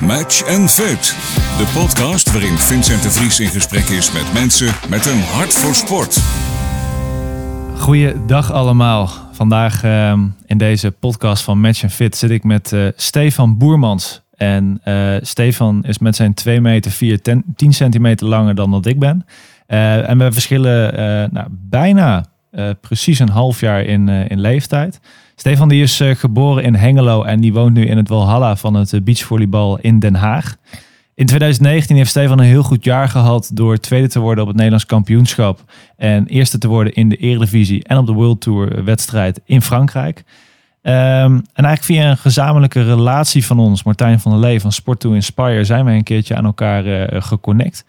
Match 0.00 0.46
and 0.46 0.70
Fit. 0.70 1.16
De 1.58 1.80
podcast 1.80 2.32
waarin 2.32 2.58
Vincent 2.58 3.02
de 3.02 3.10
Vries 3.10 3.40
in 3.40 3.48
gesprek 3.48 3.84
is 3.84 4.12
met 4.12 4.32
mensen 4.32 4.74
met 4.88 5.06
een 5.06 5.20
hart 5.20 5.52
voor 5.52 5.74
sport. 5.74 6.18
Goeiedag 7.80 8.52
allemaal. 8.52 9.08
Vandaag 9.32 9.84
ehm, 9.84 10.20
in 10.46 10.58
deze 10.58 10.90
podcast 10.90 11.42
van 11.42 11.60
Match 11.60 11.82
and 11.82 11.92
Fit 11.92 12.16
zit 12.16 12.30
ik 12.30 12.44
met 12.44 12.72
eh, 12.72 12.86
Stefan 12.96 13.58
Boermans. 13.58 14.22
En 14.36 14.80
eh, 14.84 15.14
Stefan 15.20 15.84
is 15.84 15.98
met 15.98 16.16
zijn 16.16 16.34
2 16.34 16.60
meter 16.60 16.90
4, 16.90 17.22
10, 17.22 17.44
10 17.56 17.72
centimeter 17.72 18.26
langer 18.26 18.54
dan 18.54 18.70
dat 18.70 18.86
ik 18.86 18.98
ben. 18.98 19.26
Eh, 19.66 20.08
en 20.08 20.18
we 20.18 20.32
verschillen 20.32 20.92
nou, 21.32 21.46
bijna 21.50 22.24
precies 22.80 23.18
een 23.18 23.28
half 23.28 23.60
jaar 23.60 23.82
in, 23.84 24.08
in 24.08 24.40
leeftijd. 24.40 25.00
Stefan 25.42 25.68
die 25.68 25.82
is 25.82 26.00
eh, 26.00 26.14
geboren 26.14 26.62
in 26.62 26.74
Hengelo 26.74 27.22
en 27.22 27.40
die 27.40 27.52
woont 27.52 27.74
nu 27.74 27.86
in 27.86 27.96
het 27.96 28.08
Walhalla 28.08 28.56
van 28.56 28.74
het 28.74 28.92
eh, 28.92 29.00
beachvolleybal 29.00 29.78
in 29.78 29.98
Den 29.98 30.14
Haag. 30.14 30.56
In 31.14 31.26
2019 31.26 31.96
heeft 31.96 32.10
Stefan 32.10 32.38
een 32.38 32.44
heel 32.44 32.62
goed 32.62 32.84
jaar 32.84 33.08
gehad 33.08 33.50
door 33.54 33.78
tweede 33.78 34.08
te 34.08 34.20
worden 34.20 34.40
op 34.40 34.46
het 34.46 34.56
Nederlands 34.56 34.86
kampioenschap. 34.86 35.64
En 35.96 36.26
eerste 36.26 36.58
te 36.58 36.68
worden 36.68 36.92
in 36.92 37.08
de 37.08 37.16
Eredivisie 37.16 37.84
en 37.84 37.96
op 37.96 38.06
de 38.06 38.12
World 38.12 38.40
Tour 38.40 38.84
wedstrijd 38.84 39.40
in 39.44 39.62
Frankrijk. 39.62 40.24
Ehm, 40.82 41.34
en 41.34 41.64
eigenlijk 41.64 41.82
via 41.82 42.10
een 42.10 42.16
gezamenlijke 42.16 42.82
relatie 42.82 43.46
van 43.46 43.58
ons, 43.58 43.82
Martijn 43.82 44.20
van 44.20 44.32
der 44.32 44.40
Lee 44.40 44.60
van 44.60 44.72
Sport 44.72 45.00
to 45.00 45.12
Inspire, 45.12 45.64
zijn 45.64 45.84
wij 45.84 45.96
een 45.96 46.02
keertje 46.02 46.36
aan 46.36 46.44
elkaar 46.44 46.86
eh, 46.86 47.22
geconnect. 47.22 47.84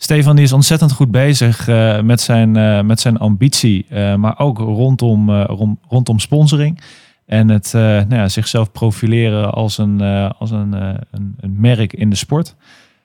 Stefan 0.00 0.36
die 0.36 0.44
is 0.44 0.52
ontzettend 0.52 0.92
goed 0.92 1.10
bezig 1.10 1.68
eh, 1.68 2.00
met, 2.00 2.20
zijn, 2.20 2.56
eh, 2.56 2.80
met 2.80 3.00
zijn 3.00 3.18
ambitie, 3.18 3.86
eh, 3.88 4.14
maar 4.14 4.38
ook 4.38 4.58
rondom, 4.58 5.30
rom- 5.42 5.78
rondom 5.88 6.18
sponsoring. 6.18 6.80
En 7.26 7.48
het 7.48 7.70
nou 7.72 8.14
ja, 8.14 8.28
zichzelf 8.28 8.72
profileren 8.72 9.52
als, 9.52 9.78
een, 9.78 10.00
als 10.38 10.50
een, 10.50 10.72
een, 10.72 11.34
een 11.40 11.60
merk 11.60 11.92
in 11.92 12.10
de 12.10 12.16
sport. 12.16 12.54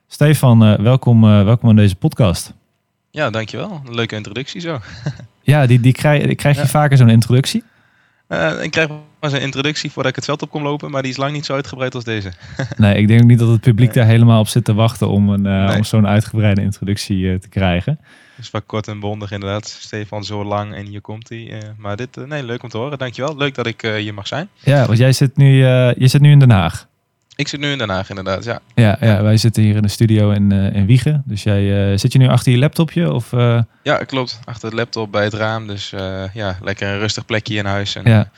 Stefan, 0.07 0.59
welkom, 0.83 1.21
welkom 1.21 1.69
aan 1.69 1.75
deze 1.75 1.95
podcast. 1.95 2.53
Ja, 3.11 3.29
dankjewel. 3.29 3.81
Leuke 3.91 4.15
introductie 4.15 4.61
zo. 4.61 4.79
Ja, 5.45 5.65
die, 5.67 5.79
die 5.79 5.91
krijg, 5.93 6.25
die 6.25 6.35
krijg 6.35 6.55
je 6.55 6.61
Ja. 6.61 6.67
vaker 6.67 6.97
zo'n 6.97 7.09
introductie. 7.09 7.63
Eh, 8.33 8.63
ik 8.63 8.71
krijg 8.71 8.89
eens 9.19 9.33
een 9.33 9.41
introductie 9.41 9.91
voordat 9.91 10.11
ik 10.11 10.15
het 10.15 10.25
veld 10.25 10.41
op 10.41 10.49
kom 10.49 10.63
lopen, 10.63 10.91
maar 10.91 11.01
die 11.01 11.11
is 11.11 11.17
lang 11.17 11.31
niet 11.31 11.45
zo 11.45 11.53
uitgebreid 11.53 11.95
als 11.95 12.03
deze. 12.03 12.31
Nee, 12.77 12.95
ik 12.95 13.07
denk 13.07 13.21
ook 13.21 13.27
niet 13.27 13.39
dat 13.39 13.49
het 13.49 13.61
publiek 13.61 13.93
daar 13.93 14.05
helemaal 14.05 14.39
op 14.39 14.47
zit 14.47 14.65
te 14.65 14.73
wachten 14.73 15.07
om, 15.09 15.29
een, 15.29 15.45
eh, 15.45 15.65
Nee. 15.65 15.77
om 15.77 15.83
zo'n 15.83 16.07
uitgebreide 16.07 16.61
introductie 16.61 17.31
eh, 17.31 17.39
te 17.39 17.49
krijgen. 17.49 17.99
Dus 18.35 18.51
wat 18.51 18.63
kort 18.65 18.87
en 18.87 18.99
bondig 18.99 19.31
inderdaad. 19.31 19.67
Stefan 19.67 20.23
zo 20.23 20.43
lang 20.43 20.73
en 20.73 20.85
hier 20.85 21.01
komt 21.01 21.29
hij. 21.29 21.61
Maar 21.77 21.95
dit, 21.95 22.27
nee, 22.27 22.43
leuk 22.43 22.63
om 22.63 22.69
te 22.69 22.77
horen. 22.77 22.97
Dankjewel. 22.97 23.37
Leuk 23.37 23.55
dat 23.55 23.65
ik 23.67 23.83
eh, 23.83 23.93
hier 23.93 24.13
mag 24.13 24.27
zijn. 24.27 24.49
Ja, 24.59 24.85
want 24.85 24.97
jij 24.97 25.11
zit 25.11 25.37
nu, 25.37 25.65
je 25.97 26.07
zit 26.07 26.21
nu 26.21 26.31
in 26.31 26.39
Den 26.39 26.51
Haag. 26.51 26.87
Ik 27.35 27.47
zit 27.47 27.59
nu 27.59 27.71
in 27.71 27.77
Den 27.77 27.89
Haag 27.89 28.09
inderdaad, 28.09 28.43
ja. 28.43 28.59
Ja, 28.75 28.97
ja 28.99 29.21
wij 29.23 29.37
zitten 29.37 29.63
hier 29.63 29.75
in 29.75 29.81
de 29.81 29.87
studio 29.87 30.31
in, 30.31 30.51
eh, 30.51 30.75
in 30.75 30.85
Wiegen. 30.85 31.23
Dus 31.25 31.43
jij, 31.43 31.91
eh, 31.91 31.97
zit 31.97 32.11
je 32.13 32.19
nu 32.19 32.27
achter 32.27 32.51
je 32.51 32.57
laptopje? 32.57 33.11
Of, 33.13 33.33
eh, 33.33 33.59
Ja, 33.83 33.97
klopt. 33.97 34.39
Achter 34.45 34.65
het 34.69 34.77
laptop 34.77 35.11
bij 35.11 35.23
het 35.23 35.33
raam. 35.33 35.67
Dus 35.67 35.93
ja, 36.33 36.57
lekker 36.61 36.87
een 36.87 36.99
rustig 36.99 37.25
plekje 37.25 37.55
in 37.55 37.65
huis. 37.65 37.95
En, 37.95 38.03
Ja. 38.05 38.29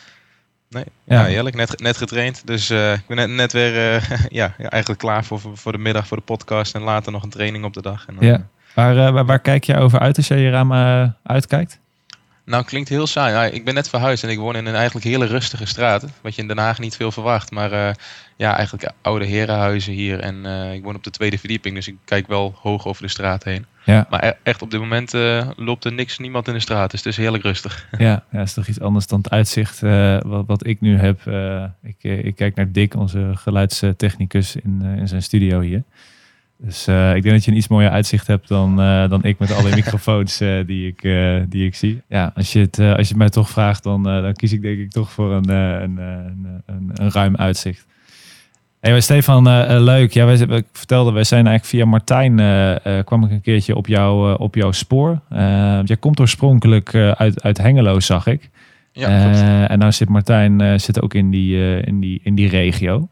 nee, 0.69 0.83
Ja. 1.03 1.19
ja. 1.19 1.25
heerlijk. 1.25 1.55
Net, 1.55 1.79
net 1.79 1.97
getraind. 1.97 2.41
Dus 2.47 2.69
ik 2.71 3.01
ben 3.07 3.17
net, 3.17 3.29
net 3.29 3.51
weer 3.53 3.73
ja, 4.29 4.53
eigenlijk 4.57 5.01
klaar 5.01 5.25
voor, 5.25 5.39
voor 5.53 5.71
de 5.71 5.77
middag, 5.77 6.07
voor 6.07 6.17
de 6.17 6.23
podcast. 6.23 6.75
En 6.75 6.81
later 6.81 7.11
nog 7.11 7.23
een 7.23 7.29
training 7.29 7.63
op 7.65 7.73
de 7.73 7.81
dag. 7.81 8.05
En 8.07 8.15
dan, 8.15 8.25
Ja. 8.27 8.41
waar, 8.73 9.13
waar, 9.13 9.25
waar 9.25 9.39
kijk 9.39 9.63
jij 9.63 9.79
over 9.79 9.99
uit 9.99 10.17
als 10.17 10.27
jij 10.27 10.39
je 10.39 10.49
raam 10.49 10.73
uitkijkt? 11.23 11.79
Nou, 12.45 12.63
klinkt 12.63 12.89
heel 12.89 13.07
saai. 13.07 13.51
Ik 13.51 13.65
ben 13.65 13.73
net 13.73 13.89
verhuisd 13.89 14.23
en 14.23 14.29
ik 14.29 14.37
woon 14.37 14.55
in 14.55 14.65
een 14.65 14.75
eigenlijk 14.75 15.05
hele 15.05 15.25
rustige 15.25 15.65
straat. 15.65 16.05
Wat 16.21 16.35
je 16.35 16.41
in 16.41 16.47
Den 16.47 16.57
Haag 16.57 16.79
niet 16.79 16.95
veel 16.95 17.11
verwacht. 17.11 17.51
Maar 17.51 17.95
ja, 18.35 18.57
eigenlijk 18.57 18.91
oude 19.01 19.25
herenhuizen 19.25 19.93
hier. 19.93 20.19
En 20.19 20.45
eh, 20.45 20.73
ik 20.73 20.83
woon 20.83 20.95
op 20.95 21.03
de 21.03 21.09
tweede 21.09 21.37
verdieping, 21.37 21.75
dus 21.75 21.87
ik 21.87 21.95
kijk 22.05 22.27
wel 22.27 22.55
hoog 22.61 22.85
over 22.85 23.01
de 23.01 23.09
straat 23.09 23.43
heen. 23.43 23.65
Ja. 23.83 24.07
Maar 24.09 24.23
e- 24.23 24.33
echt 24.43 24.61
op 24.61 24.71
dit 24.71 24.79
moment 24.79 25.13
eh, 25.13 25.49
loopt 25.55 25.85
er 25.85 25.93
niks, 25.93 26.17
niemand 26.17 26.47
in 26.47 26.53
de 26.53 26.59
straat. 26.59 26.91
Dus 26.91 27.03
het 27.03 27.09
is 27.09 27.17
heerlijk 27.17 27.43
rustig. 27.43 27.87
Ja, 27.97 28.23
ja, 28.31 28.41
is 28.41 28.53
toch 28.53 28.67
iets 28.67 28.79
anders 28.79 29.07
dan 29.07 29.17
het 29.17 29.29
uitzicht 29.29 29.83
eh, 29.83 30.17
wat, 30.21 30.43
wat 30.47 30.67
ik 30.67 30.81
nu 30.81 30.97
heb. 30.97 31.21
Ik, 31.83 32.03
ik 32.25 32.35
kijk 32.35 32.55
naar 32.55 32.71
Dick, 32.71 32.95
onze 32.95 33.31
geluidstechnicus 33.33 34.55
in, 34.55 34.81
in 34.81 35.07
zijn 35.07 35.23
studio 35.23 35.59
hier. 35.59 35.83
Dus 36.57 36.87
ik 36.87 37.21
denk 37.23 37.29
dat 37.29 37.45
je 37.45 37.51
een 37.51 37.57
iets 37.57 37.67
mooier 37.67 37.89
uitzicht 37.89 38.27
hebt 38.27 38.47
dan, 38.47 38.75
dan 39.09 39.23
ik 39.23 39.39
met 39.39 39.51
alle 39.51 39.75
microfoons 39.75 40.37
die, 40.37 40.87
ik, 40.87 41.01
die 41.49 41.65
ik 41.65 41.75
zie. 41.75 42.01
Ja, 42.07 42.31
als 42.35 42.53
je 42.53 42.59
het, 42.59 42.79
als 42.79 43.07
je 43.07 43.07
het 43.07 43.15
mij 43.15 43.29
toch 43.29 43.49
vraagt, 43.49 43.83
dan, 43.83 44.03
dan 44.03 44.33
kies 44.33 44.53
ik 44.53 44.61
denk 44.61 44.79
ik 44.79 44.91
toch 44.91 45.11
voor 45.11 45.31
een, 45.31 45.49
een, 45.49 45.97
een, 45.97 46.63
een, 46.65 46.91
een 46.93 47.11
ruim 47.11 47.35
uitzicht. 47.35 47.85
Hey, 48.85 48.93
maar 48.93 49.03
Stefan, 49.03 49.47
eh, 49.47 49.75
eh, 49.75 49.81
leuk. 49.81 50.13
Ja, 50.13 50.25
wij, 50.25 50.37
ik 50.37 50.65
vertelde, 50.71 51.11
wij 51.11 51.23
zijn 51.23 51.47
eigenlijk 51.47 51.75
via 51.75 51.85
Martijn, 51.91 52.39
eh, 52.39 53.03
kwam 53.03 53.23
ik 53.23 53.31
een 53.31 53.41
keertje 53.41 53.75
op, 53.75 53.87
jou, 53.87 54.37
op 54.39 54.55
jouw 54.55 54.71
spoor. 54.71 55.19
Jij 55.83 55.97
komt 55.99 56.19
oorspronkelijk 56.19 56.95
uit, 56.95 57.43
uit 57.43 57.57
Hengelo, 57.57 57.99
zag 57.99 58.27
ik. 58.27 58.49
Ja, 58.91 59.67
en 59.67 59.79
nou 59.79 59.91
zit 59.91 60.09
Martijn 60.09 60.79
zit 60.79 61.01
ook 61.01 61.13
in 61.13 61.29
die, 61.29 61.79
in 61.81 61.99
die, 61.99 62.19
in 62.23 62.35
die 62.35 62.49
regio. 62.49 63.07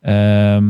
Ehm, 0.00 0.64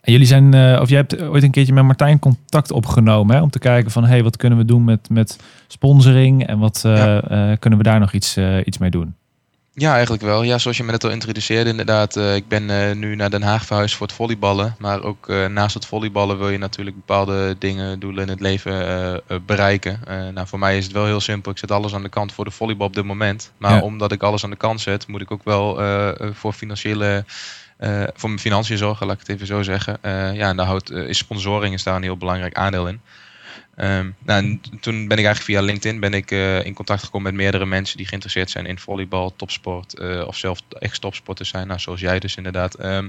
en 0.00 0.12
jullie 0.12 0.26
zijn, 0.26 0.80
of 0.80 0.88
jij 0.88 0.98
hebt 0.98 1.22
ooit 1.22 1.42
een 1.42 1.50
keertje 1.50 1.74
met 1.74 1.84
Martijn 1.84 2.18
contact 2.18 2.72
opgenomen 2.72 3.36
hè, 3.36 3.42
om 3.42 3.50
te 3.50 3.58
kijken 3.58 3.90
van, 3.90 4.04
hey, 4.04 4.22
wat 4.22 4.36
kunnen 4.36 4.58
we 4.58 4.64
doen 4.64 4.84
met, 4.84 5.10
met 5.10 5.38
sponsoring 5.66 6.46
en 6.46 6.58
wat 6.58 6.80
Ja. 6.82 7.56
kunnen 7.58 7.78
we 7.78 7.84
daar 7.84 8.00
nog 8.00 8.12
iets, 8.12 8.38
iets 8.64 8.78
mee 8.78 8.90
doen? 8.90 9.14
Ja, 9.78 9.92
eigenlijk 9.92 10.22
wel. 10.22 10.42
Ja, 10.42 10.58
zoals 10.58 10.76
je 10.76 10.84
me 10.84 10.90
net 10.90 11.04
al 11.04 11.10
introduceerde, 11.10 11.70
inderdaad. 11.70 12.16
eh, 12.16 12.34
ik 12.34 12.48
ben 12.48 12.70
eh, 12.70 12.94
nu 12.96 13.14
naar 13.14 13.30
Den 13.30 13.42
Haag 13.42 13.64
verhuisd 13.64 13.94
voor 13.96 14.06
het 14.06 14.16
volleyballen. 14.16 14.76
Maar 14.78 15.02
ook 15.02 15.28
eh, 15.28 15.46
naast 15.46 15.74
het 15.74 15.86
volleyballen 15.86 16.38
wil 16.38 16.48
je 16.48 16.58
natuurlijk 16.58 16.96
bepaalde 16.96 17.56
dingen, 17.58 18.00
doelen 18.00 18.22
in 18.22 18.28
het 18.28 18.40
leven 18.40 19.22
bereiken. 19.46 20.00
Nou, 20.34 20.46
voor 20.46 20.58
mij 20.58 20.76
is 20.76 20.84
het 20.84 20.92
wel 20.92 21.04
heel 21.04 21.20
simpel. 21.20 21.50
Ik 21.52 21.58
zet 21.58 21.70
alles 21.70 21.94
aan 21.94 22.02
de 22.02 22.08
kant 22.08 22.32
voor 22.32 22.44
de 22.44 22.50
volleybal 22.50 22.86
op 22.86 22.94
dit 22.94 23.04
moment. 23.04 23.52
Maar 23.58 23.74
Ja. 23.74 23.80
omdat 23.80 24.12
ik 24.12 24.22
alles 24.22 24.44
aan 24.44 24.50
de 24.50 24.56
kant 24.56 24.80
zet, 24.80 25.06
moet 25.06 25.20
ik 25.20 25.30
ook 25.30 25.44
wel 25.44 25.74
voor 26.32 26.52
financiële... 26.52 27.24
voor 28.14 28.28
mijn 28.28 28.38
financiën 28.40 28.78
zorgen, 28.78 29.06
laat 29.06 29.14
ik 29.20 29.26
het 29.26 29.36
even 29.36 29.46
zo 29.46 29.62
zeggen. 29.62 29.98
Ja, 30.34 30.48
en 30.48 30.56
daar 30.56 30.66
houdt, 30.66 30.90
is 30.90 31.18
sponsoring 31.18 31.74
is 31.74 31.82
daar 31.82 31.96
een 31.96 32.02
heel 32.02 32.16
belangrijk 32.16 32.54
aandeel 32.54 32.88
in. 32.88 33.00
Ehm, 33.78 34.10
nou, 34.24 34.42
en 34.44 34.60
toen 34.80 35.08
ben 35.08 35.18
ik 35.18 35.24
eigenlijk 35.24 35.40
via 35.44 35.60
LinkedIn 35.60 36.00
ben 36.00 36.14
ik, 36.14 36.30
eh, 36.30 36.64
in 36.64 36.74
contact 36.74 37.02
gekomen 37.04 37.32
met 37.32 37.42
meerdere 37.42 37.66
mensen 37.66 37.96
die 37.96 38.06
geïnteresseerd 38.06 38.50
zijn 38.50 38.66
in 38.66 38.78
volleybal, 38.78 39.36
topsport 39.36 39.98
eh, 39.98 40.24
of 40.26 40.36
zelf 40.36 40.60
echt 40.68 41.00
topsporters 41.00 41.48
zijn. 41.48 41.66
Nou, 41.66 41.80
zoals 41.80 42.00
jij 42.00 42.18
dus 42.18 42.36
inderdaad. 42.36 42.74
Ehm, 42.74 43.08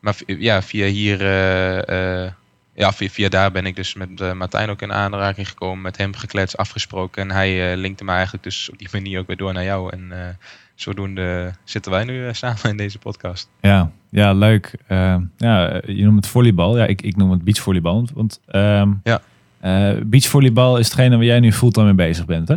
maar 0.00 0.16
ja, 0.26 0.62
via 0.62 0.86
hier, 0.86 1.20
eh, 1.20 2.30
ja, 2.74 2.92
via, 2.92 3.08
via 3.08 3.28
daar 3.28 3.52
ben 3.52 3.66
ik 3.66 3.76
dus 3.76 3.94
met 3.94 4.34
Martijn 4.34 4.70
ook 4.70 4.82
in 4.82 4.92
aanraking 4.92 5.48
gekomen, 5.48 5.80
met 5.82 5.96
hem 5.96 6.14
gekletst, 6.14 6.56
afgesproken. 6.56 7.22
En 7.22 7.30
hij 7.30 7.76
linkte 7.76 8.04
me 8.04 8.12
eigenlijk 8.12 8.44
dus 8.44 8.70
op 8.70 8.78
die 8.78 8.88
manier 9.00 9.18
ook 9.20 9.26
weer 9.26 9.36
door 9.36 9.52
naar 9.52 9.64
jou. 9.64 9.92
En 9.92 10.38
zodoende 10.74 11.52
zitten 11.64 11.92
wij 11.92 12.04
nu 12.04 12.28
samen 12.34 12.62
in 12.64 12.76
deze 12.76 12.98
podcast. 12.98 13.48
Ja, 13.60 13.90
ja 14.10 14.32
leuk. 14.32 14.72
Eh, 14.86 15.16
ja, 15.36 15.80
je 15.86 16.04
noemt 16.04 16.16
het 16.16 16.26
volleybal. 16.26 16.78
Ja, 16.78 16.86
ik, 16.86 17.02
ik 17.02 17.16
noem 17.16 17.30
het 17.30 17.44
beachvolleybal. 17.44 17.94
Want- 17.94 18.10
Want 18.14 18.40
ehm, 18.46 18.92
Ja. 19.04 19.20
Eh, 19.60 19.92
beachvolleybal 20.04 20.76
is 20.78 20.84
hetgene 20.86 21.16
waar 21.16 21.24
jij 21.24 21.40
nu 21.40 21.52
fulltime 21.52 21.86
mee 21.86 21.94
bezig 22.08 22.24
bent, 22.24 22.48
hè? 22.48 22.54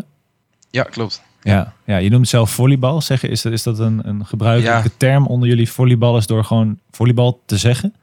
Ja, 0.70 0.84
klopt. 0.84 1.22
Ja, 1.42 1.74
ja, 1.86 1.98
je 1.98 2.10
noemt 2.10 2.22
het 2.22 2.30
zelf 2.30 2.52
volleybal. 2.52 3.02
Zeggen, 3.02 3.30
is 3.30 3.42
dat, 3.42 3.52
is 3.54 3.64
dat 3.64 3.80
een, 3.80 4.02
een 4.04 4.26
gebruikelijke 4.26 4.90
Ja. 4.90 4.96
term 4.98 5.28
onder 5.28 5.50
jullie 5.50 5.72
volleyballers 5.72 6.28
door 6.28 6.44
gewoon 6.46 6.80
volleybal 6.92 7.42
te 7.46 7.58
zeggen? 7.58 7.94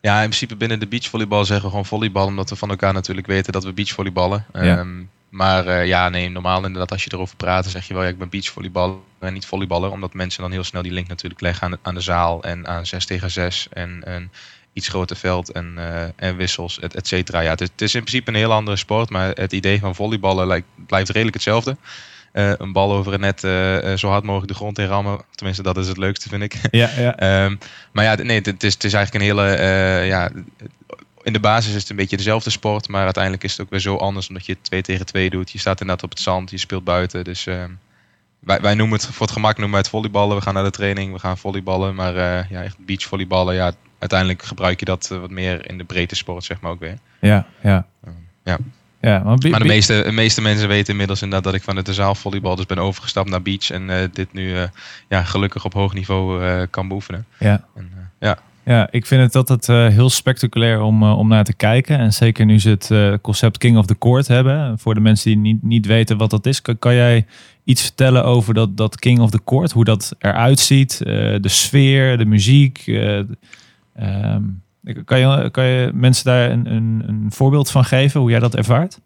Ja, 0.00 0.14
in 0.16 0.28
principe 0.28 0.56
binnen 0.56 0.80
de 0.80 0.86
beachvolleybal 0.86 1.44
zeggen 1.44 1.64
we 1.64 1.70
gewoon 1.70 1.86
volleybal, 1.86 2.26
omdat 2.26 2.50
we 2.50 2.56
van 2.56 2.70
elkaar 2.70 2.92
natuurlijk 2.92 3.26
weten 3.26 3.52
dat 3.52 3.64
we 3.64 3.72
beachvolleyballen. 3.72 4.44
Ja. 4.52 4.60
Ehm, 4.78 5.02
maar 5.28 5.66
eh, 5.66 5.86
ja, 5.86 6.08
nee, 6.08 6.30
normaal 6.30 6.64
inderdaad 6.64 6.90
als 6.90 7.04
je 7.04 7.10
erover 7.12 7.36
praat, 7.36 7.62
dan 7.62 7.72
zeg 7.72 7.86
je 7.88 7.94
wel, 7.94 8.02
ja, 8.02 8.08
ik 8.08 8.18
ben 8.18 8.28
beachvolleyballer 8.28 8.96
en 9.18 9.32
niet 9.32 9.46
volleyballer. 9.46 9.90
Omdat 9.90 10.14
mensen 10.14 10.42
dan 10.42 10.50
heel 10.52 10.64
snel 10.64 10.82
die 10.82 10.92
link 10.92 11.08
natuurlijk 11.08 11.40
leggen 11.40 11.64
aan 11.64 11.70
de, 11.70 11.78
aan 11.82 11.94
de 11.94 12.00
zaal 12.00 12.42
en 12.42 12.66
aan 12.66 12.86
6 12.86 13.06
tegen 13.06 13.30
6 13.30 13.66
en 13.72 14.00
een 14.04 14.30
iets 14.76 14.88
groter 14.88 15.16
veld 15.16 15.52
en, 15.52 15.72
eh, 15.76 16.02
en 16.16 16.36
wissels, 16.36 16.80
et, 16.80 16.94
et 16.94 17.06
cetera. 17.06 17.40
Ja, 17.40 17.50
het 17.50 17.60
is, 17.60 17.68
het 17.68 17.80
is 17.80 17.94
in 17.94 18.00
principe 18.00 18.30
een 18.30 18.36
heel 18.36 18.52
andere 18.52 18.76
sport, 18.76 19.10
maar 19.10 19.30
het 19.30 19.52
idee 19.52 19.78
van 19.78 19.94
volleyballen 19.94 20.46
lijkt, 20.46 20.66
blijft 20.86 21.10
redelijk 21.10 21.34
hetzelfde. 21.34 21.76
Eh, 22.32 22.52
een 22.58 22.72
bal 22.72 22.92
over 22.92 23.12
het 23.12 23.20
net 23.20 23.44
eh, 23.44 23.96
zo 23.96 24.08
hard 24.08 24.24
mogelijk 24.24 24.52
de 24.52 24.58
grond 24.58 24.78
in 24.78 24.86
rammen. 24.86 25.20
Tenminste, 25.34 25.62
dat 25.62 25.76
is 25.76 25.88
het 25.88 25.96
leukste, 25.96 26.28
vind 26.28 26.42
ik. 26.42 26.56
Ja, 26.70 26.90
ja. 26.96 27.16
Ehm, 27.26 27.56
maar 27.92 28.04
ja, 28.04 28.14
nee, 28.14 28.36
het, 28.36 28.46
het 28.46 28.62
is, 28.62 28.74
het 28.74 28.84
is 28.84 28.92
eigenlijk 28.92 29.24
een 29.24 29.30
hele. 29.30 29.56
ja, 30.04 30.30
in 31.22 31.32
de 31.32 31.40
basis 31.40 31.74
is 31.74 31.80
het 31.80 31.90
een 31.90 31.96
beetje 31.96 32.16
dezelfde 32.16 32.50
sport, 32.50 32.88
maar 32.88 33.04
uiteindelijk 33.04 33.44
is 33.44 33.50
het 33.50 33.60
ook 33.60 33.70
weer 33.70 33.80
zo 33.80 33.96
anders 33.96 34.28
omdat 34.28 34.46
je 34.46 34.56
2 34.60 34.82
tegen 34.82 35.06
2 35.06 35.30
doet. 35.30 35.50
Je 35.50 35.58
staat 35.58 35.80
inderdaad 35.80 36.04
op 36.04 36.10
het 36.10 36.20
zand, 36.20 36.50
je 36.50 36.58
speelt 36.58 36.84
buiten. 36.84 37.24
Dus 37.24 37.46
ehm, 37.46 37.70
wij, 38.38 38.60
wij 38.60 38.74
noemen 38.74 38.98
het 38.98 39.06
voor 39.06 39.26
het 39.26 39.34
gemak 39.34 39.52
noemen 39.52 39.70
wij 39.70 39.80
het 39.80 39.88
volleyballen. 39.88 40.36
We 40.36 40.42
gaan 40.42 40.54
naar 40.54 40.64
de 40.64 40.70
training, 40.70 41.12
we 41.12 41.18
gaan 41.18 41.38
volleyballen. 41.38 41.94
Maar 41.94 42.16
eh, 42.16 42.50
ja, 42.50 42.62
echt 42.62 42.76
beachvolleyballen, 42.78 43.54
ja, 43.54 43.72
uiteindelijk 43.98 44.42
gebruik 44.42 44.78
je 44.78 44.84
dat 44.84 45.08
eh, 45.12 45.18
wat 45.18 45.30
meer 45.30 45.68
in 45.68 45.78
de 45.78 45.84
breedte 45.84 46.16
sport, 46.16 46.44
zeg 46.44 46.60
maar 46.60 46.70
ook 46.70 46.80
weer. 46.80 46.98
ja, 47.20 47.46
ja. 47.62 47.86
ja. 48.44 48.58
ja 49.00 49.22
maar 49.22 49.38
de 49.38 49.64
meeste, 49.64 50.02
de 50.04 50.12
meeste 50.12 50.40
mensen 50.40 50.68
weten 50.68 50.90
inmiddels 50.90 51.22
inderdaad 51.22 51.52
dat 51.52 51.54
ik 51.54 51.62
van 51.62 51.84
de 51.84 51.94
zaal 51.94 52.14
volleybal 52.14 52.56
dus 52.56 52.66
ben 52.66 52.78
overgestapt 52.78 53.30
naar 53.30 53.42
beach. 53.42 53.70
En 53.70 53.90
eh, 53.90 54.08
dit 54.12 54.32
nu 54.32 54.56
eh, 54.56 54.62
ja, 55.08 55.22
gelukkig 55.22 55.64
op 55.64 55.72
hoog 55.72 55.94
niveau 55.94 56.66
kan 56.66 56.88
beoefenen. 56.88 57.26
Ja. 57.38 57.64
En, 57.76 57.90
ja. 58.20 58.38
Ja, 58.64 58.88
ik 58.90 59.06
vind 59.06 59.22
het 59.22 59.34
altijd 59.34 59.92
heel 59.92 60.10
spectaculair 60.10 60.80
om, 60.80 61.02
om 61.02 61.28
naar 61.28 61.44
te 61.44 61.54
kijken. 61.54 61.98
En 61.98 62.12
zeker 62.12 62.44
nu 62.46 62.60
ze 62.60 62.68
het 62.68 63.20
concept 63.20 63.58
King 63.58 63.76
of 63.76 63.86
the 63.86 63.98
Court 63.98 64.28
hebben. 64.28 64.78
Voor 64.78 64.94
de 64.94 65.00
mensen 65.00 65.30
die 65.30 65.38
niet, 65.38 65.62
niet 65.62 65.86
weten 65.86 66.16
wat 66.16 66.30
dat 66.30 66.46
is. 66.46 66.62
Kan, 66.62 66.78
kan 66.78 66.94
jij 66.94 67.26
iets 67.64 67.82
vertellen 67.82 68.24
over 68.24 68.54
dat, 68.54 68.76
dat 68.76 68.98
King 68.98 69.20
of 69.20 69.30
the 69.30 69.40
Court? 69.44 69.72
Hoe 69.72 69.84
dat 69.84 70.14
eruit 70.18 70.58
ziet? 70.58 70.98
de 70.98 71.40
sfeer, 71.42 72.18
de 72.18 72.26
muziek? 72.26 72.84
Um, 74.00 74.62
kan, 75.04 75.18
je, 75.18 75.50
kan 75.50 75.64
je 75.64 75.90
mensen 75.94 76.24
daar 76.24 76.50
een, 76.50 76.72
een, 76.72 77.02
een 77.06 77.32
voorbeeld 77.32 77.70
van 77.70 77.84
geven? 77.84 78.20
Hoe 78.20 78.30
jij 78.30 78.38
dat 78.38 78.54
ervaart? 78.54 78.98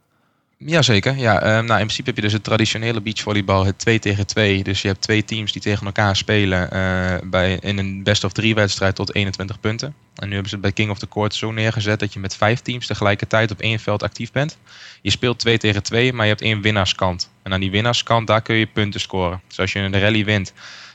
Jazeker. 0.65 1.17
Ja, 1.17 1.35
um, 1.35 1.65
nou, 1.65 1.81
in 1.81 1.87
principe 1.87 2.09
heb 2.09 2.17
je 2.17 2.23
dus 2.23 2.33
het 2.33 2.45
traditionele 2.45 3.01
beachvolleybal, 3.01 3.67
het 3.67 3.79
2 3.79 3.99
tegen 3.99 4.27
2. 4.27 4.63
Dus 4.63 4.83
je 4.83 4.89
hebt 4.89 5.01
twee 5.01 5.25
teams 5.25 5.53
die 5.53 5.63
tegen 5.63 5.87
elkaar 5.87 6.17
spelen 6.17 6.69
uh, 6.73 7.31
bij, 7.31 7.59
in 7.61 7.79
een 7.79 8.03
best 8.03 8.25
of 8.25 8.33
3 8.33 8.55
wedstrijd 8.55 8.95
tot 8.95 9.15
21 9.15 9.61
punten. 9.61 9.95
En 10.15 10.27
nu 10.27 10.33
hebben 10.33 10.49
ze 10.49 10.55
het 10.55 10.65
bij 10.65 10.73
King 10.73 10.91
of 10.91 10.99
the 10.99 11.09
Court 11.09 11.35
zo 11.35 11.53
neergezet 11.53 12.01
dat 12.01 12.13
je 12.13 12.21
met 12.21 12.37
vijf 12.37 12.61
teams 12.61 12.87
tegelijkertijd 12.87 13.51
op 13.51 13.61
één 13.61 13.79
veld 13.79 14.03
actief 14.03 14.33
bent. 14.33 14.59
Je 15.03 15.11
speelt 15.11 15.39
2 15.39 15.59
tegen 15.59 15.83
2, 15.83 16.13
maar 16.13 16.25
je 16.25 16.31
hebt 16.31 16.43
één 16.43 16.61
winnaarskant. 16.61 17.31
En 17.43 17.53
aan 17.53 17.61
die 17.61 17.71
winnaarskant, 17.71 18.27
daar 18.27 18.43
kun 18.43 18.57
je 18.57 18.67
punten 18.67 19.01
scoren. 19.01 19.41
Dus 19.49 19.59
als 19.59 19.73
je 19.73 19.79
een 19.79 20.01
rally 20.01 20.25
wint, 20.25 20.53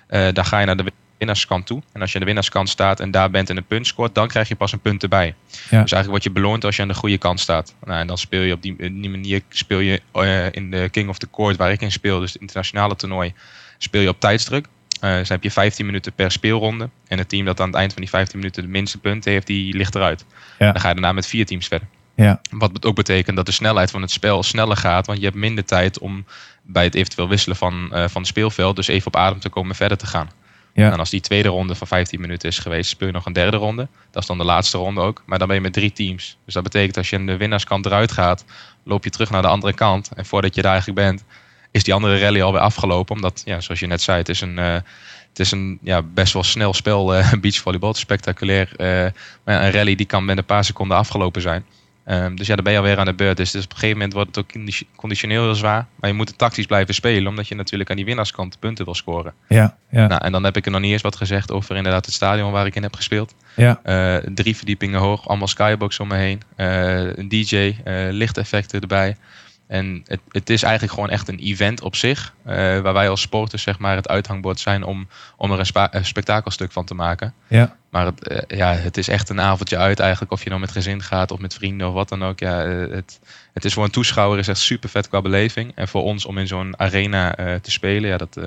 uh, 0.09 0.27
dan 0.33 0.45
ga 0.45 0.59
je 0.59 0.65
naar 0.65 0.77
de 0.77 0.91
winnaarskant 1.17 1.65
toe. 1.65 1.81
En 1.91 2.01
als 2.01 2.09
je 2.09 2.15
aan 2.15 2.21
de 2.21 2.27
winnaarskant 2.27 2.69
staat 2.69 2.99
en 2.99 3.11
daar 3.11 3.29
bent 3.29 3.49
en 3.49 3.57
een 3.57 3.65
punt 3.65 3.87
scoort, 3.87 4.15
dan 4.15 4.27
krijg 4.27 4.47
je 4.47 4.55
pas 4.55 4.71
een 4.71 4.79
punt 4.79 5.03
erbij. 5.03 5.35
Ja. 5.49 5.57
Dus 5.59 5.69
eigenlijk 5.69 6.09
word 6.09 6.23
je 6.23 6.31
beloond 6.31 6.63
als 6.65 6.75
je 6.75 6.81
aan 6.81 6.87
de 6.87 6.93
goede 6.93 7.17
kant 7.17 7.39
staat. 7.39 7.75
Nou, 7.85 7.99
en 7.99 8.07
dan 8.07 8.17
speel 8.17 8.41
je 8.41 8.53
op 8.53 8.61
die, 8.61 8.75
die 8.77 9.09
manier 9.09 9.41
speel 9.49 9.79
je 9.79 10.01
uh, 10.15 10.51
in 10.51 10.71
de 10.71 10.89
King 10.89 11.09
of 11.09 11.17
the 11.17 11.29
Court, 11.31 11.57
waar 11.57 11.71
ik 11.71 11.81
in 11.81 11.91
speel, 11.91 12.19
dus 12.19 12.33
het 12.33 12.41
internationale 12.41 12.95
toernooi, 12.95 13.33
speel 13.77 14.01
je 14.01 14.09
op 14.09 14.19
tijdsdruk. 14.19 14.67
Uh, 15.01 15.15
dus 15.15 15.29
heb 15.29 15.43
je 15.43 15.51
15 15.51 15.85
minuten 15.85 16.13
per 16.13 16.31
speelronde. 16.31 16.89
En 17.07 17.17
het 17.17 17.29
team 17.29 17.45
dat 17.45 17.59
aan 17.59 17.67
het 17.67 17.75
eind 17.75 17.93
van 17.93 18.01
die 18.01 18.09
15 18.09 18.39
minuten 18.39 18.63
de 18.63 18.69
minste 18.69 18.97
punten 18.97 19.31
heeft, 19.31 19.47
die 19.47 19.75
ligt 19.75 19.95
eruit. 19.95 20.25
Ja. 20.59 20.71
Dan 20.71 20.81
ga 20.81 20.87
je 20.87 20.93
daarna 20.93 21.11
met 21.11 21.27
vier 21.27 21.45
teams 21.45 21.67
verder. 21.67 21.87
Ja. 22.15 22.41
Wat 22.49 22.85
ook 22.85 22.95
betekent 22.95 23.35
dat 23.35 23.45
de 23.45 23.51
snelheid 23.51 23.91
van 23.91 24.01
het 24.01 24.11
spel 24.11 24.43
sneller 24.43 24.77
gaat, 24.77 25.05
want 25.05 25.19
je 25.19 25.25
hebt 25.25 25.37
minder 25.37 25.65
tijd 25.65 25.99
om 25.99 26.25
bij 26.61 26.83
het 26.83 26.95
eventueel 26.95 27.27
wisselen 27.27 27.57
van, 27.57 27.89
uh, 27.93 28.07
van 28.07 28.21
het 28.21 28.27
speelveld, 28.27 28.75
dus 28.75 28.87
even 28.87 29.07
op 29.07 29.15
adem 29.15 29.39
te 29.39 29.49
komen 29.49 29.75
verder 29.75 29.97
te 29.97 30.07
gaan. 30.07 30.29
En 30.83 30.99
als 30.99 31.09
die 31.09 31.21
tweede 31.21 31.49
ronde 31.49 31.75
van 31.75 31.87
15 31.87 32.21
minuten 32.21 32.49
is 32.49 32.59
geweest, 32.59 32.89
speel 32.89 33.07
je 33.07 33.13
nog 33.13 33.25
een 33.25 33.33
derde 33.33 33.57
ronde. 33.57 33.87
Dat 34.11 34.21
is 34.21 34.27
dan 34.27 34.37
de 34.37 34.43
laatste 34.43 34.77
ronde 34.77 35.01
ook. 35.01 35.23
Maar 35.25 35.37
dan 35.37 35.47
ben 35.47 35.55
je 35.55 35.61
met 35.61 35.73
drie 35.73 35.91
teams. 35.91 36.37
Dus 36.45 36.53
dat 36.53 36.63
betekent 36.63 36.97
als 36.97 37.09
je 37.09 37.15
aan 37.15 37.25
de 37.25 37.37
winnaarskant 37.37 37.85
eruit 37.85 38.11
gaat, 38.11 38.45
loop 38.83 39.03
je 39.03 39.09
terug 39.09 39.29
naar 39.29 39.41
de 39.41 39.47
andere 39.47 39.73
kant. 39.73 40.09
En 40.15 40.25
voordat 40.25 40.55
je 40.55 40.61
daar 40.61 40.71
eigenlijk 40.71 41.07
bent, 41.07 41.23
is 41.71 41.83
die 41.83 41.93
andere 41.93 42.19
rally 42.19 42.41
alweer 42.41 42.61
afgelopen. 42.61 43.15
Omdat, 43.15 43.41
ja, 43.45 43.59
zoals 43.61 43.79
je 43.79 43.87
net 43.87 44.01
zei, 44.01 44.17
het 44.17 44.29
is 44.29 44.41
een, 44.41 44.57
uh, 44.57 44.73
het 45.29 45.39
is 45.39 45.51
een 45.51 45.79
ja, 45.81 46.01
best 46.01 46.33
wel 46.33 46.43
snel 46.43 46.73
spel, 46.73 47.17
uh, 47.17 47.33
beachvolleybal. 47.41 47.93
spectaculair. 47.93 48.69
Uh, 48.77 49.11
maar 49.43 49.63
een 49.63 49.71
rally 49.71 49.95
die 49.95 50.05
kan 50.05 50.25
met 50.25 50.37
een 50.37 50.45
paar 50.45 50.65
seconden 50.65 50.97
afgelopen 50.97 51.41
zijn. 51.41 51.65
Um, 52.07 52.35
dus 52.35 52.47
ja, 52.47 52.55
dan 52.55 52.63
ben 52.63 52.73
je 52.73 52.79
alweer 52.79 52.97
aan 52.97 53.05
de 53.05 53.13
beurt. 53.13 53.37
Dus, 53.37 53.51
dus 53.51 53.63
op 53.63 53.71
een 53.71 53.77
gegeven 53.77 53.97
moment 53.97 54.13
wordt 54.13 54.35
het 54.35 54.45
ook 54.45 54.75
conditioneel 54.95 55.43
heel 55.43 55.55
zwaar. 55.55 55.85
Maar 55.95 56.09
je 56.09 56.15
moet 56.15 56.27
het 56.27 56.37
tactisch 56.37 56.65
blijven 56.65 56.93
spelen, 56.93 57.27
omdat 57.27 57.47
je 57.47 57.55
natuurlijk 57.55 57.89
aan 57.89 57.95
die 57.95 58.05
winnaarskant 58.05 58.59
punten 58.59 58.85
wil 58.85 58.95
scoren. 58.95 59.33
Ja, 59.47 59.77
ja. 59.89 60.07
Nou, 60.07 60.23
en 60.23 60.31
dan 60.31 60.43
heb 60.43 60.57
ik 60.57 60.65
er 60.65 60.71
nog 60.71 60.81
niet 60.81 60.91
eens 60.91 61.01
wat 61.01 61.15
gezegd 61.15 61.51
over 61.51 61.75
inderdaad 61.75 62.05
het 62.05 62.13
stadion 62.13 62.51
waar 62.51 62.65
ik 62.65 62.75
in 62.75 62.83
heb 62.83 62.95
gespeeld. 62.95 63.35
Ja. 63.55 63.79
Uh, 63.85 64.17
drie 64.33 64.55
verdiepingen 64.55 64.99
hoog, 64.99 65.27
allemaal 65.27 65.47
skybox 65.47 65.99
om 65.99 66.07
me 66.07 66.15
heen. 66.15 66.41
Uh, 66.57 67.15
een 67.15 67.27
DJ, 67.27 67.55
uh, 67.55 67.73
lichteffecten 68.09 68.81
erbij. 68.81 69.17
En 69.67 70.03
het, 70.05 70.19
het, 70.31 70.49
is 70.49 70.63
eigenlijk 70.63 70.93
gewoon 70.93 71.09
echt 71.09 71.27
een 71.27 71.39
event 71.39 71.81
op 71.81 71.95
zich. 71.95 72.33
Uh, 72.45 72.53
waar 72.53 72.93
wij 72.93 73.09
als 73.09 73.21
sporters 73.21 73.63
zeg 73.63 73.79
maar, 73.79 73.95
het 73.95 74.07
uithangbord 74.07 74.59
zijn 74.59 74.83
om, 74.83 75.07
om 75.37 75.51
er 75.51 75.71
een, 75.91 76.05
spektakelstuk 76.05 76.71
van 76.71 76.85
te 76.85 76.93
maken. 76.93 77.33
Ja. 77.47 77.75
Maar 77.89 78.05
het, 78.05 78.31
uh, 78.31 78.57
ja, 78.57 78.73
het 78.73 78.97
is 78.97 79.07
echt 79.07 79.29
een 79.29 79.41
avondje 79.41 79.77
uit 79.77 79.99
eigenlijk. 79.99 80.31
Of 80.31 80.43
je 80.43 80.49
nou 80.49 80.61
met 80.61 80.71
gezin 80.71 81.01
gaat 81.01 81.31
of 81.31 81.39
met 81.39 81.53
vrienden 81.53 81.87
of 81.87 81.93
wat 81.93 82.09
dan 82.09 82.23
ook. 82.23 82.39
Ja, 82.39 82.65
uh, 82.65 82.93
het, 82.93 83.19
het 83.53 83.65
is 83.65 83.73
voor 83.73 83.83
een 83.83 83.91
toeschouwer 83.91 84.39
is 84.39 84.47
echt 84.47 84.59
super 84.59 84.89
vet 84.89 85.09
qua 85.09 85.21
beleving. 85.21 85.71
En 85.75 85.87
voor 85.87 86.03
ons 86.03 86.25
om 86.25 86.37
in 86.37 86.47
zo'n 86.47 86.79
arena 86.79 87.35
te 87.61 87.71
spelen, 87.71 88.09
ja, 88.09 88.17
dat 88.17 88.39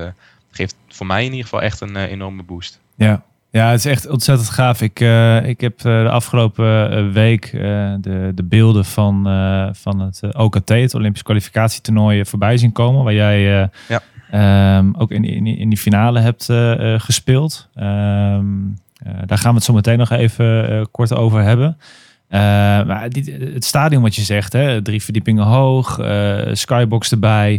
geeft 0.51 0.77
voor 0.89 1.07
mij 1.07 1.25
in 1.25 1.31
ieder 1.31 1.45
geval 1.45 1.63
echt 1.63 1.81
een 1.81 1.97
enorme 1.97 2.43
boost. 2.43 2.81
Ja, 2.95 3.23
ja, 3.51 3.71
het 3.71 3.79
is 3.79 3.85
echt 3.85 4.09
ontzettend 4.09 4.49
gaaf. 4.49 4.83
Ik, 4.83 5.01
uh, 5.01 5.49
ik 5.49 5.61
heb 5.61 5.79
uh, 5.79 6.03
de 6.03 6.11
afgelopen 6.11 6.99
uh, 7.07 7.13
week 7.13 7.51
de, 8.01 8.33
de 8.35 8.43
beelden 8.45 8.85
van, 8.85 9.23
van 9.75 10.01
het 10.01 10.35
OKT, 10.35 10.69
het 10.69 10.95
Olympisch 10.95 11.23
kwalificatietoernooi, 11.23 12.25
voorbij 12.25 12.57
zien 12.57 12.73
komen. 12.73 13.05
Waar 13.05 13.15
jij 13.15 13.71
ja. 13.89 14.79
um, 14.79 14.95
ook 14.97 15.11
in, 15.11 15.25
in, 15.25 15.47
in, 15.47 15.69
die 15.69 15.79
finale 15.79 16.21
hebt 16.21 16.45
gespeeld. 17.03 17.69
Um, 17.77 18.77
daar 19.27 19.39
gaan 19.39 19.51
we 19.51 19.57
het 19.57 19.65
zo 19.65 19.73
meteen 19.73 19.99
nog 19.99 20.11
even 20.11 20.89
kort 20.91 21.15
over 21.15 21.43
hebben. 21.43 21.79
maar 22.87 23.09
het 23.55 23.65
stadion 23.65 24.03
wat 24.03 24.15
je 24.15 24.23
zegt, 24.23 24.53
hè, 24.53 24.83
drie 24.83 25.03
verdiepingen 25.03 25.45
hoog, 25.45 26.01
skybox 26.53 27.11
erbij. 27.11 27.53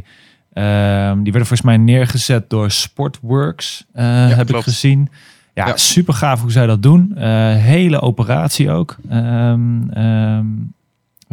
Um, 0.53 1.24
die 1.24 1.31
werden 1.31 1.47
volgens 1.47 1.62
mij 1.62 1.77
neergezet 1.77 2.50
door 2.50 2.71
Sportworks, 2.71 3.86
ja, 3.94 4.01
heb 4.01 4.47
klopt. 4.47 4.68
ik 4.68 4.74
gezien. 4.74 5.09
Ja, 5.60 5.68
ja, 5.68 5.78
super 5.78 6.14
gaaf 6.14 6.42
hoe 6.42 6.52
zij 6.52 6.66
dat 6.66 6.84
doen. 6.84 7.12
Uh, 7.18 7.24
hele 7.56 8.02
operatie 8.02 8.72
ook. 8.72 8.98
Um, 9.12 9.98
um, 9.98 10.74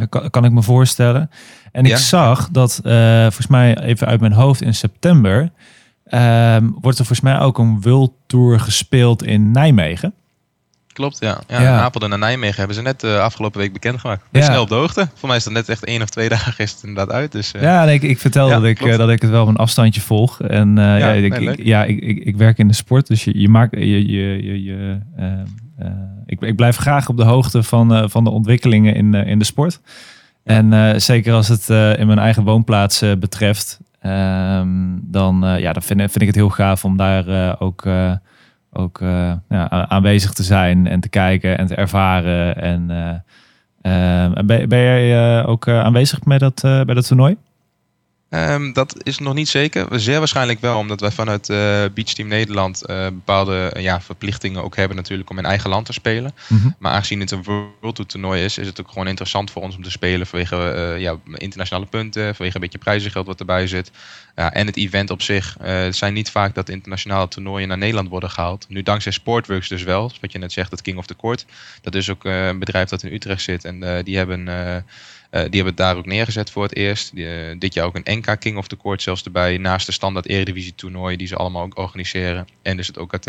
kan, 0.09 0.29
kan, 0.29 0.45
ik 0.45 0.51
me 0.51 0.61
voorstellen. 0.61 1.29
En 1.71 1.85
ik 1.85 1.91
ja. 1.91 1.97
zag 1.97 2.49
dat, 2.49 2.81
uh, 2.83 3.21
volgens 3.21 3.47
mij 3.47 3.77
even 3.77 4.07
uit 4.07 4.19
mijn 4.19 4.33
hoofd 4.33 4.61
in 4.61 4.75
september, 4.75 5.51
um, 6.11 6.75
wordt 6.81 6.99
er 6.99 7.05
volgens 7.05 7.21
mij 7.21 7.39
ook 7.39 7.57
een 7.57 7.81
World 7.81 8.11
Tour 8.25 8.59
gespeeld 8.59 9.23
in 9.23 9.51
Nijmegen. 9.51 10.13
Klopt, 10.97 11.17
ja. 11.19 11.37
ja, 11.47 11.61
ja. 11.61 11.79
Apeldoorn 11.79 12.13
en 12.13 12.19
Nijmegen 12.19 12.55
hebben 12.57 12.75
ze 12.75 12.81
net 12.81 13.03
uh, 13.03 13.19
afgelopen 13.19 13.59
week 13.59 13.73
bekendgemaakt. 13.73 14.23
Ja. 14.31 14.41
Snel 14.41 14.61
op 14.61 14.69
de 14.69 14.75
hoogte. 14.75 15.07
Voor 15.13 15.27
mij 15.27 15.37
is 15.37 15.43
dat 15.43 15.53
net 15.53 15.69
echt 15.69 15.85
één 15.85 16.01
of 16.01 16.09
twee 16.09 16.29
dagen 16.37 16.63
is 16.63 16.71
het 16.71 16.83
inderdaad 16.83 17.15
uit. 17.15 17.31
Dus, 17.31 17.53
uh... 17.53 17.61
Ja, 17.61 17.85
nee, 17.85 17.95
ik, 17.95 18.01
ik 18.01 18.19
vertel 18.19 18.49
dat, 18.49 18.63
ik, 18.63 18.81
uh, 18.81 18.97
dat 18.97 19.09
ik 19.09 19.21
het 19.21 19.31
wel 19.31 19.41
op 19.41 19.47
een 19.47 19.55
afstandje 19.55 20.01
volg. 20.01 20.41
En 20.41 20.75
ja, 20.75 20.97
ja, 20.97 21.11
ik, 21.11 21.39
nee, 21.39 21.49
ik, 21.49 21.65
ja 21.65 21.83
ik, 21.83 21.99
ik, 21.99 22.23
ik, 22.23 22.37
werk 22.37 22.57
in 22.57 22.67
de 22.67 22.73
sport, 22.73 23.07
dus 23.07 23.23
je, 23.23 23.39
je 23.39 23.49
maakt 23.49 23.75
je, 23.75 24.07
je, 24.07 24.43
je, 24.43 24.63
je 24.63 24.99
ik, 26.25 26.41
ik 26.41 26.55
blijf 26.55 26.77
graag 26.77 27.09
op 27.09 27.17
de 27.17 27.23
hoogte 27.23 27.63
van, 27.63 28.09
van 28.09 28.23
de 28.23 28.29
ontwikkelingen 28.29 28.95
in, 28.95 29.13
in 29.13 29.39
de 29.39 29.45
sport. 29.45 29.79
En 30.43 31.01
zeker 31.01 31.33
als 31.33 31.47
het 31.47 31.69
in 31.99 32.07
mijn 32.07 32.19
eigen 32.19 32.43
woonplaats 32.43 33.03
betreft, 33.19 33.79
um, 34.01 34.99
dan, 35.03 35.45
ja, 35.59 35.73
dan 35.73 35.83
vind, 35.83 35.99
vind 35.99 36.21
ik 36.21 36.27
het 36.27 36.35
heel 36.35 36.49
gaaf 36.49 36.85
om 36.85 36.97
daar 36.97 37.59
ook 37.59 37.85
ook 38.77 38.99
ja, 39.49 39.69
aanwezig 39.69 40.33
te 40.33 40.43
zijn 40.43 40.87
en 40.87 40.99
te 40.99 41.09
kijken 41.09 41.57
en 41.57 41.67
te 41.67 41.75
ervaren. 41.75 42.55
En 42.55 42.87
uh, 42.89 43.09
uh, 43.93 44.43
ben, 44.45 44.69
ben 44.69 44.79
jij 44.79 45.45
ook 45.45 45.67
aanwezig 45.67 46.25
met 46.25 46.39
dat, 46.39 46.59
bij 46.61 46.93
dat 46.93 47.07
toernooi? 47.07 47.37
Um, 48.29 48.73
dat 48.73 49.03
is 49.03 49.19
nog 49.19 49.33
niet 49.33 49.47
zeker. 49.47 49.99
Zeer 49.99 50.17
waarschijnlijk 50.17 50.59
wel, 50.59 50.77
omdat 50.77 50.99
wij 50.99 51.11
vanuit 51.11 51.49
uh, 51.49 51.57
Beach 51.93 52.13
Team 52.13 52.27
Nederland 52.27 52.83
uh, 52.89 53.05
bepaalde 53.05 53.73
uh, 53.75 53.83
ja, 53.83 54.01
verplichtingen 54.01 54.63
ook 54.63 54.75
hebben 54.75 54.97
natuurlijk 54.97 55.29
om 55.29 55.37
in 55.37 55.45
eigen 55.45 55.69
land 55.69 55.85
te 55.85 55.93
spelen. 55.93 56.33
Mm 56.47 56.59
-hmm. 56.61 56.75
Maar 56.79 56.91
aangezien 56.91 57.19
het 57.19 57.31
een 57.31 57.43
World 57.43 57.95
Tour 57.95 58.09
toernooi 58.09 58.43
is, 58.43 58.57
is 58.57 58.67
het 58.67 58.79
ook 58.81 58.87
gewoon 58.87 59.07
interessant 59.07 59.51
voor 59.51 59.61
ons 59.61 59.75
om 59.75 59.83
te 59.83 59.91
spelen 59.91 60.27
vanwege 60.27 60.95
ja, 60.99 61.15
internationale 61.33 61.85
punten, 61.85 62.35
vanwege 62.35 62.55
een 62.55 62.61
beetje 62.61 62.77
prijzengeld 62.77 63.25
wat 63.25 63.39
erbij 63.39 63.67
zit. 63.67 63.91
Ja, 64.35 64.53
en 64.53 64.65
het 64.65 64.77
event 64.77 65.09
op 65.09 65.21
zich. 65.21 65.55
het 65.61 65.95
zijn 65.95 66.13
niet 66.13 66.31
vaak 66.31 66.55
dat 66.55 66.69
internationale 66.69 67.27
toernooien 67.27 67.67
naar 67.67 67.77
Nederland 67.77 68.09
worden 68.09 68.29
gehaald. 68.29 68.65
Nu 68.69 68.83
dankzij 68.83 69.11
Sportworks 69.11 69.67
dus 69.67 69.83
wel, 69.83 70.11
wat 70.21 70.31
je 70.31 70.37
net 70.37 70.51
zegt, 70.51 70.71
het 70.71 70.81
King 70.81 70.97
of 70.97 71.05
the 71.05 71.15
Court. 71.15 71.45
Dat 71.81 71.95
is 71.95 72.09
ook 72.09 72.23
een 72.23 72.59
bedrijf 72.59 72.89
dat 72.89 73.03
in 73.03 73.13
Utrecht 73.13 73.41
zit 73.41 73.65
en 73.65 74.03
die 74.03 74.17
hebben... 74.17 74.47
Uh, 75.31 75.41
die 75.41 75.61
hebben 75.61 75.65
het 75.65 75.77
daar 75.77 75.97
ook 75.97 76.05
neergezet 76.05 76.51
voor 76.51 76.63
het 76.63 76.75
eerst. 76.75 77.11
Uh, 77.13 77.55
dit 77.59 77.73
jaar 77.73 77.85
ook 77.85 77.95
een 77.95 78.17
NK 78.17 78.39
King 78.39 78.57
of 78.57 78.67
the 78.67 78.77
Court 78.77 79.01
zelfs 79.01 79.23
erbij. 79.23 79.57
Naast 79.57 79.85
de 79.85 79.91
standaard 79.91 80.27
Eredivisie 80.27 80.75
toernooien 80.75 81.17
die 81.17 81.27
ze 81.27 81.35
allemaal 81.35 81.63
ook 81.63 81.77
organiseren. 81.77 82.47
En 82.61 82.77
dus 82.77 82.87
het 82.87 82.97
OKT. 82.97 83.25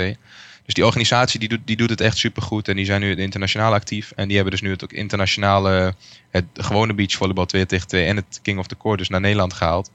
Dus 0.64 0.75
die 0.75 0.87
organisatie 0.87 1.40
die 1.40 1.49
doet, 1.49 1.61
die 1.64 1.76
doet 1.76 1.90
het 1.90 2.00
echt 2.00 2.17
supergoed. 2.17 2.69
En 2.69 2.76
die 2.76 2.85
zijn 2.85 3.00
nu 3.00 3.17
internationaal 3.17 3.73
actief. 3.73 4.12
En 4.17 4.26
die 4.26 4.35
hebben 4.35 4.52
dus 4.52 4.62
nu 4.62 4.71
het 4.71 4.85
ook 4.85 4.93
internationale, 4.93 5.95
het 6.31 6.45
gewone 6.55 6.95
beachvolleybal 6.95 7.47
2 7.47 7.67
tegen 7.67 7.88
2 7.88 8.05
en 8.05 8.17
het 8.17 8.40
King 8.43 8.59
of 8.59 8.67
the 8.67 8.76
Court 8.76 8.99
dus 8.99 9.09
naar 9.09 9.21
Nederland 9.21 9.52
gehaald. 9.52 9.90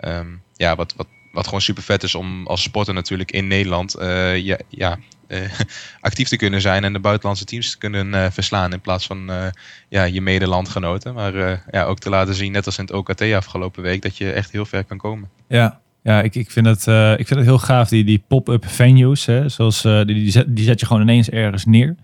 Um, 0.00 0.42
ja, 0.56 0.76
wat, 0.76 0.94
wat, 0.96 1.06
wat 1.32 1.44
gewoon 1.44 1.60
super 1.60 1.82
vet 1.82 2.02
is 2.02 2.14
om 2.14 2.46
als 2.46 2.62
sporter 2.62 2.94
natuurlijk 2.94 3.30
in 3.30 3.46
Nederland 3.46 3.98
uh, 3.98 4.36
ja, 4.36 4.58
ja, 4.68 4.98
actief 6.00 6.28
te 6.28 6.36
kunnen 6.36 6.60
zijn 6.60 6.84
en 6.84 6.92
de 6.92 6.98
buitenlandse 6.98 7.44
teams 7.44 7.70
te 7.70 7.78
kunnen 7.78 8.06
uh, 8.06 8.26
verslaan 8.30 8.72
in 8.72 8.80
plaats 8.80 9.06
van 9.06 9.30
uh, 9.30 9.46
ja, 9.88 10.04
je 10.04 10.20
medelandgenoten. 10.20 11.14
Maar 11.14 11.62
ja, 11.70 11.84
ook 11.84 11.98
te 11.98 12.10
laten 12.10 12.34
zien, 12.34 12.52
net 12.52 12.66
als 12.66 12.78
in 12.78 12.84
het 12.84 12.92
OKT 12.92 13.22
afgelopen 13.22 13.82
week, 13.82 14.02
dat 14.02 14.16
je 14.16 14.32
echt 14.32 14.50
heel 14.50 14.66
ver 14.66 14.84
kan 14.84 14.98
komen. 14.98 15.28
Ja, 15.48 15.80
ja 16.02 16.22
ik, 16.22 16.34
ik, 16.34 16.50
vind, 16.50 16.66
het, 16.66 16.86
ik 17.18 17.26
vind 17.26 17.40
het 17.40 17.48
heel 17.48 17.58
gaaf, 17.58 17.88
die, 17.88 18.04
die 18.04 18.22
pop-up 18.28 18.68
venues. 18.68 19.26
Hè, 19.26 19.48
zoals, 19.48 19.82
die, 19.82 20.04
die, 20.04 20.30
zet, 20.30 20.56
die 20.56 20.64
zet 20.64 20.80
je 20.80 20.86
gewoon 20.86 21.02
ineens 21.02 21.30
ergens 21.30 21.64
neer. 21.64 21.94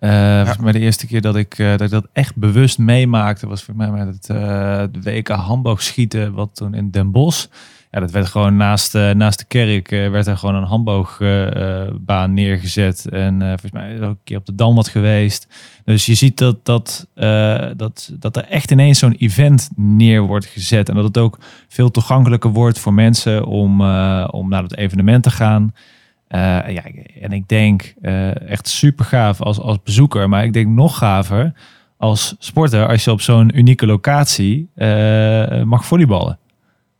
Uh, 0.00 0.10
ja. 0.10 0.56
Maar 0.60 0.72
de 0.72 0.78
eerste 0.78 1.06
keer 1.06 1.20
dat 1.20 1.36
ik, 1.36 1.56
dat 1.56 1.80
ik 1.80 1.90
dat 1.90 2.06
echt 2.12 2.36
bewust 2.36 2.78
meemaakte 2.78 3.46
was 3.46 3.62
voor 3.62 3.76
mij 3.76 3.90
met 3.90 4.26
het 4.26 5.04
WK 5.04 5.28
handboogschieten, 5.28 6.32
wat 6.32 6.50
toen 6.54 6.74
in 6.74 6.90
Den 6.90 7.10
Bosch. 7.10 7.46
Ja, 7.90 8.00
dat 8.00 8.10
werd 8.10 8.26
gewoon 8.26 8.56
naast, 8.56 8.94
uh, 8.94 9.10
naast 9.10 9.38
de 9.38 9.44
kerk 9.44 9.90
uh, 9.90 10.10
werd 10.10 10.26
er 10.26 10.36
gewoon 10.36 10.54
een 10.54 10.62
handboogbaan 10.62 12.34
neergezet. 12.34 13.08
En 13.08 13.38
volgens 13.40 13.72
mij 13.72 13.94
is 13.94 14.00
ook 14.00 14.08
een 14.08 14.18
keer 14.24 14.38
op 14.38 14.46
de 14.46 14.54
Dam 14.54 14.74
wat 14.74 14.88
geweest. 14.88 15.48
Dus 15.84 16.06
je 16.06 16.14
ziet 16.14 16.38
dat, 16.38 16.64
dat, 16.64 17.06
dat, 17.76 18.12
dat 18.18 18.36
er 18.36 18.44
echt 18.44 18.70
ineens 18.70 18.98
zo'n 18.98 19.12
event 19.12 19.70
neer 19.76 20.22
wordt 20.22 20.46
gezet. 20.46 20.88
En 20.88 20.94
dat 20.94 21.04
het 21.04 21.18
ook 21.18 21.38
veel 21.68 21.90
toegankelijker 21.90 22.50
wordt 22.50 22.78
voor 22.78 22.94
mensen 22.94 23.44
om, 23.44 23.80
om 24.26 24.48
naar 24.48 24.62
het 24.62 24.76
evenement 24.76 25.22
te 25.22 25.30
gaan. 25.30 25.74
ja, 26.28 26.82
en 27.20 27.32
ik 27.32 27.48
denk 27.48 27.94
echt 28.46 28.68
super 28.68 29.04
gaaf 29.04 29.40
als, 29.40 29.58
als 29.58 29.82
bezoeker. 29.82 30.28
Maar 30.28 30.44
ik 30.44 30.52
denk 30.52 30.68
nog 30.68 30.98
gaver 30.98 31.52
als 31.96 32.34
sporter 32.38 32.88
als 32.88 33.04
je 33.04 33.10
op 33.10 33.20
zo'n 33.20 33.58
unieke 33.58 33.86
locatie 33.86 34.68
mag 35.64 35.84
volleyballen. 35.84 36.38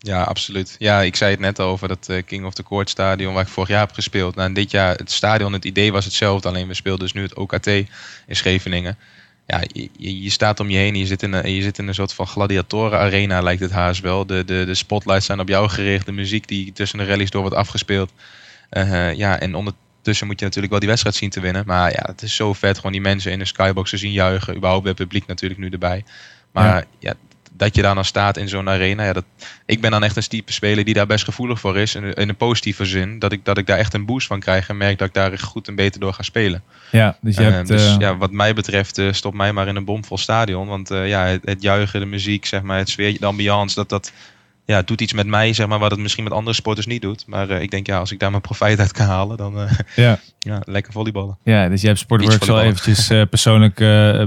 Ja, 0.06 0.22
absoluut. 0.22 0.76
Ja, 0.78 1.00
ik 1.02 1.16
zei 1.16 1.30
het 1.30 1.40
net 1.40 1.60
over 1.60 1.88
dat 1.88 2.08
uh, 2.10 2.22
King 2.26 2.44
of 2.44 2.54
the 2.54 2.62
Court 2.62 2.90
stadion 2.90 3.34
waar 3.34 3.42
ik 3.42 3.48
vorig 3.48 3.68
jaar 3.68 3.80
heb 3.80 3.92
gespeeld. 3.92 4.34
Nou, 4.34 4.52
dit 4.52 4.70
jaar, 4.70 4.96
het 4.96 5.10
stadion, 5.10 5.52
het 5.52 5.64
idee 5.64 5.92
was 5.92 6.04
hetzelfde, 6.04 6.48
alleen 6.48 6.68
we 6.68 6.74
speelden 6.74 7.04
dus 7.04 7.12
nu 7.12 7.22
het 7.22 7.34
OKT 7.34 7.66
in 7.66 7.88
Scheveningen. 8.28 8.98
Ja, 9.46 9.60
je, 9.72 10.22
je 10.22 10.30
staat 10.30 10.60
om 10.60 10.70
je 10.70 10.76
heen 10.76 10.92
en 10.92 10.98
je 10.98 11.06
zit 11.06 11.22
in 11.22 11.32
een, 11.32 11.50
je 11.50 11.62
zit 11.62 11.78
in 11.78 11.88
een 11.88 11.94
soort 11.94 12.12
van 12.12 12.26
gladiatoren 12.26 12.98
arena 12.98 13.40
lijkt 13.40 13.60
het 13.60 13.70
haast 13.70 14.00
wel. 14.00 14.26
De, 14.26 14.44
de, 14.44 14.64
de 14.64 14.74
spotlights 14.74 15.26
zijn 15.26 15.40
op 15.40 15.48
jou 15.48 15.68
gericht, 15.68 16.06
de 16.06 16.12
muziek 16.12 16.48
die 16.48 16.72
tussen 16.72 16.98
de 16.98 17.04
rallies 17.04 17.30
door 17.30 17.40
wordt 17.40 17.56
afgespeeld. 17.56 18.12
Uh, 18.70 19.14
ja, 19.14 19.38
en 19.38 19.54
ondertussen 19.54 20.26
moet 20.26 20.38
je 20.38 20.44
natuurlijk 20.44 20.70
wel 20.70 20.80
die 20.80 20.88
wedstrijd 20.88 21.16
zien 21.16 21.30
te 21.30 21.40
winnen. 21.40 21.62
Maar 21.66 21.90
ja, 21.90 22.02
het 22.06 22.22
is 22.22 22.34
zo 22.34 22.52
vet, 22.52 22.76
gewoon 22.76 22.92
die 22.92 23.00
mensen 23.00 23.32
in 23.32 23.38
de 23.38 23.44
skybox 23.44 23.90
te 23.90 23.96
zien 23.96 24.12
juichen. 24.12 24.56
Überhaupt 24.56 24.86
het 24.86 24.96
publiek 24.96 25.26
natuurlijk 25.26 25.60
nu 25.60 25.68
erbij. 25.68 26.04
Maar 26.52 26.76
ja, 26.76 26.84
ja 26.98 27.14
dat 27.56 27.74
je 27.74 27.82
daar 27.82 27.94
dan 27.94 28.04
staat 28.04 28.36
in 28.36 28.48
zo'n 28.48 28.68
arena. 28.68 29.04
Ja, 29.04 29.12
dat, 29.12 29.24
ik 29.66 29.80
ben 29.80 29.90
dan 29.90 30.04
echt 30.04 30.16
een 30.16 30.28
type 30.28 30.52
speler 30.52 30.84
die 30.84 30.94
daar 30.94 31.06
best 31.06 31.24
gevoelig 31.24 31.60
voor 31.60 31.76
is. 31.76 31.94
In, 31.94 32.14
in 32.14 32.28
een 32.28 32.36
positieve 32.36 32.84
zin. 32.84 33.18
Dat 33.18 33.32
ik, 33.32 33.44
dat 33.44 33.58
ik 33.58 33.66
daar 33.66 33.78
echt 33.78 33.94
een 33.94 34.06
boost 34.06 34.26
van 34.26 34.40
krijg. 34.40 34.68
En 34.68 34.76
merk 34.76 34.98
dat 34.98 35.08
ik 35.08 35.14
daar 35.14 35.38
goed 35.38 35.68
en 35.68 35.74
beter 35.74 36.00
door 36.00 36.12
ga 36.12 36.22
spelen. 36.22 36.62
Ja, 36.90 37.16
dus, 37.20 37.36
je 37.36 37.42
uh, 37.42 37.50
hebt, 37.50 37.68
dus 37.68 37.86
uh... 37.86 37.96
ja, 37.98 38.16
wat 38.16 38.30
mij 38.30 38.54
betreft 38.54 38.98
uh, 38.98 39.12
stop 39.12 39.34
mij 39.34 39.52
maar 39.52 39.68
in 39.68 39.76
een 39.76 39.84
bomvol 39.84 40.18
stadion. 40.18 40.66
Want 40.66 40.88
ja, 40.88 41.24
het, 41.24 41.42
het, 41.44 41.62
juichen, 41.62 42.00
de 42.00 42.06
muziek, 42.06 42.46
zeg 42.46 42.62
maar, 42.62 42.78
het 42.78 42.88
sfeer, 42.88 43.18
de 43.18 43.26
ambiance. 43.26 43.74
Dat, 43.74 43.88
dat 43.88 44.12
ja, 44.64 44.82
doet 44.82 45.00
iets 45.00 45.12
met 45.12 45.26
mij, 45.26 45.52
zeg 45.52 45.66
maar, 45.66 45.78
wat 45.78 45.90
het 45.90 46.00
misschien 46.00 46.24
met 46.24 46.32
andere 46.32 46.56
sporters 46.56 46.86
niet 46.86 47.02
doet. 47.02 47.24
Maar 47.26 47.50
ik 47.50 47.70
denk, 47.70 47.86
ja, 47.86 47.98
als 47.98 48.12
ik 48.12 48.18
daar 48.18 48.30
mijn 48.30 48.42
profijt 48.42 48.78
uit 48.78 48.92
kan 48.92 49.06
halen, 49.06 49.36
dan 49.36 49.54
ja. 49.96 50.18
ja, 50.38 50.62
lekker 50.64 50.92
volleyballen. 50.92 51.38
Ja, 51.42 51.68
dus 51.68 51.80
je 51.80 51.86
hebt 51.86 51.98
Sportworks 51.98 52.48
al 52.48 52.60
eventjes 52.60 53.06
persoonlijk 53.06 53.74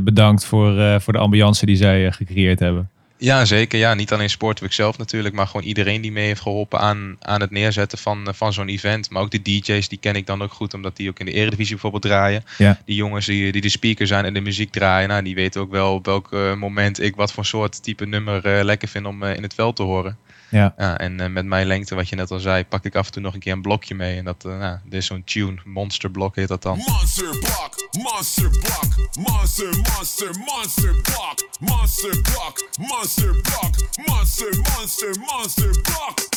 bedankt 0.03 0.45
voor, 0.45 1.01
voor 1.01 1.13
de 1.13 1.19
ambiance 1.19 1.65
die 1.65 1.75
zij 1.75 2.11
gecreëerd 2.11 2.59
hebben. 2.59 2.89
Ja, 3.21 3.45
zeker. 3.45 3.79
Ja, 3.79 3.93
niet 3.93 4.11
alleen 4.11 4.29
Sportweek 4.29 4.73
zelf 4.73 4.97
natuurlijk, 4.97 5.35
maar 5.35 5.47
gewoon 5.47 5.65
iedereen 5.65 6.01
die 6.01 6.11
mee 6.11 6.25
heeft 6.25 6.41
geholpen 6.41 6.79
aan, 6.79 7.15
aan 7.19 7.41
het 7.41 7.51
neerzetten 7.51 7.97
van, 7.97 8.27
van 8.35 8.53
zo'n 8.53 8.67
event. 8.67 9.09
Maar 9.09 9.21
ook 9.21 9.31
de 9.31 9.41
DJ's, 9.41 9.87
die 9.87 9.97
ken 9.97 10.15
ik 10.15 10.25
dan 10.25 10.41
ook 10.41 10.53
goed, 10.53 10.73
omdat 10.73 10.95
die 10.95 11.09
ook 11.09 11.19
in 11.19 11.25
de 11.25 11.31
Eredivisie 11.31 11.71
bijvoorbeeld 11.71 12.03
draaien. 12.03 12.43
Ja. 12.57 12.81
Die 12.85 12.95
jongens 12.95 13.25
die, 13.25 13.51
die 13.51 13.61
de 13.61 13.69
speaker 13.69 14.07
zijn 14.07 14.25
en 14.25 14.33
de 14.33 14.41
muziek 14.41 14.71
draaien, 14.71 15.09
nou, 15.09 15.23
die 15.23 15.35
weten 15.35 15.61
ook 15.61 15.71
wel 15.71 15.93
op 15.93 16.05
welk 16.05 16.31
uh, 16.31 16.55
moment 16.55 17.01
ik 17.01 17.15
wat 17.15 17.31
voor 17.31 17.45
soort 17.45 17.83
type 17.83 18.05
nummer 18.05 18.57
uh, 18.57 18.63
lekker 18.63 18.87
vind 18.87 19.05
om 19.05 19.23
uh, 19.23 19.35
in 19.35 19.43
het 19.43 19.53
veld 19.53 19.75
te 19.75 19.83
horen. 19.83 20.17
Ja. 20.49 20.73
ja 20.77 20.97
en 20.97 21.33
met 21.33 21.45
mijn 21.45 21.67
lengte, 21.67 21.95
wat 21.95 22.09
je 22.09 22.15
net 22.15 22.31
al 22.31 22.39
zei, 22.39 22.65
pak 22.65 22.85
ik 22.85 22.95
af 22.95 23.05
en 23.05 23.11
toe 23.11 23.21
nog 23.21 23.33
een 23.33 23.39
keer 23.39 23.53
een 23.53 23.61
blokje 23.61 23.95
mee. 23.95 24.17
En 24.17 24.25
dat 24.25 24.43
nou, 24.43 24.77
dit 24.83 24.93
is 24.93 25.05
zo'n 25.05 25.23
tune, 25.23 25.57
Monster 25.65 26.11
Block 26.11 26.35
heet 26.35 26.47
dat 26.47 26.61
dan. 26.61 26.77
Monster 26.77 27.29
Block, 27.29 27.89
Monster 27.91 28.49
Block, 28.49 29.09
Monster, 29.19 29.69
Monster, 29.75 30.29
Monster 30.45 31.01
Block, 31.01 31.49
Monster 31.59 32.21
Block, 32.21 32.67
Monster 32.79 33.41
Block, 33.41 33.75
Monster, 34.05 34.59
Monster, 34.61 35.15
Monster 35.19 35.81
Block. 35.81 36.27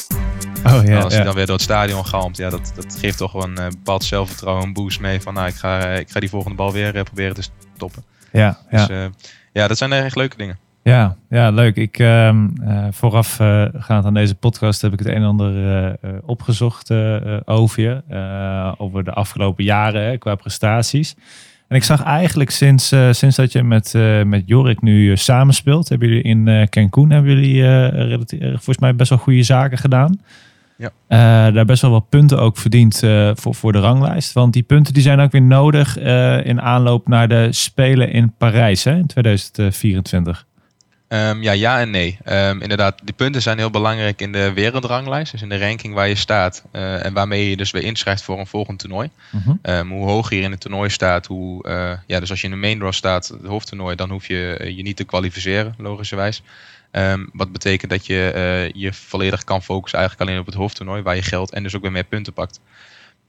Oh 0.64 0.84
ja. 0.84 1.00
Als 1.00 1.12
hij 1.12 1.18
ja. 1.18 1.24
dan 1.24 1.34
weer 1.34 1.46
door 1.46 1.54
het 1.54 1.64
stadion 1.64 2.06
galmt, 2.06 2.36
ja, 2.36 2.50
dat, 2.50 2.72
dat 2.74 2.96
geeft 2.98 3.18
toch 3.18 3.32
wel 3.32 3.42
een 3.42 3.60
uh, 3.60 3.66
bepaald 3.68 4.04
zelfvertrouwen, 4.04 4.64
een 4.64 4.72
boost 4.72 5.00
mee. 5.00 5.20
Van 5.20 5.34
nou, 5.34 5.48
ik 5.48 5.54
ga, 5.54 5.86
ik 5.86 6.10
ga 6.10 6.20
die 6.20 6.28
volgende 6.28 6.56
bal 6.56 6.72
weer 6.72 6.96
uh, 6.96 7.02
proberen 7.02 7.34
te 7.34 7.42
stoppen. 7.74 8.04
Ja, 8.32 8.58
dus, 8.70 8.86
ja. 8.86 9.04
Uh, 9.04 9.10
ja, 9.52 9.68
dat 9.68 9.78
zijn 9.78 9.92
echt 9.92 10.16
leuke 10.16 10.36
dingen. 10.36 10.58
Ja, 10.82 11.16
ja 11.28 11.50
leuk. 11.50 11.76
Ik, 11.76 11.98
uh, 11.98 12.36
vooraf 12.90 13.40
uh, 13.40 13.64
gaand 13.72 14.04
aan 14.04 14.14
deze 14.14 14.34
podcast 14.34 14.82
heb 14.82 14.92
ik 14.92 14.98
het 14.98 15.08
een 15.08 15.14
en 15.14 15.24
ander 15.24 15.54
uh, 16.04 16.10
opgezocht 16.24 16.90
over 17.44 17.82
je. 17.82 18.02
over 18.78 19.04
de 19.04 19.12
afgelopen 19.12 19.64
jaren 19.64 20.04
hè, 20.04 20.18
qua 20.18 20.34
prestaties. 20.34 21.16
En 21.68 21.76
ik 21.76 21.84
zag 21.84 22.02
eigenlijk 22.02 22.50
sinds, 22.50 22.94
sinds 23.10 23.36
dat 23.36 23.52
je 23.52 23.62
met, 23.62 23.94
met 24.24 24.42
Jorik 24.46 24.82
nu 24.82 25.16
samenspeelt, 25.16 25.88
hebben 25.88 26.08
jullie 26.08 26.22
in 26.22 26.68
Cancun 26.68 27.10
hebben 27.10 27.40
jullie 27.40 27.64
volgens 28.50 28.78
mij 28.78 28.94
best 28.94 29.10
wel 29.10 29.18
goede 29.18 29.42
zaken 29.42 29.78
gedaan. 29.78 30.20
Ja. 30.76 31.50
daar 31.50 31.64
best 31.64 31.82
wel 31.82 31.90
wat 31.90 32.08
punten 32.08 32.40
ook 32.40 32.56
verdiend 32.56 32.98
voor, 33.34 33.54
voor 33.54 33.72
de 33.72 33.78
ranglijst. 33.78 34.32
Want 34.32 34.52
die 34.52 34.62
punten 34.62 34.94
die 34.94 35.02
zijn 35.02 35.20
ook 35.20 35.32
weer 35.32 35.42
nodig 35.42 35.98
in 36.44 36.60
aanloop 36.60 37.08
naar 37.08 37.28
de 37.28 37.48
Spelen 37.50 38.10
in 38.10 38.32
Parijs 38.38 38.84
hè, 38.84 38.96
in 38.96 39.06
2024. 39.06 40.46
Um, 41.12 41.42
ja, 41.42 41.52
ja 41.52 41.80
en 41.80 41.90
nee. 41.90 42.18
Um, 42.28 42.60
inderdaad, 42.60 43.00
die 43.04 43.14
punten 43.14 43.42
zijn 43.42 43.58
heel 43.58 43.70
belangrijk 43.70 44.20
in 44.20 44.32
de 44.32 44.52
wereldranglijst. 44.52 45.32
Dus 45.32 45.42
in 45.42 45.48
de 45.48 45.58
ranking 45.58 45.94
waar 45.94 46.08
je 46.08 46.14
staat. 46.14 46.64
Uh, 46.72 47.04
en 47.04 47.12
waarmee 47.12 47.50
je 47.50 47.56
dus 47.56 47.70
weer 47.70 47.82
inschrijft 47.82 48.22
voor 48.22 48.38
een 48.38 48.46
volgend 48.46 48.78
toernooi. 48.78 49.10
-huh. 49.30 49.78
um, 49.78 49.90
hoe 49.90 50.08
hoger 50.08 50.36
je 50.36 50.42
in 50.42 50.50
het 50.50 50.60
toernooi 50.60 50.90
staat, 50.90 51.26
hoe... 51.26 51.68
Uh, 51.68 51.92
ja, 52.06 52.20
dus 52.20 52.30
als 52.30 52.40
je 52.40 52.46
in 52.46 52.52
de 52.52 52.58
main 52.58 52.78
draw 52.78 52.92
staat, 52.92 53.28
het 53.28 53.46
hoofdtoernooi, 53.46 53.96
dan 53.96 54.10
hoef 54.10 54.26
je 54.26 54.58
uh, 54.60 54.76
je 54.76 54.82
niet 54.82 54.96
te 54.96 55.04
kwalificeren, 55.04 55.74
logischerwijs. 55.78 56.42
wat 57.32 57.52
betekent 57.52 57.90
dat 57.90 58.06
je 58.06 58.70
je 58.74 58.92
volledig 58.92 59.44
kan 59.44 59.62
focussen 59.62 59.98
eigenlijk 59.98 60.28
alleen 60.28 60.40
op 60.40 60.46
het 60.46 60.60
hoofdtoernooi, 60.60 61.02
waar 61.02 61.16
je 61.16 61.22
geld 61.22 61.52
en 61.52 61.62
dus 61.62 61.76
ook 61.76 61.82
weer 61.82 61.92
meer 61.92 62.04
punten 62.04 62.32
pakt. 62.32 62.60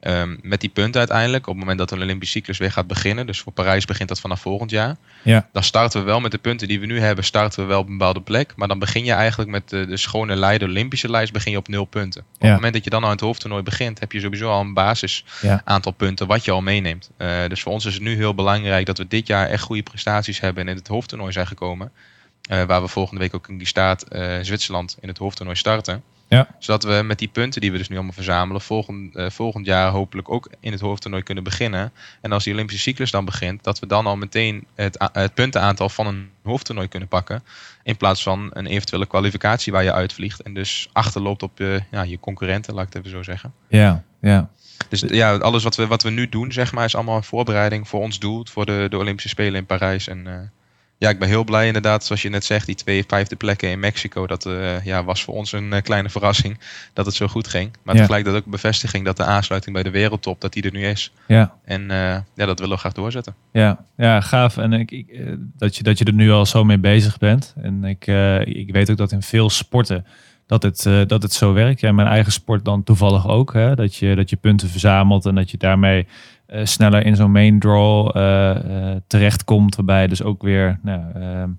Um, 0.07 0.39
met 0.41 0.61
die 0.61 0.69
punten 0.69 0.99
uiteindelijk, 0.99 1.47
op 1.47 1.49
het 1.49 1.59
moment 1.59 1.77
dat 1.77 1.89
de 1.89 1.95
Olympische 1.95 2.37
cyclus 2.37 2.57
weer 2.57 2.71
gaat 2.71 2.87
beginnen, 2.87 3.25
dus 3.25 3.39
voor 3.39 3.51
Parijs 3.51 3.85
begint 3.85 4.09
dat 4.09 4.19
vanaf 4.19 4.41
volgend 4.41 4.71
jaar, 4.71 4.95
ja. 5.21 5.49
dan 5.51 5.63
starten 5.63 5.99
we 5.99 6.05
wel 6.05 6.19
met 6.19 6.31
de 6.31 6.37
punten 6.37 6.67
die 6.67 6.79
we 6.79 6.85
nu 6.85 6.99
hebben, 6.99 7.23
starten 7.23 7.59
we 7.59 7.65
wel 7.65 7.79
op 7.79 7.87
een 7.87 7.97
bepaalde 7.97 8.21
plek, 8.21 8.53
maar 8.55 8.67
dan 8.67 8.79
begin 8.79 9.05
je 9.05 9.11
eigenlijk 9.11 9.49
met 9.49 9.69
de, 9.69 9.85
de 9.85 9.97
schone 9.97 10.35
lijn, 10.35 10.59
de 10.59 10.65
Olympische 10.65 11.09
lijst, 11.09 11.33
begin 11.33 11.51
je 11.51 11.57
op 11.57 11.67
nul 11.67 11.85
punten. 11.85 12.21
Op 12.21 12.27
ja. 12.39 12.45
het 12.45 12.55
moment 12.55 12.73
dat 12.73 12.83
je 12.83 12.89
dan 12.89 13.03
aan 13.03 13.09
het 13.09 13.19
hoofdtoernooi 13.19 13.63
begint, 13.63 13.99
heb 13.99 14.11
je 14.11 14.19
sowieso 14.19 14.49
al 14.49 14.61
een 14.61 14.73
basis 14.73 15.25
ja. 15.41 15.61
aantal 15.65 15.91
punten 15.91 16.27
wat 16.27 16.45
je 16.45 16.51
al 16.51 16.61
meeneemt. 16.61 17.09
Uh, 17.17 17.47
dus 17.47 17.61
voor 17.61 17.71
ons 17.71 17.85
is 17.85 17.93
het 17.93 18.03
nu 18.03 18.15
heel 18.15 18.35
belangrijk 18.35 18.85
dat 18.85 18.97
we 18.97 19.07
dit 19.07 19.27
jaar 19.27 19.47
echt 19.47 19.63
goede 19.63 19.83
prestaties 19.83 20.39
hebben 20.39 20.63
en 20.63 20.69
in 20.69 20.77
het 20.77 20.87
hoofdtoernooi 20.87 21.31
zijn 21.31 21.47
gekomen. 21.47 21.91
Uh, 22.51 22.63
waar 22.63 22.81
we 22.81 22.87
volgende 22.87 23.21
week 23.21 23.35
ook 23.35 23.47
in 23.47 23.57
die 23.57 23.67
staat 23.67 24.05
uh, 24.09 24.37
Zwitserland 24.41 24.97
in 24.99 25.07
het 25.07 25.17
hoofdtoernooi 25.17 25.57
starten. 25.57 26.03
Ja. 26.33 26.47
Zodat 26.59 26.83
we 26.83 27.01
met 27.03 27.19
die 27.19 27.27
punten 27.27 27.61
die 27.61 27.71
we 27.71 27.77
dus 27.77 27.89
nu 27.89 27.95
allemaal 27.95 28.13
verzamelen, 28.13 28.61
volgend, 28.61 29.15
uh, 29.15 29.29
volgend 29.29 29.65
jaar 29.65 29.91
hopelijk 29.91 30.29
ook 30.29 30.49
in 30.59 30.71
het 30.71 30.81
hoofdtoernooi 30.81 31.23
kunnen 31.23 31.43
beginnen. 31.43 31.91
En 32.21 32.31
als 32.31 32.43
die 32.43 32.53
Olympische 32.53 32.81
cyclus 32.81 33.11
dan 33.11 33.25
begint, 33.25 33.63
dat 33.63 33.79
we 33.79 33.87
dan 33.87 34.05
al 34.05 34.15
meteen 34.15 34.65
het, 34.75 35.09
het 35.13 35.33
puntenaantal 35.33 35.89
van 35.89 36.07
een 36.07 36.29
hoofdtoernooi 36.43 36.87
kunnen 36.87 37.09
pakken. 37.09 37.43
In 37.83 37.97
plaats 37.97 38.23
van 38.23 38.49
een 38.53 38.65
eventuele 38.65 39.05
kwalificatie 39.05 39.71
waar 39.71 39.83
je 39.83 39.93
uitvliegt. 39.93 40.41
En 40.41 40.53
dus 40.53 40.89
achterloopt 40.91 41.43
op 41.43 41.57
je, 41.57 41.83
ja, 41.91 42.01
je 42.01 42.19
concurrenten, 42.19 42.73
laat 42.73 42.87
ik 42.87 42.93
het 42.93 43.05
even 43.05 43.17
zo 43.17 43.23
zeggen. 43.23 43.53
Ja, 43.67 44.03
ja. 44.21 44.49
Dus 44.89 45.03
ja, 45.07 45.35
alles 45.35 45.63
wat 45.63 45.75
we, 45.75 45.87
wat 45.87 46.03
we 46.03 46.09
nu 46.09 46.29
doen, 46.29 46.51
zeg 46.51 46.71
maar, 46.71 46.85
is 46.85 46.95
allemaal 46.95 47.15
een 47.15 47.23
voorbereiding 47.23 47.87
voor 47.87 48.01
ons 48.01 48.19
doel, 48.19 48.45
voor 48.49 48.65
de, 48.65 48.87
de 48.89 48.97
Olympische 48.97 49.29
Spelen 49.29 49.55
in 49.55 49.65
Parijs. 49.65 50.07
En 50.07 50.25
uh, 50.27 50.33
ja, 51.03 51.09
ik 51.09 51.19
ben 51.19 51.27
heel 51.27 51.43
blij 51.43 51.67
inderdaad, 51.67 52.05
zoals 52.05 52.21
je 52.21 52.29
net 52.29 52.45
zegt, 52.45 52.65
die 52.65 52.75
twee 52.75 53.03
vijfde 53.07 53.35
plekken 53.35 53.69
in 53.69 53.79
Mexico. 53.79 54.27
Dat 54.27 54.45
uh, 54.45 54.85
ja, 54.85 55.03
was 55.03 55.23
voor 55.23 55.33
ons 55.33 55.51
een 55.51 55.71
uh, 55.73 55.81
kleine 55.81 56.09
verrassing 56.09 56.59
dat 56.93 57.05
het 57.05 57.15
zo 57.15 57.27
goed 57.27 57.47
ging. 57.47 57.71
Maar 57.83 57.95
Ja. 57.95 58.01
tegelijk 58.01 58.25
dat 58.25 58.35
ook 58.35 58.45
een 58.45 58.51
bevestiging 58.51 59.05
dat 59.05 59.17
de 59.17 59.23
aansluiting 59.23 59.73
bij 59.75 59.83
de 59.83 59.89
wereldtop, 59.89 60.41
dat 60.41 60.53
die 60.53 60.63
er 60.63 60.71
nu 60.71 60.85
is. 60.85 61.11
Ja, 61.27 61.53
En 61.65 61.81
uh, 61.81 61.87
ja, 62.35 62.45
dat 62.45 62.59
willen 62.59 62.73
we 62.75 62.79
graag 62.79 62.93
doorzetten. 62.93 63.35
ja, 63.51 63.85
ja, 63.97 64.21
gaaf. 64.21 64.57
En 64.57 64.73
ik, 64.73 64.91
ik, 64.91 65.07
eh, 65.09 65.33
dat, 65.57 65.75
je, 65.75 65.83
dat 65.83 65.97
je 65.97 66.05
er 66.05 66.13
nu 66.13 66.31
al 66.31 66.45
zo 66.45 66.63
mee 66.63 66.79
bezig 66.79 67.17
bent. 67.17 67.53
En 67.61 67.83
ik, 67.83 68.07
eh, 68.07 68.45
ik 68.45 68.71
weet 68.71 68.91
ook 68.91 68.97
dat 68.97 69.11
in 69.11 69.21
veel 69.21 69.49
sporten 69.49 70.05
dat 70.45 70.63
het, 70.63 70.85
eh, 70.85 71.01
dat 71.07 71.21
het 71.23 71.33
zo 71.33 71.53
werkt. 71.53 71.79
Ja, 71.79 71.91
mijn 71.91 72.07
eigen 72.07 72.31
sport 72.31 72.65
dan 72.65 72.83
toevallig 72.83 73.27
ook. 73.27 73.53
Hè? 73.53 73.75
Dat, 73.75 73.95
je, 73.95 74.15
dat 74.15 74.29
je 74.29 74.35
punten 74.35 74.69
verzamelt 74.69 75.25
en 75.25 75.35
dat 75.35 75.51
je 75.51 75.57
daarmee 75.57 75.99
eh, 75.99 76.05
sneller 76.63 77.05
in 77.05 77.15
zo'n 77.15 77.31
main 77.31 77.59
draw 77.59 78.17
eh, 78.17 78.49
eh, 78.91 78.97
terechtkomt. 79.07 79.75
Waarbij 79.75 80.07
dus 80.07 80.23
ook 80.23 80.41
weer 80.41 80.79
nou, 80.81 81.01
ehm, 81.13 81.49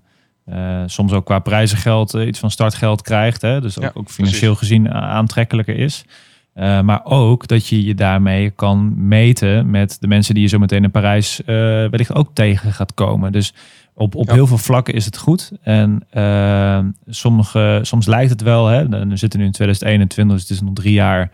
eh, 0.45 0.83
soms 0.85 1.11
ook 1.11 1.25
qua 1.25 1.39
prijzengeld 1.39 2.13
eh, 2.13 2.27
iets 2.27 2.39
van 2.39 2.51
startgeld 2.51 3.01
krijgt. 3.01 3.41
Hè? 3.41 3.61
Dus 3.61 3.77
ook, 3.77 3.83
Ja, 3.83 3.91
ook 3.93 4.09
financieel 4.09 4.55
gezien 4.55 4.91
aantrekkelijker 4.93 5.77
is. 5.77 6.05
Eh, 6.53 6.81
maar 6.81 7.01
ook 7.03 7.47
dat 7.47 7.67
je 7.67 7.83
je 7.85 7.95
daarmee 7.95 8.49
kan 8.49 9.07
meten 9.07 9.69
met 9.69 9.97
de 9.99 10.07
mensen 10.07 10.33
die 10.33 10.43
je 10.43 10.49
zo 10.49 10.59
meteen 10.59 10.83
in 10.83 10.91
Parijs 10.91 11.43
eh, 11.43 11.55
wellicht 11.55 12.13
ook 12.15 12.29
tegen 12.33 12.73
gaat 12.73 12.93
komen. 12.93 13.31
Dus 13.31 13.53
op, 13.93 14.15
op 14.15 14.27
Ja. 14.27 14.33
heel 14.33 14.47
veel 14.47 14.57
vlakken 14.57 14.93
is 14.93 15.05
het 15.05 15.17
goed. 15.17 15.51
En 15.61 16.03
eh, 16.09 16.79
sommige, 17.07 17.79
soms 17.81 18.05
lijkt 18.05 18.29
het 18.29 18.41
wel, 18.41 18.67
hè, 18.67 18.87
we 18.89 19.17
zitten 19.17 19.39
nu 19.39 19.45
in 19.45 19.51
2021, 19.51 20.35
dus 20.37 20.41
het 20.47 20.51
is 20.57 20.61
nog 20.61 20.73
drie 20.73 20.93
jaar. 20.93 21.31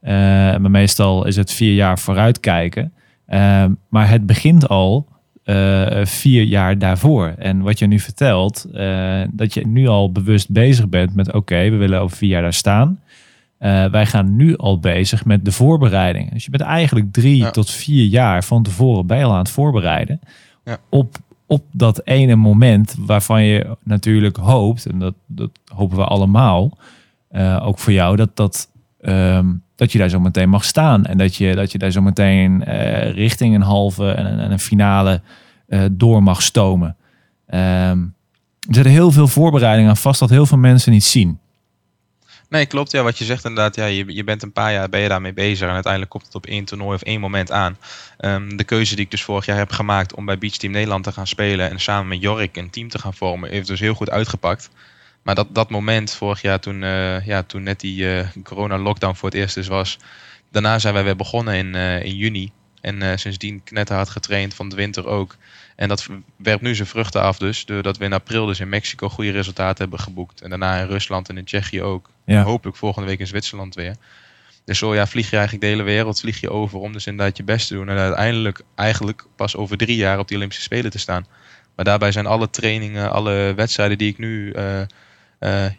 Eh, 0.00 0.12
maar 0.56 0.70
meestal 0.70 1.26
is 1.26 1.36
het 1.36 1.52
vier 1.52 1.74
jaar 1.74 1.98
vooruitkijken. 1.98 2.92
Eh, 3.26 3.64
maar 3.88 4.08
het 4.08 4.26
begint 4.26 4.68
al 4.68 5.08
eh, 5.44 6.04
vier 6.04 6.42
jaar 6.42 6.78
daarvoor. 6.78 7.34
En 7.38 7.60
wat 7.60 7.78
je 7.78 7.86
nu 7.86 7.98
vertelt, 7.98 8.64
eh, 8.72 9.22
dat 9.30 9.54
je 9.54 9.66
nu 9.66 9.88
al 9.88 10.12
bewust 10.12 10.50
bezig 10.50 10.88
bent 10.88 11.14
met 11.14 11.32
oké, 11.32 11.70
we 11.70 11.76
willen 11.76 12.00
over 12.00 12.16
vier 12.16 12.28
jaar 12.28 12.42
daar 12.42 12.52
staan. 12.52 13.00
Eh, 13.58 13.84
wij 13.86 14.06
gaan 14.06 14.36
nu 14.36 14.56
al 14.56 14.78
bezig 14.80 15.24
met 15.24 15.44
de 15.44 15.52
voorbereiding. 15.52 16.32
Dus 16.32 16.44
je 16.44 16.50
bent 16.50 16.62
eigenlijk 16.62 17.12
drie 17.12 17.36
Ja. 17.36 17.50
tot 17.50 17.70
vier 17.70 18.04
jaar 18.04 18.44
van 18.44 18.62
tevoren 18.62 19.16
je 19.18 19.24
al 19.24 19.32
aan 19.32 19.38
het 19.38 19.50
voorbereiden. 19.50 20.20
Ja. 20.64 20.78
Op, 20.88 21.16
op 21.46 21.64
dat 21.72 22.00
ene 22.04 22.34
moment 22.34 22.96
waarvan 22.98 23.44
je 23.44 23.76
natuurlijk 23.82 24.36
hoopt, 24.36 24.86
en 24.86 24.98
dat, 24.98 25.14
dat 25.26 25.50
hopen 25.74 25.96
we 25.96 26.04
allemaal, 26.04 26.78
ook 27.60 27.78
voor 27.78 27.92
jou, 27.92 28.16
dat, 28.16 28.36
dat, 28.36 28.68
ehm, 29.00 29.52
dat 29.76 29.92
je 29.92 29.98
daar 29.98 30.08
zo 30.08 30.20
meteen 30.20 30.48
mag 30.48 30.64
staan. 30.64 31.04
En 31.04 31.18
dat 31.18 31.36
je, 31.36 31.54
dat 31.54 31.72
je 31.72 31.78
daar 31.78 31.90
zo 31.90 32.00
meteen 32.00 32.64
eh, 32.64 33.12
richting 33.12 33.54
een 33.54 33.62
halve 33.62 34.10
en 34.10 34.26
een, 34.26 34.38
en 34.38 34.50
een 34.50 34.58
finale 34.58 35.20
eh, 35.68 35.84
door 35.90 36.22
mag 36.22 36.42
stomen. 36.42 36.96
Ehm, 37.46 37.98
er 38.68 38.74
zitten 38.74 38.92
heel 38.92 39.12
veel 39.12 39.28
voorbereidingen 39.28 39.90
aan 39.90 39.96
vast 39.96 40.20
dat 40.20 40.30
heel 40.30 40.46
veel 40.46 40.58
mensen 40.58 40.92
niet 40.92 41.04
zien. 41.04 41.38
Nee, 42.48 42.66
klopt. 42.66 42.90
Ja, 42.90 43.02
wat 43.02 43.18
je 43.18 43.24
zegt 43.24 43.44
inderdaad. 43.44 43.76
Ja, 43.76 43.84
je, 43.84 44.04
je 44.14 44.24
bent 44.24 44.42
een 44.42 44.52
paar 44.52 44.72
jaar 44.72 44.88
ben 44.88 45.00
je 45.00 45.08
daarmee 45.08 45.32
bezig. 45.32 45.68
En 45.68 45.74
uiteindelijk 45.74 46.12
komt 46.12 46.24
het 46.24 46.34
op 46.34 46.46
één 46.46 46.64
toernooi 46.64 46.94
of 46.94 47.02
één 47.02 47.20
moment 47.20 47.50
aan. 47.50 47.78
Ehm, 48.18 48.56
de 48.56 48.64
keuze 48.64 48.94
die 48.94 49.04
ik 49.04 49.10
dus 49.10 49.22
vorig 49.22 49.46
jaar 49.46 49.56
heb 49.56 49.70
gemaakt 49.70 50.14
om 50.14 50.24
bij 50.24 50.38
Beach 50.38 50.56
Team 50.56 50.72
Nederland 50.72 51.04
te 51.04 51.12
gaan 51.12 51.26
spelen. 51.26 51.70
En 51.70 51.80
samen 51.80 52.08
met 52.08 52.20
Jorik 52.20 52.56
een 52.56 52.70
team 52.70 52.88
te 52.88 52.98
gaan 52.98 53.14
vormen. 53.14 53.50
Heeft 53.50 53.66
dus 53.66 53.80
heel 53.80 53.94
goed 53.94 54.10
uitgepakt. 54.10 54.70
Maar 55.24 55.34
dat, 55.34 55.54
dat 55.54 55.70
moment 55.70 56.14
vorig 56.14 56.42
jaar 56.42 56.60
toen, 56.60 56.82
eh, 56.82 57.26
ja, 57.26 57.42
toen 57.42 57.62
net 57.62 57.80
die 57.80 58.18
eh, 58.18 58.28
corona-lockdown 58.42 59.14
voor 59.14 59.28
het 59.28 59.38
eerst 59.38 59.54
dus 59.54 59.66
was. 59.66 59.98
Daarna 60.50 60.78
zijn 60.78 60.94
wij 60.94 61.04
weer 61.04 61.16
begonnen 61.16 61.54
in, 61.54 61.74
eh, 61.74 62.02
in 62.02 62.16
juni. 62.16 62.52
En 62.80 63.18
sindsdien 63.18 63.62
knetterhard 63.62 64.08
getraind, 64.08 64.54
van 64.54 64.68
de 64.68 64.76
winter 64.76 65.06
ook. 65.06 65.36
En 65.76 65.88
dat 65.88 66.06
werpt 66.36 66.62
nu 66.62 66.74
zijn 66.74 66.88
vruchten 66.88 67.20
af 67.20 67.38
dus. 67.38 67.64
Doordat 67.64 67.96
we 67.96 68.04
in 68.04 68.12
april 68.12 68.46
dus 68.46 68.60
in 68.60 68.68
Mexico 68.68 69.08
goede 69.08 69.30
resultaten 69.30 69.82
hebben 69.82 70.00
geboekt. 70.00 70.40
En 70.40 70.48
daarna 70.48 70.78
in 70.80 70.86
Rusland 70.86 71.28
en 71.28 71.36
in 71.36 71.44
Tsjechië 71.44 71.82
ook. 71.82 72.10
Ja. 72.24 72.42
Hopelijk 72.42 72.76
volgende 72.76 73.08
week 73.08 73.18
in 73.18 73.26
Zwitserland 73.26 73.74
weer. 73.74 73.96
Dus 74.64 74.78
zo 74.78 74.94
ja, 74.94 75.06
vlieg 75.06 75.30
je 75.30 75.36
eigenlijk 75.36 75.64
de 75.64 75.70
hele 75.70 75.82
wereld 75.82 76.20
vlieg 76.20 76.40
je 76.40 76.50
over 76.50 76.78
om 76.78 76.92
dus 76.92 77.06
inderdaad 77.06 77.36
je 77.36 77.42
best 77.42 77.68
te 77.68 77.74
doen. 77.74 77.88
En 77.88 77.96
uiteindelijk 77.96 78.60
eigenlijk 78.74 79.24
pas 79.36 79.56
over 79.56 79.76
drie 79.76 79.96
jaar 79.96 80.18
op 80.18 80.28
die 80.28 80.36
Olympische 80.36 80.64
Spelen 80.64 80.90
te 80.90 80.98
staan. 80.98 81.26
Maar 81.76 81.84
daarbij 81.84 82.12
zijn 82.12 82.26
alle 82.26 82.50
trainingen, 82.50 83.12
alle 83.12 83.52
wedstrijden 83.56 83.98
die 83.98 84.10
ik 84.10 84.18
nu 84.18 84.52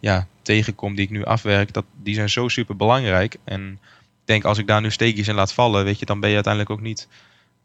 ja, 0.01 0.27
tegenkom, 0.41 0.95
die 0.95 1.05
ik 1.05 1.11
nu 1.11 1.25
afwerk, 1.25 1.73
dat, 1.73 1.85
die 2.03 2.15
zijn 2.15 2.29
zo 2.29 2.47
super 2.47 2.75
belangrijk. 2.75 3.37
En 3.43 3.79
ik 3.91 4.25
denk 4.25 4.43
als 4.43 4.57
ik 4.57 4.67
daar 4.67 4.81
nu 4.81 4.91
steekjes 4.91 5.27
in 5.27 5.35
laat 5.35 5.53
vallen, 5.53 5.83
weet 5.83 5.99
je, 5.99 6.05
dan 6.05 6.19
ben 6.19 6.29
je 6.29 6.35
uiteindelijk 6.35 6.73
ook 6.73 6.81
niet 6.81 7.07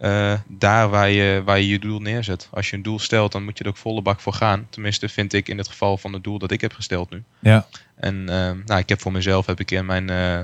eh, 0.00 0.34
daar 0.48 0.88
waar 0.88 1.10
je, 1.10 1.42
waar 1.44 1.58
je 1.58 1.68
je 1.68 1.78
doel 1.78 2.00
neerzet. 2.00 2.48
Als 2.50 2.70
je 2.70 2.76
een 2.76 2.82
doel 2.82 2.98
stelt, 2.98 3.32
dan 3.32 3.44
moet 3.44 3.58
je 3.58 3.64
er 3.64 3.70
ook 3.70 3.76
volle 3.76 4.02
bak 4.02 4.20
voor 4.20 4.32
gaan. 4.32 4.66
Tenminste, 4.70 5.08
vind 5.08 5.32
ik 5.32 5.48
in 5.48 5.58
het 5.58 5.68
geval 5.68 5.96
van 5.96 6.12
het 6.12 6.24
doel 6.24 6.38
dat 6.38 6.50
ik 6.50 6.60
heb 6.60 6.72
gesteld 6.72 7.10
nu. 7.10 7.22
Ja. 7.38 7.66
En 7.96 8.28
eh, 8.28 8.50
nou, 8.66 8.80
ik 8.80 8.88
heb 8.88 9.00
voor 9.00 9.12
mezelf 9.12 9.46
heb 9.46 9.60
ik 9.60 9.70
in 9.70 9.86
mijn 9.86 10.10
eh, 10.10 10.40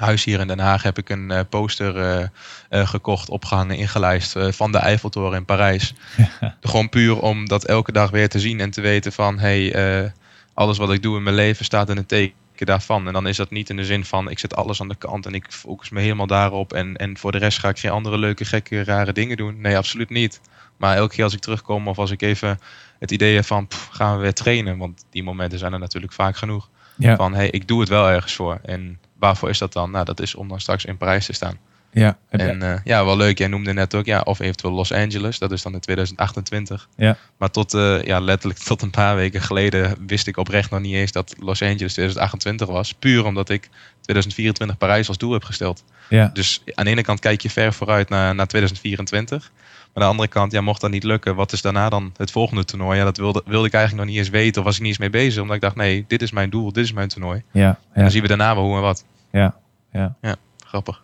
huis 0.00 0.24
hier 0.24 0.40
in 0.40 0.46
Den 0.46 0.58
Haag 0.58 0.82
heb 0.82 0.98
ik 0.98 1.08
een 1.08 1.30
eh, 1.30 1.40
poster 1.48 1.96
eh, 1.96 2.26
eh, 2.68 2.88
gekocht, 2.88 3.28
opgehangen, 3.28 3.76
ingelijst 3.76 4.36
eh, 4.36 4.52
van 4.52 4.72
de 4.72 4.78
Eiffeltoren 4.78 5.38
in 5.38 5.44
Parijs. 5.44 5.94
Gewoon 6.60 6.88
puur 6.88 7.20
om 7.20 7.48
dat 7.48 7.64
elke 7.64 7.92
dag 7.92 8.10
weer 8.10 8.28
te 8.28 8.40
zien 8.40 8.60
en 8.60 8.70
te 8.70 8.80
weten 8.80 9.12
van 9.12 9.38
hey, 9.38 9.72
eh, 9.72 10.10
alles 10.54 10.78
wat 10.78 10.92
ik 10.92 11.02
doe 11.02 11.16
in 11.16 11.22
mijn 11.22 11.34
leven 11.34 11.64
staat 11.64 11.88
in 11.90 11.96
een 11.96 12.06
teken 12.06 12.34
daarvan. 12.54 13.06
En 13.06 13.12
dan 13.12 13.26
is 13.26 13.36
dat 13.36 13.50
niet 13.50 13.70
in 13.70 13.76
de 13.76 13.84
zin 13.84 14.04
van 14.04 14.30
ik 14.30 14.38
zet 14.38 14.54
alles 14.56 14.80
aan 14.80 14.88
de 14.88 14.94
kant 14.94 15.26
en 15.26 15.34
ik 15.34 15.46
focus 15.48 15.90
me 15.90 16.00
helemaal 16.00 16.26
daarop. 16.26 16.72
En, 16.72 16.96
en 16.96 17.18
voor 17.18 17.32
de 17.32 17.38
rest 17.38 17.58
ga 17.58 17.68
ik 17.68 17.78
geen 17.78 17.90
andere 17.90 18.18
leuke, 18.18 18.44
gekke, 18.44 18.84
rare 18.84 19.12
dingen 19.12 19.36
doen. 19.36 19.60
Nee, 19.60 19.76
absoluut 19.76 20.10
niet. 20.10 20.40
Maar 20.76 20.96
elke 20.96 21.14
keer 21.14 21.24
als 21.24 21.34
ik 21.34 21.40
terugkom 21.40 21.88
of 21.88 21.98
als 21.98 22.10
ik 22.10 22.22
even 22.22 22.58
het 22.98 23.10
idee 23.10 23.34
heb 23.34 23.44
van 23.44 23.66
pff, 23.66 23.88
gaan 23.92 24.16
we 24.16 24.22
weer 24.22 24.34
trainen. 24.34 24.78
Want 24.78 25.04
die 25.10 25.22
momenten 25.22 25.58
zijn 25.58 25.72
er 25.72 25.78
natuurlijk 25.78 26.12
vaak 26.12 26.36
genoeg 26.36 26.68
Ja. 26.96 27.16
van 27.16 27.34
hey, 27.34 27.50
ik 27.50 27.68
doe 27.68 27.80
het 27.80 27.88
wel 27.88 28.08
ergens 28.08 28.32
voor. 28.34 28.58
En 28.62 28.98
waarvoor 29.18 29.48
is 29.48 29.58
dat 29.58 29.72
dan? 29.72 29.90
Nou, 29.90 30.04
dat 30.04 30.20
is 30.20 30.34
om 30.34 30.48
dan 30.48 30.60
straks 30.60 30.84
in 30.84 30.96
Parijs 30.96 31.26
te 31.26 31.32
staan. 31.32 31.58
Ja. 31.92 32.18
En 32.28 32.62
eh, 32.62 32.78
ja, 32.84 33.04
wel 33.04 33.16
leuk. 33.16 33.38
Jij 33.38 33.48
noemde 33.48 33.72
net 33.72 33.94
ook, 33.94 34.06
ja, 34.06 34.20
of 34.20 34.38
eventueel 34.38 34.74
Los 34.74 34.92
Angeles. 34.92 35.38
Dat 35.38 35.52
is 35.52 35.62
dan 35.62 35.72
in 35.72 35.80
2028. 35.80 36.88
Ja. 36.96 37.16
Maar 37.38 37.50
tot, 37.50 37.74
eh, 37.74 38.02
ja, 38.02 38.20
letterlijk 38.20 38.60
tot 38.68 38.82
een 38.82 38.90
paar 38.90 39.16
weken 39.16 39.40
geleden 39.40 39.96
wist 40.06 40.26
ik 40.26 40.36
oprecht 40.36 40.70
nog 40.70 40.80
niet 40.80 40.94
eens 40.94 41.12
dat 41.12 41.34
Los 41.38 41.62
Angeles 41.62 41.92
2028 41.92 42.68
was. 42.68 42.94
Puur 42.94 43.24
omdat 43.24 43.48
ik 43.48 43.68
2024 44.00 44.78
Parijs 44.78 45.08
als 45.08 45.18
doel 45.18 45.32
heb 45.32 45.44
gesteld. 45.44 45.84
ja. 46.08 46.30
Dus 46.32 46.62
aan 46.74 46.84
de 46.84 46.90
ene 46.90 47.02
kant 47.02 47.20
kijk 47.20 47.40
je 47.40 47.50
ver 47.50 47.72
vooruit 47.72 48.08
naar, 48.08 48.34
naar 48.34 48.46
2024. 48.46 49.50
Maar 49.94 50.02
aan 50.02 50.08
de 50.10 50.16
andere 50.16 50.28
kant, 50.28 50.52
ja, 50.52 50.60
mocht 50.60 50.80
dat 50.80 50.90
niet 50.90 51.04
lukken, 51.04 51.34
wat 51.34 51.52
is 51.52 51.62
daarna 51.62 51.88
dan 51.88 52.12
het 52.16 52.30
volgende 52.30 52.64
toernooi? 52.64 52.98
Ja, 52.98 53.04
dat 53.04 53.16
wilde, 53.16 53.42
wilde 53.46 53.66
ik 53.66 53.72
eigenlijk 53.74 54.04
nog 54.04 54.14
niet 54.14 54.24
eens 54.24 54.34
weten 54.34 54.60
of 54.60 54.66
was 54.66 54.74
ik 54.74 54.80
niet 54.80 54.90
eens 54.90 54.98
mee 54.98 55.10
bezig. 55.10 55.42
Omdat 55.42 55.56
ik 55.56 55.62
dacht, 55.62 55.76
nee, 55.76 56.04
dit 56.08 56.22
is 56.22 56.30
mijn 56.30 56.50
doel, 56.50 56.72
dit 56.72 56.84
is 56.84 56.92
mijn 56.92 57.08
toernooi. 57.08 57.42
ja. 57.52 57.68
En 57.68 57.76
ja. 57.94 58.00
dan 58.00 58.10
zien 58.10 58.22
we 58.22 58.28
daarna 58.28 58.54
wel 58.54 58.64
hoe 58.64 58.76
en 58.76 58.82
wat. 58.82 59.04
Ja. 59.32 59.56
Ja. 59.92 60.36
Grappig. 60.66 61.02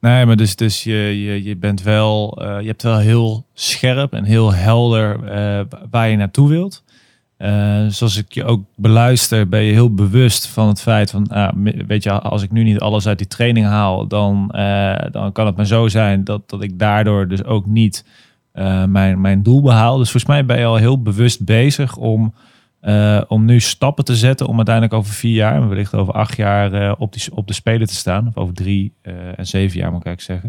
Nee, 0.00 0.26
maar 0.26 0.36
dus, 0.36 0.56
dus 0.56 0.84
je, 0.84 1.22
je, 1.22 1.42
je 1.42 1.56
bent 1.56 1.82
wel, 1.82 2.38
eh, 2.42 2.60
je 2.60 2.66
hebt 2.66 2.82
wel 2.82 2.98
heel 2.98 3.46
scherp 3.54 4.12
en 4.12 4.24
heel 4.24 4.52
helder 4.52 5.24
eh, 5.24 5.60
waar 5.90 6.08
je 6.08 6.16
naartoe 6.16 6.48
wilt. 6.48 6.84
Eh, 7.36 7.86
zoals 7.88 8.16
ik 8.16 8.32
je 8.32 8.44
ook 8.44 8.64
beluister, 8.76 9.48
ben 9.48 9.62
je 9.62 9.72
heel 9.72 9.94
bewust 9.94 10.46
van 10.46 10.68
het 10.68 10.80
feit 10.80 11.10
van, 11.10 11.26
ah, 11.28 11.52
weet 11.86 12.02
je, 12.02 12.10
als 12.10 12.42
ik 12.42 12.50
nu 12.50 12.62
niet 12.62 12.80
alles 12.80 13.08
uit 13.08 13.18
die 13.18 13.26
training 13.26 13.66
haal, 13.66 14.06
dan, 14.06 14.48
dan 15.10 15.32
kan 15.32 15.46
het 15.46 15.56
maar 15.56 15.66
zo 15.66 15.88
zijn 15.88 16.24
dat, 16.24 16.48
dat 16.48 16.62
ik 16.62 16.78
daardoor 16.78 17.28
dus 17.28 17.44
ook 17.44 17.66
niet 17.66 18.04
mijn, 18.86 19.20
mijn 19.20 19.42
doel 19.42 19.62
behaal. 19.62 19.96
Dus 19.96 20.10
volgens 20.10 20.32
mij 20.32 20.44
ben 20.44 20.58
je 20.58 20.64
al 20.64 20.76
heel 20.76 21.02
bewust 21.02 21.44
bezig 21.44 21.96
om, 21.96 22.34
eh, 22.86 23.22
om 23.28 23.44
nu 23.44 23.60
stappen 23.60 24.04
te 24.04 24.16
zetten 24.16 24.46
om 24.46 24.56
uiteindelijk 24.56 24.94
over 24.94 25.14
vier 25.14 25.34
jaar, 25.34 25.54
en 25.54 25.68
wellicht 25.68 25.94
over 25.94 26.14
acht 26.14 26.36
jaar, 26.36 26.72
eh, 26.72 26.92
op, 26.98 27.14
op 27.32 27.46
de 27.46 27.54
Spelen 27.54 27.86
te 27.86 27.94
staan. 27.94 28.26
Of 28.26 28.36
over 28.36 28.54
drie 28.54 28.92
eh, 29.02 29.38
en 29.38 29.46
zeven 29.46 29.78
jaar 29.78 29.92
moet 29.92 30.00
ik 30.00 30.06
eigenlijk 30.06 30.42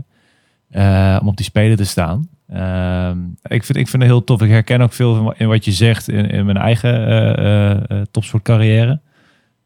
zeggen. 0.71 1.21
Om 1.21 1.27
op 1.27 1.37
die 1.37 1.45
Spelen 1.45 1.77
te 1.77 1.85
staan. 1.85 2.29
Ehm, 2.47 3.17
ik, 3.43 3.63
vind, 3.63 3.77
ik 3.77 3.87
vind 3.87 4.01
het 4.01 4.11
heel 4.11 4.23
tof. 4.23 4.41
Ik 4.41 4.49
herken 4.49 4.81
ook 4.81 4.93
veel 4.93 5.33
in 5.33 5.47
wat 5.47 5.65
je 5.65 5.71
zegt 5.71 6.09
in, 6.09 6.45
mijn 6.45 6.57
eigen 6.57 8.07
topsportcarrière. 8.11 8.99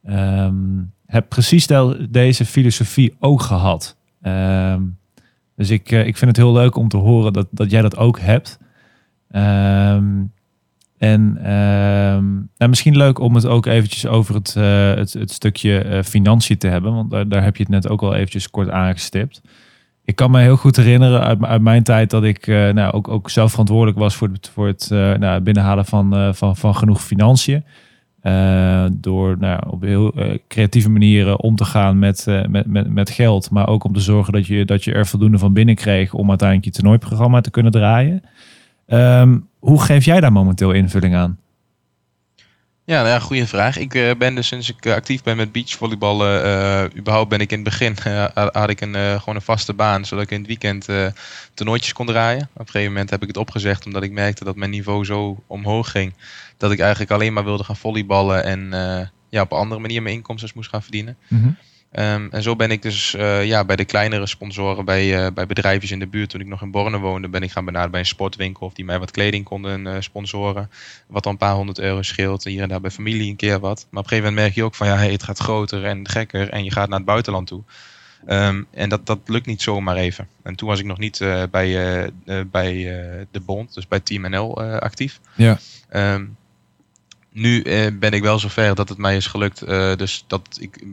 Ehm, 0.04 0.80
heb 1.06 1.30
precies 1.30 1.68
deze 2.10 2.46
filosofie 2.46 3.16
ook 3.20 3.42
gehad. 3.42 3.98
Ehm, 4.22 4.82
dus 5.56 5.70
ik, 5.70 5.92
ik 5.92 6.18
vind 6.18 6.32
het 6.32 6.38
heel 6.38 6.54
leuk 6.54 6.76
om 6.76 6.88
te 6.88 6.98
horen 6.98 7.34
dat, 7.34 7.48
dat 7.52 7.72
jij 7.72 7.82
dat 7.82 7.98
ook 7.98 8.20
hebt. 8.20 8.60
Ehm, 9.32 10.24
en 11.02 11.38
ehm, 11.38 12.26
nou, 12.58 12.70
misschien 12.70 12.98
leuk 12.98 13.20
om 13.20 13.36
het 13.36 13.46
ook 13.46 13.66
eventjes 13.66 14.08
over 14.08 14.36
het, 14.36 14.56
eh, 14.56 14.94
het, 14.94 15.14
het 15.14 15.32
stukje 15.32 15.80
eh, 15.80 16.04
financiën 16.04 16.58
te 16.58 16.68
hebben. 16.68 16.94
Want 16.94 17.12
daar, 17.12 17.28
daar 17.28 17.44
heb 17.44 17.56
je 17.56 17.64
het 17.64 17.72
net 17.72 17.90
ook 17.90 18.02
al 18.02 18.16
eventjes 18.16 18.50
kort 18.50 18.70
aangestipt. 18.70 19.42
Ik 20.06 20.16
kan 20.16 20.32
me 20.32 20.42
heel 20.42 20.56
goed 20.56 20.76
herinneren 20.76 21.22
uit, 21.22 21.44
uit 21.44 21.62
mijn 21.62 21.84
tijd 21.84 22.10
dat 22.10 22.24
ik 22.24 22.48
eh, 22.48 22.70
nou, 22.70 22.94
ook, 22.94 23.08
ook 23.08 23.30
zelf 23.30 23.52
verantwoordelijk 23.52 23.98
was 23.98 24.16
voor 24.16 24.28
het, 24.28 24.50
voor 24.54 24.68
het 24.68 24.88
nou, 25.20 25.40
binnenhalen 25.40 25.86
van, 25.86 26.36
van, 26.36 26.56
van 26.56 26.76
genoeg 26.76 27.04
financiën. 27.04 27.64
Door 28.92 29.38
nou, 29.40 29.60
op 29.70 29.82
heel 29.82 30.14
creatieve 30.48 30.90
manieren 30.90 31.40
om 31.40 31.56
te 31.56 31.66
gaan 31.66 32.00
met, 32.00 32.26
met, 32.50 32.66
met, 32.66 32.94
met 32.94 33.10
geld. 33.10 33.50
Maar 33.50 33.68
ook 33.68 33.84
om 33.84 33.94
te 33.94 34.00
zorgen 34.00 34.34
dat 34.34 34.48
je, 34.48 34.66
dat 34.66 34.84
je 34.84 34.94
er 34.94 35.08
voldoende 35.08 35.38
van 35.38 35.54
binnen 35.54 35.76
kreeg 35.76 36.14
om 36.14 36.30
uiteindelijk 36.30 36.68
je 36.68 36.74
toernooiprogramma 36.74 37.42
te 37.42 37.52
kunnen 37.52 37.72
draaien. 37.72 38.24
Ehm, 38.92 39.38
hoe 39.60 39.82
geef 39.82 40.06
jij 40.06 40.20
daar 40.20 40.32
momenteel 40.32 40.72
invulling 40.72 41.16
aan? 41.16 41.40
Ja, 42.84 42.98
nou 42.98 43.08
ja, 43.08 43.20
goede 43.20 43.48
vraag. 43.48 43.78
Ik 43.78 43.94
eh, 43.94 44.16
ben 44.18 44.36
dus 44.36 44.48
sinds 44.48 44.70
ik 44.70 44.86
eh, 44.86 44.94
actief 44.94 45.24
ben 45.24 45.38
met 45.38 45.52
beachvolleyballen, 45.52 46.44
eh 46.44 46.98
überhaupt 46.98 47.30
ben 47.30 47.40
ik 47.40 47.52
in 47.52 47.60
het 47.60 47.68
begin, 47.70 47.96
had 48.34 48.70
ik 48.70 48.82
een, 48.82 48.94
gewoon 48.94 49.36
een 49.36 49.42
vaste 49.42 49.74
baan, 49.74 50.06
zodat 50.06 50.24
ik 50.24 50.32
in 50.32 50.38
het 50.38 50.48
weekend 50.48 50.88
toernooitjes 51.54 51.94
kon 51.94 52.06
draaien. 52.06 52.50
Op 52.54 52.60
een 52.60 52.66
gegeven 52.66 52.92
moment 52.92 53.10
heb 53.10 53.22
ik 53.22 53.28
het 53.28 53.38
opgezegd, 53.38 53.86
omdat 53.86 54.04
ik 54.04 54.12
merkte 54.12 54.44
dat 54.44 54.56
mijn 54.56 54.72
niveau 54.72 55.06
zo 55.06 55.44
omhoog 55.48 55.92
ging, 55.92 56.14
dat 56.58 56.72
ik 56.72 56.80
eigenlijk 56.80 57.12
alleen 57.12 57.34
maar 57.34 57.44
wilde 57.44 57.64
gaan 57.64 57.76
volleyballen 57.76 58.44
en 58.44 58.70
ja, 59.30 59.42
op 59.42 59.52
een 59.52 59.58
andere 59.58 59.82
manier 59.82 60.02
mijn 60.02 60.16
inkomsten 60.16 60.52
moest 60.56 60.70
gaan 60.70 60.84
verdienen. 60.84 61.18
Ehm, 61.92 62.28
en 62.30 62.44
zo 62.44 62.56
ben 62.56 62.72
ik 62.72 62.82
dus 62.82 63.14
eh, 63.14 63.46
ja, 63.46 63.66
bij 63.66 63.76
de 63.76 63.86
kleinere 63.86 64.28
sponsoren, 64.28 64.86
bij, 64.86 65.26
eh, 65.26 65.32
bij 65.34 65.46
bedrijfjes 65.46 65.92
in 65.92 66.00
de 66.00 66.08
buurt, 66.08 66.30
toen 66.30 66.42
ik 66.42 66.48
nog 66.48 66.62
in 66.62 66.72
Borne 66.72 67.00
woonde, 67.00 67.28
ben 67.30 67.42
ik 67.42 67.52
gaan 67.52 67.66
benaderen 67.66 67.92
bij 67.92 68.00
een 68.00 68.06
sportwinkel 68.06 68.66
of 68.66 68.74
die 68.74 68.86
mij 68.86 69.00
wat 69.00 69.12
kleding 69.12 69.46
konden 69.46 69.88
eh, 69.88 69.96
sponsoren. 70.00 70.70
Wat 71.08 71.24
dan 71.24 71.32
een 71.32 71.38
paar 71.38 71.54
honderd 71.54 71.80
euro 71.80 72.02
scheelt. 72.02 72.44
Hier 72.44 72.62
en 72.62 72.70
daar 72.70 72.82
bij 72.82 72.92
familie 72.92 73.30
een 73.30 73.36
keer 73.36 73.60
wat. 73.60 73.88
Maar 73.90 74.00
op 74.00 74.04
een 74.04 74.10
gegeven 74.10 74.24
moment 74.24 74.42
merk 74.42 74.56
je 74.56 74.64
ook 74.64 74.76
van 74.76 74.88
ja, 74.88 74.96
hey, 74.96 75.12
het 75.12 75.24
gaat 75.24 75.38
groter 75.38 75.86
en 75.86 76.10
gekker 76.10 76.50
en 76.50 76.64
je 76.64 76.72
gaat 76.72 76.90
naar 76.90 76.98
het 76.98 77.08
buitenland 77.08 77.48
toe. 77.48 77.64
Ehm, 78.26 78.64
en 78.72 78.90
dat, 78.90 79.06
dat 79.06 79.20
lukt 79.26 79.46
niet 79.46 79.62
zomaar 79.62 79.96
even. 79.96 80.28
En 80.44 80.56
toen 80.56 80.68
was 80.68 80.80
ik 80.80 80.86
nog 80.86 80.98
niet 80.98 81.20
bij, 81.52 82.12
bij 82.52 82.74
de 83.32 83.40
bond, 83.40 83.74
dus 83.74 83.88
bij 83.88 84.00
Team 84.00 84.30
NL 84.30 84.62
actief. 84.62 85.20
Ja. 85.36 85.60
Ehm, 85.90 86.26
nu 87.32 87.64
ben 87.92 88.12
ik 88.12 88.22
wel 88.22 88.40
zover 88.40 88.76
dat 88.76 88.90
het 88.90 88.98
mij 88.98 89.16
is 89.16 89.28
gelukt. 89.28 89.68
dus 89.98 90.24
dat 90.28 90.58
ik 90.60 90.84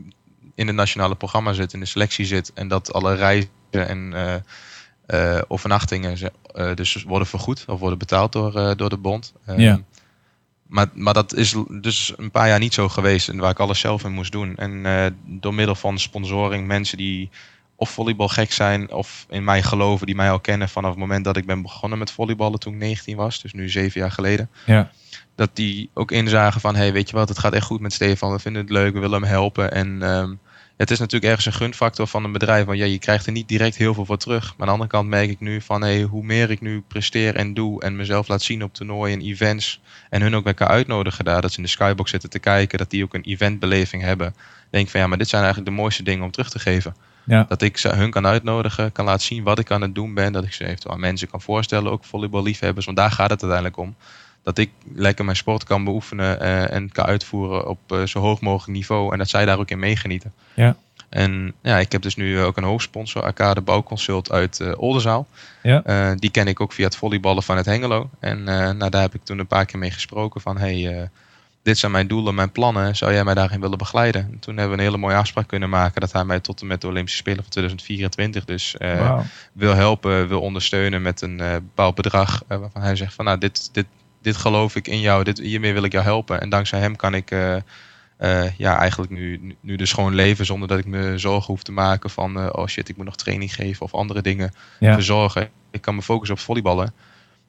in 0.59 0.67
het 0.67 0.75
nationale 0.75 1.15
programma 1.15 1.53
zit, 1.53 1.73
in 1.73 1.79
de 1.79 1.85
selectie 1.85 2.25
zit. 2.25 2.53
En 2.53 2.67
dat 2.67 2.93
alle 2.93 3.15
reizen 3.15 3.49
en 3.71 4.13
eh, 5.05 5.41
overnachtingen 5.47 6.17
eh, 6.53 6.73
dus 6.75 7.03
worden 7.03 7.27
vergoed 7.27 7.65
of 7.67 7.79
worden 7.79 7.97
betaald 7.97 8.31
door, 8.31 8.77
door 8.77 8.89
de 8.89 8.97
bond. 8.97 9.33
Ehm, 9.45 9.59
Ja. 9.59 9.81
maar, 10.67 10.87
maar 10.93 11.13
dat 11.13 11.33
is 11.35 11.55
dus 11.69 12.13
een 12.17 12.31
paar 12.31 12.47
jaar 12.47 12.59
niet 12.59 12.73
zo 12.73 12.89
geweest. 12.89 13.29
En 13.29 13.37
waar 13.37 13.51
ik 13.51 13.59
alles 13.59 13.79
zelf 13.79 14.03
in 14.03 14.11
moest 14.11 14.31
doen. 14.31 14.55
En 14.57 14.71
uh, 14.85 15.05
door 15.25 15.53
middel 15.53 15.75
van 15.75 15.99
sponsoring, 15.99 16.67
mensen 16.67 16.97
die 16.97 17.29
of 17.75 17.89
volleybal 17.89 18.27
gek 18.27 18.51
zijn 18.51 18.91
of 18.91 19.25
in 19.29 19.43
mij 19.43 19.63
geloven, 19.63 20.05
die 20.05 20.15
mij 20.15 20.31
al 20.31 20.39
kennen 20.39 20.69
vanaf 20.69 20.89
het 20.89 20.99
moment 20.99 21.25
dat 21.25 21.37
ik 21.37 21.45
ben 21.45 21.61
begonnen 21.61 21.99
met 21.99 22.11
volleyballen 22.11 22.59
toen 22.59 22.73
ik 22.73 22.79
19 22.79 23.15
was, 23.15 23.41
dus 23.41 23.53
nu 23.53 23.69
zeven 23.69 24.01
jaar 24.01 24.11
geleden. 24.11 24.49
Ja. 24.65 24.91
Dat 25.35 25.49
die 25.53 25.89
ook 25.93 26.11
inzagen 26.11 26.61
van, 26.61 26.75
hey, 26.75 26.93
weet 26.93 27.09
je 27.09 27.15
wat, 27.15 27.29
het 27.29 27.39
gaat 27.39 27.53
echt 27.53 27.65
goed 27.65 27.79
met 27.79 27.93
Stefan, 27.93 28.31
we 28.31 28.39
vinden 28.39 28.61
het 28.61 28.71
leuk, 28.71 28.93
we 28.93 28.99
willen 28.99 29.21
hem 29.21 29.29
helpen. 29.31 29.71
En 29.71 30.01
um, 30.01 30.39
het 30.79 30.91
is 30.91 30.99
natuurlijk 30.99 31.31
ergens 31.31 31.45
een 31.45 31.61
gunfactor 31.61 32.07
van 32.07 32.23
een 32.23 32.31
bedrijf, 32.31 32.65
want 32.65 32.77
ja, 32.77 32.85
je 32.85 32.99
krijgt 32.99 33.25
er 33.25 33.31
niet 33.31 33.47
direct 33.47 33.75
heel 33.75 33.93
veel 33.93 34.05
voor 34.05 34.17
terug. 34.17 34.43
Maar 34.43 34.53
aan 34.59 34.65
de 34.65 34.71
andere 34.71 34.89
kant 34.89 35.09
merk 35.09 35.29
ik 35.29 35.39
nu 35.39 35.61
van, 35.61 35.81
hey, 35.81 36.01
hoe 36.01 36.23
meer 36.23 36.51
ik 36.51 36.61
nu 36.61 36.83
presteer 36.87 37.35
en 37.35 37.53
doe 37.53 37.81
en 37.81 37.95
mezelf 37.95 38.27
laat 38.27 38.41
zien 38.41 38.63
op 38.63 38.73
toernooien 38.73 39.19
en 39.19 39.25
events 39.25 39.81
en 40.09 40.21
hun 40.21 40.35
ook 40.35 40.45
lekker 40.45 40.67
uitnodigen 40.67 41.25
daar, 41.25 41.41
dat 41.41 41.51
ze 41.51 41.57
in 41.57 41.63
de 41.63 41.69
skybox 41.69 42.11
zitten 42.11 42.29
te 42.29 42.39
kijken, 42.39 42.77
dat 42.77 42.89
die 42.89 43.03
ook 43.03 43.13
een 43.13 43.23
eventbeleving 43.23 44.01
hebben, 44.03 44.35
denk 44.69 44.89
van 44.89 44.99
ja, 44.99 45.07
maar 45.07 45.17
dit 45.17 45.29
zijn 45.29 45.43
eigenlijk 45.43 45.71
de 45.71 45.81
mooiste 45.81 46.03
dingen 46.03 46.25
om 46.25 46.31
terug 46.31 46.49
te 46.49 46.59
geven. 46.59 46.95
Ja. 47.23 47.45
Dat 47.47 47.61
ik 47.61 47.77
ze, 47.77 47.87
hun 47.89 48.11
kan 48.11 48.25
uitnodigen, 48.25 48.91
kan 48.91 49.05
laten 49.05 49.25
zien 49.25 49.43
wat 49.43 49.59
ik 49.59 49.71
aan 49.71 49.81
het 49.81 49.95
doen 49.95 50.13
ben. 50.13 50.33
Dat 50.33 50.43
ik 50.43 50.53
ze 50.53 50.65
eventueel 50.65 50.93
aan 50.93 50.99
mensen 50.99 51.29
kan 51.29 51.41
voorstellen, 51.41 51.91
ook 51.91 52.03
volleyballiefhebbers. 52.05 52.85
Want 52.85 52.97
daar 52.97 53.11
gaat 53.11 53.29
het 53.29 53.41
uiteindelijk 53.41 53.77
om. 53.77 53.95
Dat 54.43 54.57
ik 54.57 54.71
lekker 54.95 55.25
mijn 55.25 55.37
sport 55.37 55.63
kan 55.63 55.83
beoefenen 55.83 56.41
uh, 56.41 56.73
en 56.73 56.91
kan 56.91 57.05
uitvoeren 57.05 57.67
op 57.67 57.79
uh, 57.87 58.05
zo 58.05 58.19
hoog 58.19 58.41
mogelijk 58.41 58.77
niveau. 58.77 59.11
En 59.11 59.17
dat 59.17 59.29
zij 59.29 59.45
daar 59.45 59.59
ook 59.59 59.69
in 59.69 59.79
meegenieten. 59.79 60.33
Ja. 60.53 60.75
En 61.09 61.53
ja, 61.61 61.77
ik 61.77 61.91
heb 61.91 62.01
dus 62.01 62.15
nu 62.15 62.39
ook 62.39 62.57
een 62.57 62.63
hoofdsponsor, 62.63 63.23
Arcade 63.23 63.61
Bouwconsult 63.61 64.31
uit 64.31 64.59
uh, 64.59 64.71
Oldenzaal. 64.77 65.27
Ja. 65.63 66.15
die 66.15 66.31
ken 66.31 66.47
ik 66.47 66.59
ook 66.59 66.73
via 66.73 66.85
het 66.85 66.95
volleyballen 66.95 67.43
van 67.43 67.57
het 67.57 67.65
Hengelo. 67.65 68.09
En 68.19 68.43
nou, 68.43 68.89
daar 68.89 69.01
heb 69.01 69.13
ik 69.13 69.23
toen 69.23 69.39
een 69.39 69.47
paar 69.47 69.65
keer 69.65 69.79
mee 69.79 69.91
gesproken 69.91 70.41
van... 70.41 70.57
Hey, 70.57 71.09
dit 71.63 71.77
zijn 71.77 71.91
mijn 71.91 72.07
doelen, 72.07 72.35
mijn 72.35 72.51
plannen. 72.51 72.95
Zou 72.95 73.13
jij 73.13 73.23
mij 73.23 73.33
daarin 73.33 73.61
willen 73.61 73.77
begeleiden? 73.77 74.21
En 74.21 74.39
toen 74.39 74.57
hebben 74.57 74.75
we 74.75 74.81
een 74.81 74.87
hele 74.87 75.01
mooie 75.01 75.15
afspraak 75.15 75.47
kunnen 75.47 75.69
maken 75.69 76.01
dat 76.01 76.11
hij 76.11 76.23
mij 76.23 76.39
tot 76.39 76.61
en 76.61 76.67
met 76.67 76.81
de 76.81 76.87
Olympische 76.87 77.19
Spelen 77.19 77.41
van 77.41 77.51
2024 77.51 78.45
dus 78.45 78.75
wil 79.53 79.75
helpen, 79.75 80.27
wil 80.27 80.41
ondersteunen 80.41 81.01
met 81.01 81.21
een 81.21 81.37
bepaald 81.37 81.95
bedrag. 81.95 82.43
Waarvan 82.47 82.81
hij 82.81 82.95
zegt 82.95 83.13
van 83.13 83.25
nou, 83.25 83.37
dit, 83.37 83.69
dit, 83.73 83.85
dit 84.21 84.35
geloof 84.37 84.75
ik 84.75 84.87
in 84.87 84.99
jou, 84.99 85.23
dit, 85.23 85.37
hiermee 85.39 85.73
wil 85.73 85.83
ik 85.83 85.91
jou 85.91 86.03
helpen. 86.03 86.41
En 86.41 86.49
dankzij 86.49 86.79
hem 86.79 86.95
kan 86.95 87.13
ik 87.13 87.29
ja, 88.57 88.77
eigenlijk 88.77 89.11
nu, 89.11 89.55
nu 89.61 89.75
dus 89.75 89.93
gewoon 89.93 90.15
leven 90.15 90.45
zonder 90.45 90.67
dat 90.67 90.79
ik 90.79 90.85
me 90.85 91.17
zorgen 91.17 91.53
hoef 91.53 91.63
te 91.63 91.71
maken 91.71 92.09
van 92.09 92.55
oh 92.55 92.67
shit, 92.67 92.89
ik 92.89 92.97
moet 92.97 93.05
nog 93.05 93.15
training 93.15 93.55
geven 93.55 93.85
of 93.85 93.93
andere 93.93 94.21
dingen 94.21 94.53
Ja. 94.79 94.93
verzorgen. 94.93 95.49
Ik 95.71 95.81
kan 95.81 95.95
me 95.95 96.01
focussen 96.01 96.37
op 96.37 96.43
volleyballen. 96.43 96.93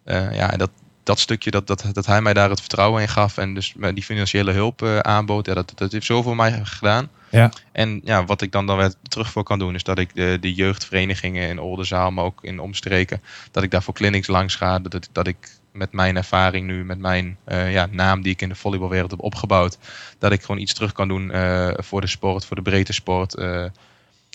ja, 0.05 0.53
en 0.53 0.59
dat, 0.59 0.71
dat 1.03 1.19
stukje 1.19 1.51
dat, 1.51 1.67
dat, 1.67 1.85
dat 1.93 2.07
hij 2.07 2.23
mij 2.23 2.35
daar 2.35 2.51
het 2.51 2.61
vertrouwen 2.61 3.03
in 3.03 3.09
gaf 3.09 3.39
en 3.39 3.55
dus 3.55 3.75
die 3.95 4.03
financiële 4.03 4.53
hulp 4.53 4.83
aanbood, 5.03 5.47
ja, 5.47 5.55
dat, 5.55 5.73
dat 5.75 5.93
heeft 5.93 6.07
zoveel 6.07 6.23
voor 6.23 6.37
mij 6.37 6.61
gedaan. 6.65 7.09
Ja. 7.31 7.53
En 7.73 8.01
ja, 8.05 8.25
wat 8.25 8.43
ik 8.43 8.53
dan, 8.53 8.67
dan 8.67 8.77
weer 8.77 8.95
terug 9.09 9.31
voor 9.31 9.43
kan 9.43 9.59
doen, 9.59 9.75
is 9.75 9.83
dat 9.83 9.99
ik 9.99 10.15
de, 10.15 10.39
de 10.41 10.55
jeugdverenigingen 10.55 11.49
in 11.49 11.61
Oldenzaal, 11.61 12.11
maar 12.11 12.25
ook 12.25 12.39
in 12.43 12.61
omstreken, 12.61 13.23
dat 13.51 13.63
ik 13.63 13.71
daar 13.71 13.83
voor 13.83 13.95
clinics 13.95 14.27
langs 14.27 14.55
ga, 14.55 14.79
dat, 14.79 15.09
dat 15.13 15.27
ik 15.27 15.37
met 15.73 15.93
mijn 15.93 16.17
ervaring 16.17 16.67
nu, 16.67 16.85
met 16.85 16.99
mijn 16.99 17.37
uh, 17.49 17.73
ja, 17.73 17.87
naam 17.91 18.23
die 18.23 18.33
ik 18.33 18.43
in 18.43 18.49
de 18.49 18.55
volleybalwereld 18.55 19.11
heb 19.11 19.23
opgebouwd, 19.23 19.79
dat 20.19 20.33
ik 20.33 20.41
gewoon 20.43 20.61
iets 20.61 20.75
terug 20.75 20.93
kan 20.93 21.09
doen 21.09 21.31
uh, 21.35 21.71
voor 21.77 22.01
de 22.01 22.07
sport, 22.07 22.45
voor 22.45 22.57
de 22.57 22.63
breedte 22.63 22.93
sport 22.93 23.35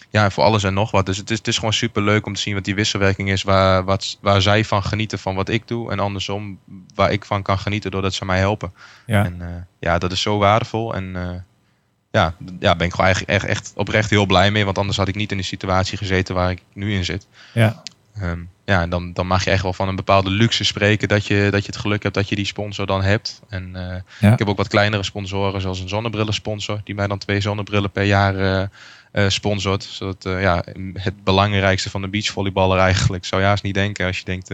ja, 0.10 0.30
voor 0.30 0.44
alles 0.44 0.64
en 0.64 0.74
nog 0.74 0.92
wat. 0.92 1.06
Dus 1.06 1.18
het 1.18 1.30
is, 1.30 1.38
het 1.38 1.48
is 1.48 1.56
gewoon 1.56 1.74
super 1.74 2.02
leuk 2.02 2.26
om 2.26 2.34
te 2.34 2.42
zien 2.42 2.54
wat 2.54 2.64
die 2.64 2.76
wisselwerking 2.76 3.30
is. 3.30 3.44
Waar, 3.44 3.84
wat, 3.84 4.18
waar 4.22 4.42
zij 4.42 4.66
van 4.66 4.84
genieten 4.84 5.20
van 5.20 5.36
wat 5.36 5.50
ik 5.50 5.68
doe. 5.68 5.92
En 5.92 6.00
andersom, 6.00 6.60
waar 6.96 7.12
ik 7.12 7.26
van 7.26 7.42
kan 7.42 7.60
genieten 7.60 7.92
doordat 7.92 8.14
ze 8.14 8.26
mij 8.26 8.40
helpen. 8.40 8.74
Ja. 9.06 9.26
En 9.26 9.68
ja, 9.80 9.98
dat 9.98 10.12
is 10.12 10.22
zo 10.22 10.38
waardevol. 10.38 10.96
En 10.96 11.14
ja, 12.12 12.34
ja, 12.60 12.76
ben 12.76 12.88
ik 12.88 12.92
gewoon 12.92 13.06
eigenlijk 13.06 13.30
echt, 13.30 13.46
echt 13.46 13.72
oprecht 13.76 14.10
heel 14.10 14.26
blij 14.26 14.52
mee. 14.52 14.66
Want 14.66 14.78
anders 14.78 14.98
had 14.98 15.08
ik 15.08 15.16
niet 15.16 15.32
in 15.32 15.38
de 15.38 15.44
situatie 15.44 15.98
gezeten 15.98 16.36
waar 16.36 16.52
ik 16.52 16.62
nu 16.74 16.94
in 16.94 17.06
zit. 17.06 17.28
Ja. 17.54 17.84
Um, 18.22 18.50
ja, 18.66 18.82
en 18.82 18.90
dan, 18.90 19.14
dan 19.14 19.28
mag 19.28 19.44
je 19.44 19.52
echt 19.52 19.64
wel 19.64 19.74
van 19.74 19.88
een 19.88 19.96
bepaalde 19.96 20.30
luxe 20.30 20.64
spreken 20.64 21.08
dat 21.08 21.28
je, 21.28 21.48
dat 21.52 21.62
je 21.66 21.72
het 21.72 21.82
geluk 21.82 22.04
hebt 22.04 22.16
dat 22.16 22.30
je 22.30 22.36
die 22.36 22.46
sponsor 22.46 22.86
dan 22.86 23.04
hebt. 23.04 23.42
En 23.50 23.72
uh, 23.76 23.96
Ja. 24.20 24.32
ik 24.32 24.40
heb 24.40 24.48
ook 24.48 24.58
wat 24.58 24.68
kleinere 24.68 25.04
sponsoren, 25.04 25.62
zoals 25.62 25.80
een 25.80 25.90
zonnebrillensponsor, 25.90 26.82
die 26.84 26.96
mij 26.96 27.08
dan 27.08 27.18
twee 27.18 27.42
zonnebrillen 27.42 27.92
per 27.92 28.04
jaar 28.04 28.36
uh, 28.36 28.64
uh, 29.14 29.30
sponsort. 29.30 29.84
Zodat 29.84 30.24
ja, 30.24 30.64
het 30.94 31.24
belangrijkste 31.24 31.90
van 31.90 32.02
de 32.02 32.08
beachvolleyballer 32.08 32.80
eigenlijk, 32.80 33.26
zou 33.26 33.42
je 33.42 33.48
haast 33.48 33.64
niet 33.64 33.74
denken 33.74 34.06
als 34.06 34.18
je 34.18 34.26
denkt, 34.26 34.52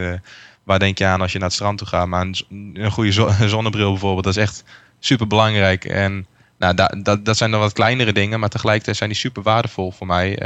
waar 0.63 0.80
denk 0.80 0.97
je 0.97 1.06
aan 1.06 1.21
als 1.21 1.32
je 1.32 1.38
naar 1.38 1.47
het 1.47 1.58
strand 1.58 1.78
toe 1.78 1.88
gaat. 1.88 2.08
Maar 2.08 2.21
een, 2.21 2.71
een 2.74 2.91
goede 2.91 3.12
zo 3.12 3.30
zonnebril 3.45 3.91
bijvoorbeeld, 3.91 4.24
dat 4.24 4.36
is 4.36 4.41
echt 4.41 4.63
super 5.00 5.28
belangrijk. 5.28 5.86
En 5.86 6.28
nou, 6.58 6.74
da, 6.76 6.88
dat, 6.88 7.26
dat 7.26 7.38
zijn 7.38 7.52
dan 7.52 7.60
wat 7.60 7.74
kleinere 7.74 8.13
dingen, 8.13 8.39
maar 8.39 8.50
tegelijkertijd 8.50 8.97
zijn 8.97 9.10
die 9.10 9.17
super 9.17 9.43
waardevol 9.43 9.91
voor 9.91 10.08
mij. 10.08 10.38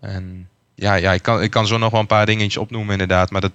en 0.00 0.48
ja, 0.80 0.94
ja 0.94 1.12
ik, 1.12 1.22
kan, 1.22 1.42
ik 1.42 1.50
kan 1.50 1.66
zo 1.66 1.78
nog 1.78 1.90
wel 1.90 2.00
een 2.00 2.06
paar 2.06 2.26
dingetjes 2.26 2.56
opnoemen 2.56 2.92
inderdaad, 2.92 3.30
maar 3.30 3.40
dat 3.40 3.52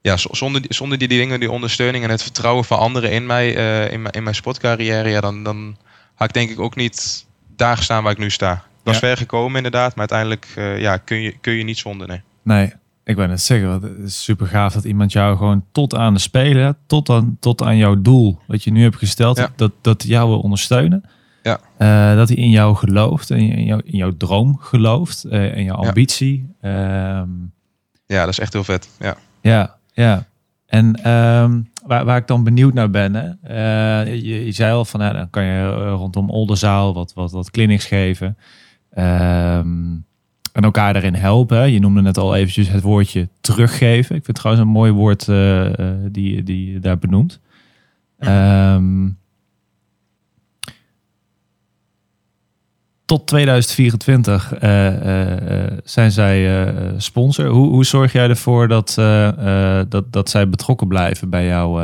ja, 0.00 0.16
zonder, 0.16 0.62
zonder 0.68 0.98
die 0.98 1.08
dingen, 1.08 1.40
die 1.40 1.50
ondersteuning 1.50 2.04
en 2.04 2.10
het 2.10 2.22
vertrouwen 2.22 2.64
van 2.64 2.78
anderen 2.78 3.10
in 3.10 3.26
mij, 3.26 3.56
uh, 3.56 3.92
in, 3.92 4.02
mijn, 4.02 4.14
in 4.14 4.22
mijn 4.22 4.34
sportcarrière, 4.34 5.08
ja, 5.08 5.20
dan, 5.20 5.42
dan 5.44 5.76
had 6.14 6.28
ik 6.28 6.34
denk 6.34 6.50
ik 6.50 6.60
ook 6.60 6.76
niet 6.76 7.26
daar 7.56 7.76
gestaan 7.76 8.02
waar 8.02 8.12
ik 8.12 8.18
nu 8.18 8.30
sta. 8.30 8.52
Ik 8.52 8.60
was 8.86 8.94
Ja. 8.94 9.00
ver 9.00 9.16
gekomen 9.16 9.56
inderdaad, 9.56 9.88
maar 9.96 10.08
uiteindelijk 10.10 10.46
uh, 10.58 10.80
ja, 10.80 10.96
kun, 10.96 11.20
je, 11.20 11.38
kun 11.40 11.52
je 11.52 11.64
niet 11.64 11.78
zonder. 11.78 12.06
Nee. 12.08 12.20
Nee, 12.42 12.72
ik 13.04 13.16
ben 13.16 13.30
het 13.30 13.40
zeggen. 13.40 13.70
Het 13.70 13.98
is 14.06 14.22
super 14.24 14.46
gaaf 14.46 14.72
dat 14.72 14.84
iemand 14.84 15.12
jou 15.12 15.36
gewoon 15.36 15.64
tot 15.72 15.94
aan 15.94 16.14
de 16.14 16.20
spelen, 16.20 16.76
tot 16.86 17.08
aan, 17.10 17.36
tot 17.40 17.62
aan 17.62 17.76
jouw 17.76 18.00
doel 18.02 18.38
wat 18.46 18.64
je 18.64 18.70
nu 18.72 18.82
hebt 18.82 18.96
gesteld, 18.96 19.36
Ja. 19.36 19.52
dat, 19.56 19.72
dat 19.80 20.02
jou 20.06 20.28
wil 20.28 20.40
ondersteunen. 20.40 21.04
Ja. 21.42 21.58
Eh, 21.76 22.16
dat 22.16 22.28
hij 22.28 22.36
in 22.36 22.50
jou 22.50 22.74
gelooft, 22.76 23.30
in, 23.30 23.38
in, 23.52 23.64
jou, 23.64 23.80
in 23.84 23.96
jouw 23.98 24.16
droom 24.16 24.56
gelooft, 24.58 25.24
uh, 25.26 25.56
in 25.56 25.64
jouw 25.64 25.82
Ja. 25.82 25.88
ambitie. 25.88 26.48
Ehm, 26.60 27.28
Ja, 28.06 28.20
dat 28.20 28.28
is 28.28 28.38
echt 28.38 28.52
heel 28.52 28.64
vet. 28.64 28.88
Ja. 28.98 29.16
Ja, 29.40 29.76
ja. 29.92 30.26
En 30.66 30.94
ehm, 31.02 31.60
waar, 31.86 32.04
waar 32.04 32.16
ik 32.16 32.26
dan 32.26 32.44
benieuwd 32.44 32.74
naar 32.74 32.90
ben, 32.90 33.14
hè? 33.14 33.28
eh, 33.42 34.14
je, 34.22 34.44
je 34.44 34.52
zei 34.52 34.72
al 34.72 34.84
van, 34.84 35.00
nou, 35.00 35.12
dan 35.14 35.30
kan 35.30 35.44
je 35.44 35.60
eh, 35.62 35.92
rondom 35.96 36.30
Oldenzaal 36.30 36.94
wat, 36.94 37.12
wat, 37.14 37.30
wat 37.32 37.50
clinics 37.50 37.84
geven. 37.84 38.36
Ehm, 38.90 39.92
en 40.52 40.62
elkaar 40.62 40.92
daarin 40.92 41.14
helpen. 41.14 41.72
Je 41.72 41.80
noemde 41.80 42.00
net 42.02 42.18
al 42.18 42.34
eventjes 42.36 42.68
het 42.68 42.82
woordje 42.82 43.28
teruggeven. 43.40 44.16
Ik 44.16 44.24
vind 44.24 44.26
het 44.26 44.36
trouwens 44.36 44.66
een 44.66 44.72
mooi 44.72 44.92
woord 44.92 45.28
eh, 45.28 45.66
eh, 45.78 45.96
die, 46.10 46.42
die 46.42 46.72
je 46.72 46.78
daar 46.80 46.98
benoemt. 46.98 47.40
Ehm, 48.18 49.06
tot 53.10 53.26
2024 53.26 54.54
eh, 54.54 54.86
eh, 54.86 55.64
eh, 55.64 55.78
zijn 55.84 56.12
zij 56.12 56.74
sponsor. 56.96 57.46
Hoe, 57.46 57.68
hoe 57.68 57.84
zorg 57.84 58.12
jij 58.12 58.28
ervoor 58.28 58.68
dat, 58.68 58.94
dat, 59.88 60.12
dat 60.12 60.30
zij 60.30 60.48
betrokken 60.48 60.88
blijven 60.88 61.30
bij, 61.30 61.46
jou, 61.46 61.82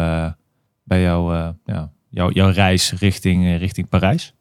bij 0.85 1.01
jou, 1.03 1.35
ja, 1.65 1.91
jou, 2.11 2.33
jouw 2.33 2.51
reis 2.51 2.93
richting, 2.99 3.59
richting 3.59 3.89
Parijs? 3.89 4.35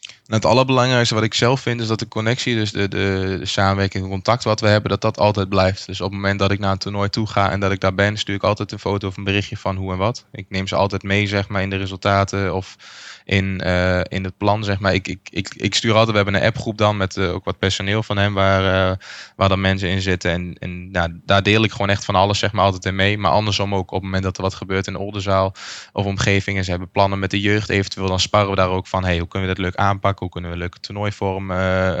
Nou, 0.00 0.42
het 0.42 0.44
allerbelangrijkste 0.44 1.14
wat 1.14 1.24
ik 1.24 1.34
zelf 1.34 1.60
vind 1.60 1.80
is 1.80 1.86
dat 1.86 1.98
de 1.98 2.08
connectie, 2.08 2.54
dus 2.54 2.72
de, 2.72 2.88
de, 2.88 3.36
de 3.38 3.46
samenwerking 3.46 4.04
en 4.04 4.10
contact 4.10 4.44
wat 4.44 4.60
we 4.60 4.68
hebben, 4.68 4.90
dat 4.90 5.00
dat 5.00 5.18
altijd 5.18 5.48
blijft. 5.48 5.86
Dus 5.86 6.00
op 6.00 6.06
het 6.06 6.20
moment 6.20 6.38
dat 6.38 6.50
ik 6.50 6.58
naar 6.58 6.72
een 6.72 6.78
toernooi 6.78 7.08
toe 7.08 7.26
ga 7.26 7.50
en 7.50 7.60
dat 7.60 7.72
ik 7.72 7.80
daar 7.80 7.94
ben, 7.94 8.16
stuur 8.16 8.34
ik 8.34 8.42
altijd 8.42 8.72
een 8.72 8.78
foto 8.78 9.08
of 9.08 9.16
een 9.16 9.24
berichtje 9.24 9.56
van 9.56 9.76
hoe 9.76 9.92
en 9.92 9.98
wat. 9.98 10.26
Ik 10.32 10.46
neem 10.48 10.66
ze 10.66 10.74
altijd 10.74 11.02
mee, 11.02 11.26
zeg 11.26 11.48
maar, 11.48 11.62
in 11.62 11.70
de 11.70 11.76
resultaten 11.76 12.54
of 12.54 12.76
in, 13.24 13.60
uh, 13.64 14.00
in 14.02 14.24
het 14.24 14.36
plan, 14.36 14.64
zeg 14.64 14.78
maar. 14.78 14.94
Ik, 14.94 15.08
ik, 15.08 15.28
ik, 15.30 15.54
ik 15.56 15.74
stuur 15.74 15.92
altijd, 15.92 16.10
we 16.10 16.16
hebben 16.16 16.34
een 16.34 16.46
appgroep 16.46 16.78
dan 16.78 16.96
met 16.96 17.16
uh, 17.16 17.32
ook 17.32 17.44
wat 17.44 17.58
personeel 17.58 18.02
van 18.02 18.16
hem 18.16 18.34
waar, 18.34 18.90
uh, 18.90 18.96
waar 19.36 19.48
dan 19.48 19.60
mensen 19.60 19.88
in 19.88 20.00
zitten. 20.00 20.30
En, 20.30 20.56
en 20.58 20.90
nou, 20.90 21.20
daar 21.24 21.42
deel 21.42 21.64
ik 21.64 21.72
gewoon 21.72 21.90
echt 21.90 22.04
van 22.04 22.14
alles, 22.14 22.38
zeg 22.38 22.52
maar, 22.52 22.64
altijd 22.64 22.84
in 22.84 22.94
mee. 22.94 23.18
Maar 23.18 23.30
andersom 23.30 23.74
ook 23.74 23.90
op 23.90 23.96
het 23.96 24.02
moment 24.02 24.22
dat 24.22 24.36
er 24.36 24.42
wat 24.42 24.54
gebeurt 24.54 24.86
in 24.86 24.92
de 24.92 24.98
Oldenzaal 24.98 25.54
of 25.92 26.04
omgevingen. 26.04 26.64
Ze 26.64 26.70
hebben 26.70 26.90
plannen 26.90 27.18
met 27.18 27.30
de 27.30 27.40
jeugd 27.40 27.68
eventueel, 27.68 28.06
dan 28.08 28.20
sparren 28.20 28.50
we 28.50 28.56
daar 28.56 28.68
ook 28.68 28.86
van, 28.86 29.04
hey, 29.04 29.18
hoe 29.18 29.28
kunnen 29.28 29.48
we 29.48 29.54
dat 29.54 29.64
leuk 29.64 29.76
aanpakken? 29.76 30.20
Hoe 30.20 30.30
kunnen 30.30 30.50
we 30.50 30.56
een 30.56 30.62
leuke 30.62 30.80
toernooivorm 30.80 31.52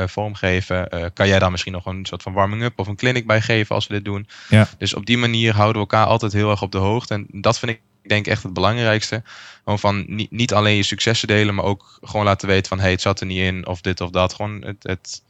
vormgeven? 0.08 0.88
Kan 1.14 1.28
jij 1.28 1.38
daar 1.38 1.50
misschien 1.50 1.72
nog 1.72 1.86
een 1.86 2.06
soort 2.06 2.22
van 2.22 2.32
warming-up 2.32 2.78
of 2.78 2.86
een 2.86 2.96
clinic 2.96 3.26
bij 3.26 3.40
geven 3.40 3.74
als 3.74 3.86
we 3.86 3.94
dit 3.94 4.04
doen? 4.04 4.26
Ja. 4.48 4.68
Dus 4.78 4.94
op 4.94 5.06
die 5.06 5.18
manier 5.18 5.54
houden 5.54 5.82
we 5.82 5.88
elkaar 5.88 6.06
altijd 6.06 6.32
heel 6.32 6.50
erg 6.50 6.62
op 6.62 6.72
de 6.72 6.78
hoogte. 6.78 7.14
En 7.14 7.26
dat 7.30 7.58
vind 7.58 7.78
ik 8.02 8.08
denk 8.08 8.26
echt 8.26 8.42
het 8.42 8.52
belangrijkste. 8.52 9.22
Gewoon 9.64 9.78
van 9.78 10.04
niet, 10.06 10.30
niet 10.30 10.52
alleen 10.52 10.76
je 10.76 10.82
successen 10.82 11.28
delen, 11.28 11.54
maar 11.54 11.64
ook 11.64 11.98
gewoon 12.02 12.24
laten 12.24 12.48
weten 12.48 12.68
van 12.68 12.80
hey, 12.80 12.90
het 12.90 13.00
zat 13.00 13.20
er 13.20 13.26
niet 13.26 13.38
in 13.38 13.66
of 13.66 13.80
dit 13.80 14.00
of 14.00 14.10
dat. 14.10 14.34
Gewoon 14.34 14.62
het, 14.64 14.82
het 14.82 15.22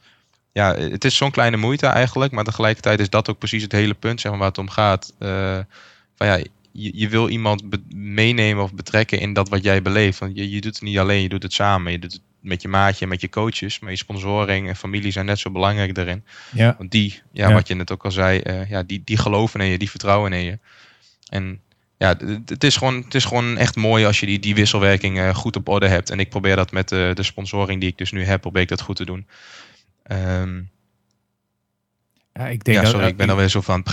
ja, 0.51 0.75
het 0.75 1.05
is 1.05 1.15
zo'n 1.15 1.31
kleine 1.31 1.57
moeite 1.57 1.85
eigenlijk, 1.87 2.31
maar 2.31 2.43
tegelijkertijd 2.43 2.99
is 2.99 3.09
dat 3.09 3.29
ook 3.29 3.37
precies 3.37 3.63
het 3.63 3.71
hele 3.71 3.93
punt 3.93 4.21
zeg 4.21 4.31
maar, 4.31 4.39
waar 4.39 4.49
het 4.49 4.57
om 4.57 4.69
gaat. 4.69 5.13
Uh, 5.19 5.59
van 6.15 6.27
ja, 6.27 6.35
je, 6.71 6.91
je 6.93 7.09
wil 7.09 7.29
iemand 7.29 7.63
meenemen 7.95 8.63
of 8.63 8.73
betrekken 8.73 9.19
in 9.19 9.33
dat 9.33 9.49
wat 9.49 9.63
jij 9.63 9.81
beleeft. 9.81 10.19
Want 10.19 10.37
je, 10.37 10.49
je 10.49 10.61
doet 10.61 10.73
het 10.75 10.83
niet 10.83 10.97
alleen, 10.99 11.21
je 11.21 11.29
doet 11.29 11.43
het 11.43 11.53
samen. 11.53 11.91
Je 11.91 11.99
doet 11.99 12.11
het 12.11 12.21
met 12.39 12.61
je 12.61 12.67
maatje, 12.67 13.07
met 13.07 13.21
je 13.21 13.29
coaches, 13.29 13.79
maar 13.79 13.91
je 13.91 13.97
sponsoring 13.97 14.67
en 14.67 14.75
familie 14.75 15.11
zijn 15.11 15.25
net 15.25 15.39
zo 15.39 15.51
belangrijk 15.51 15.95
daarin. 15.95 16.23
Ja. 16.51 16.75
Want 16.77 16.91
die, 16.91 17.21
ja, 17.31 17.47
Ja. 17.47 17.53
wat 17.53 17.67
je 17.67 17.75
net 17.75 17.91
ook 17.91 18.05
al 18.05 18.11
zei, 18.11 18.41
uh, 18.43 18.69
ja, 18.69 18.83
die, 18.83 19.01
die 19.05 19.17
geloven 19.17 19.59
in 19.59 19.67
je, 19.67 19.77
die 19.77 19.89
vertrouwen 19.89 20.33
in 20.33 20.43
je. 20.43 20.59
En 21.29 21.61
ja, 22.01 22.15
het- 22.45 22.63
is, 22.63 22.75
gewoon, 22.77 22.95
het 22.95 23.15
is 23.15 23.25
gewoon 23.25 23.57
echt 23.57 23.75
mooi 23.75 24.05
als 24.05 24.19
je 24.19 24.25
die, 24.25 24.39
die 24.39 24.55
wisselwerking 24.55 25.19
eh, 25.19 25.35
goed 25.35 25.55
op 25.55 25.69
orde 25.69 25.87
hebt. 25.87 26.09
En 26.09 26.19
ik 26.19 26.29
probeer 26.29 26.55
dat 26.55 26.71
met 26.71 26.89
de, 26.89 27.11
de 27.13 27.23
sponsoring 27.23 27.79
die 27.79 27.89
ik 27.89 27.97
dus 27.97 28.11
nu 28.11 28.23
heb, 28.25 28.41
probeer 28.41 28.61
ik 28.61 28.67
dat 28.67 28.81
goed 28.81 28.95
te 28.95 29.05
doen. 29.05 29.27
Ehm, 30.03 30.61
Ja, 32.33 32.47
ik 32.47 32.63
denk 32.63 32.77
ja, 32.77 32.83
dat- 32.83 32.91
sorry, 32.91 33.07
ik 33.07 33.17
ben 33.17 33.29
alweer 33.29 33.47
zo 33.47 33.61
van 33.61 33.83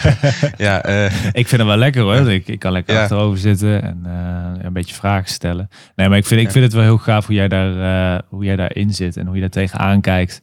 ja, 0.56 0.82
eh, 0.82 1.04
Ik 1.40 1.48
vind 1.48 1.50
het 1.60 1.64
wel 1.66 1.76
lekker 1.76 2.02
hoor. 2.02 2.30
Ik, 2.30 2.48
ik 2.48 2.58
kan 2.58 2.72
lekker 2.72 2.94
Ja. 2.94 3.02
achterover 3.02 3.38
zitten 3.38 3.82
en 3.82 4.00
eh, 4.04 4.64
een 4.64 4.72
beetje 4.72 4.94
vragen 4.94 5.28
stellen. 5.30 5.68
Nee, 5.96 6.08
maar 6.08 6.18
ik 6.18 6.26
vind, 6.26 6.40
ik 6.40 6.50
vind 6.50 6.64
het 6.64 6.72
wel 6.72 6.82
heel 6.82 6.98
gaaf 6.98 7.26
hoe 7.26 7.34
jij, 7.34 7.48
daar, 7.48 8.14
eh, 8.16 8.22
hoe 8.28 8.44
jij 8.44 8.56
daarin 8.56 8.94
zit 8.94 9.16
en 9.16 9.26
hoe 9.26 9.34
je 9.34 9.40
daar 9.40 9.50
tegenaan 9.50 10.00
kijkt. 10.00 10.40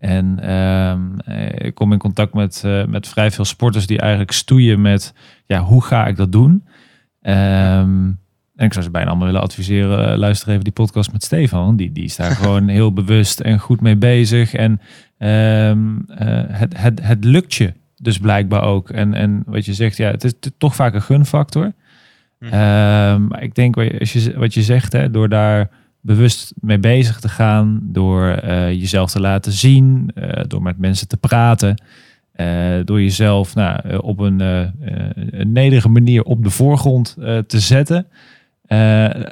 En 0.00 0.40
ehm, 0.40 1.18
eh, 1.18 1.66
ik 1.66 1.74
kom 1.74 1.92
in 1.92 1.98
contact 1.98 2.34
met, 2.34 2.62
eh, 2.64 2.84
met 2.84 3.08
vrij 3.08 3.30
veel 3.30 3.44
sporters 3.44 3.86
die 3.86 3.98
eigenlijk 3.98 4.32
stoeien 4.32 4.80
met 4.80 5.14
ja, 5.46 5.60
hoe 5.60 5.82
ga 5.82 6.06
ik 6.06 6.16
dat 6.16 6.32
doen? 6.32 6.64
Ehm, 7.20 8.10
en 8.60 8.66
ik 8.66 8.72
zou 8.72 8.84
ze 8.84 8.90
bijna 8.90 9.08
allemaal 9.08 9.26
willen 9.26 9.42
adviseren, 9.42 10.12
eh, 10.12 10.18
luister 10.18 10.48
even 10.48 10.64
die 10.64 10.72
podcast 10.72 11.12
met 11.12 11.24
Stefan. 11.24 11.76
Die, 11.76 11.92
die 11.92 12.04
is 12.04 12.16
daar 12.16 12.30
gewoon 12.42 12.68
heel 12.68 12.92
bewust 12.92 13.40
en 13.40 13.58
goed 13.58 13.80
mee 13.80 13.96
bezig. 13.96 14.54
En 14.54 14.80
ehm, 15.18 15.98
eh, 16.08 16.42
het, 16.48 16.78
het, 16.78 17.00
het 17.02 17.24
lukt 17.24 17.54
je 17.54 17.72
dus 17.96 18.18
blijkbaar 18.18 18.62
ook. 18.62 18.90
En, 18.90 19.14
en 19.14 19.42
wat 19.46 19.64
je 19.64 19.74
zegt, 19.74 19.96
ja, 19.96 20.10
het 20.10 20.24
is 20.24 20.32
toch 20.58 20.74
vaak 20.74 20.94
een 20.94 21.02
gunfactor. 21.02 21.72
Mhm. 22.38 23.26
Maar 23.26 23.42
ik 23.42 23.54
denk 23.54 23.74
wat 23.74 24.10
je, 24.10 24.32
wat 24.36 24.54
je 24.54 24.62
zegt, 24.62 24.92
hè, 24.92 25.10
door 25.10 25.28
daar 25.28 25.70
bewust 26.00 26.52
mee 26.60 26.78
bezig 26.78 27.20
te 27.20 27.28
gaan, 27.28 27.80
door 27.82 28.28
eh, 28.28 28.70
jezelf 28.70 29.10
te 29.10 29.20
laten 29.20 29.52
zien, 29.52 30.10
eh, 30.14 30.44
door 30.46 30.62
met 30.62 30.78
mensen 30.78 31.08
te 31.08 31.16
praten, 31.16 31.82
eh, 32.32 32.46
door 32.84 33.00
jezelf 33.00 33.54
nou, 33.54 33.98
op 33.98 34.18
een, 34.18 34.40
een 35.30 35.52
nederige 35.52 35.88
manier 35.88 36.22
op 36.22 36.42
de 36.42 36.50
voorgrond 36.50 37.16
te 37.46 37.60
zetten. 37.60 38.06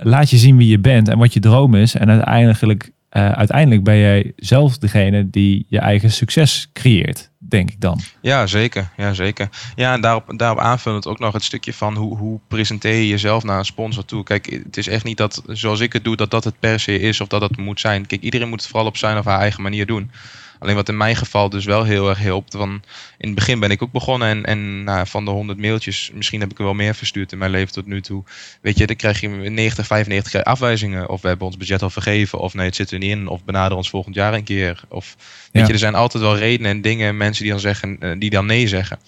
Laat 0.03 0.31
je 0.31 0.37
zien 0.37 0.57
wie 0.57 0.69
je 0.69 0.79
bent 0.79 1.09
en 1.09 1.19
wat 1.19 1.33
je 1.33 1.41
droom 1.41 1.75
is. 1.75 1.95
En 1.95 2.09
uiteindelijk, 2.09 2.91
eh, 3.09 3.31
uiteindelijk 3.31 3.85
ben 3.85 3.99
jij 3.99 4.33
zelf 4.37 4.79
degene 4.79 5.31
die 5.31 5.67
je 5.69 5.79
eigen 5.79 6.11
succes 6.11 6.71
creëert, 6.73 7.31
denk 7.39 7.71
ik 7.71 7.81
dan. 7.81 8.01
Ja, 8.21 8.47
zeker. 8.47 8.89
Ja, 8.97 9.15
zeker. 9.15 9.49
Ja, 9.75 9.93
en 9.93 10.01
daarop, 10.01 10.39
daarop 10.39 10.59
aanvullend 10.59 11.07
ook 11.07 11.19
nog 11.19 11.33
het 11.33 11.45
stukje 11.45 11.73
van 11.73 11.97
hoe, 11.97 12.17
hoe 12.17 12.41
presenteer 12.49 12.95
je 12.95 13.09
jezelf 13.09 13.45
naar 13.45 13.59
een 13.59 13.65
sponsor 13.65 14.05
toe. 14.05 14.25
Kijk, 14.25 14.61
het 14.65 14.77
is 14.77 14.89
echt 14.89 15.05
niet 15.05 15.17
dat 15.17 15.43
zoals 15.47 15.81
ik 15.81 15.93
het 15.93 16.05
doe, 16.05 16.17
dat 16.17 16.31
dat 16.31 16.45
het 16.45 16.59
per 16.59 16.81
se 16.81 16.99
is 16.99 17.21
of 17.21 17.29
dat 17.29 17.41
dat 17.41 17.57
moet 17.57 17.81
zijn. 17.81 18.07
Kijk, 18.07 18.23
iedereen 18.23 18.49
moet 18.49 18.61
het 18.61 18.71
vooral 18.71 18.89
op 18.89 18.97
zijn 18.97 19.19
of 19.19 19.25
haar 19.25 19.41
eigen 19.41 19.63
manier 19.63 19.87
doen. 19.87 20.11
Alleen 20.59 20.75
wat 20.75 20.89
in 20.89 20.97
mijn 20.97 21.17
geval 21.17 21.49
dus 21.49 21.65
wel 21.65 21.85
heel 21.85 22.09
erg 22.09 22.19
helpt. 22.19 22.55
Van, 22.57 22.83
in 23.19 23.27
het 23.27 23.35
begin 23.35 23.61
ben 23.61 23.71
ik 23.71 23.83
ook 23.83 23.93
begonnen 23.93 24.29
en, 24.29 24.45
en 24.45 24.85
nou, 24.85 25.07
van 25.07 25.25
de 25.25 25.31
100 25.31 25.59
mailtjes, 25.59 26.11
misschien 26.15 26.41
heb 26.41 26.51
ik 26.51 26.59
er 26.59 26.65
wel 26.65 26.75
meer 26.75 26.95
verstuurd 26.95 27.33
in 27.33 27.39
mijn 27.39 27.51
leven 27.51 27.73
tot 27.73 27.87
nu 27.87 28.01
toe. 28.01 28.25
Weet 28.61 28.79
je, 28.79 28.87
dan 28.87 28.97
krijg 28.97 29.21
je 29.21 29.29
90, 29.29 29.87
95 29.87 30.33
keer 30.33 30.43
afwijzingen. 30.43 31.09
Of 31.09 31.23
we 31.23 31.29
hebben 31.29 31.47
ons 31.47 31.57
budget 31.57 31.83
al 31.83 31.91
vergeven. 31.91 32.39
Of 32.39 32.55
nee, 32.55 32.67
het 32.67 32.77
zit 32.77 32.91
er 32.91 32.99
niet 32.99 33.11
in. 33.11 33.29
Of 33.29 33.45
benader 33.45 33.77
ons 33.77 33.91
volgend 33.91 34.15
jaar 34.15 34.35
een 34.35 34.45
keer. 34.45 34.81
Of 34.89 35.17
weet 35.53 35.63
Ja. 35.63 35.67
je, 35.67 35.73
er 35.73 35.79
zijn 35.79 35.95
altijd 35.95 36.23
wel 36.23 36.37
redenen 36.37 36.71
en 36.71 36.81
dingen, 36.81 37.17
mensen 37.17 37.43
die 37.43 37.53
dan 37.53 37.61
zeggen, 37.61 37.97
eh, 38.01 38.11
die 38.19 38.31
dan 38.31 38.47
nee 38.47 38.69
zeggen. 38.69 38.99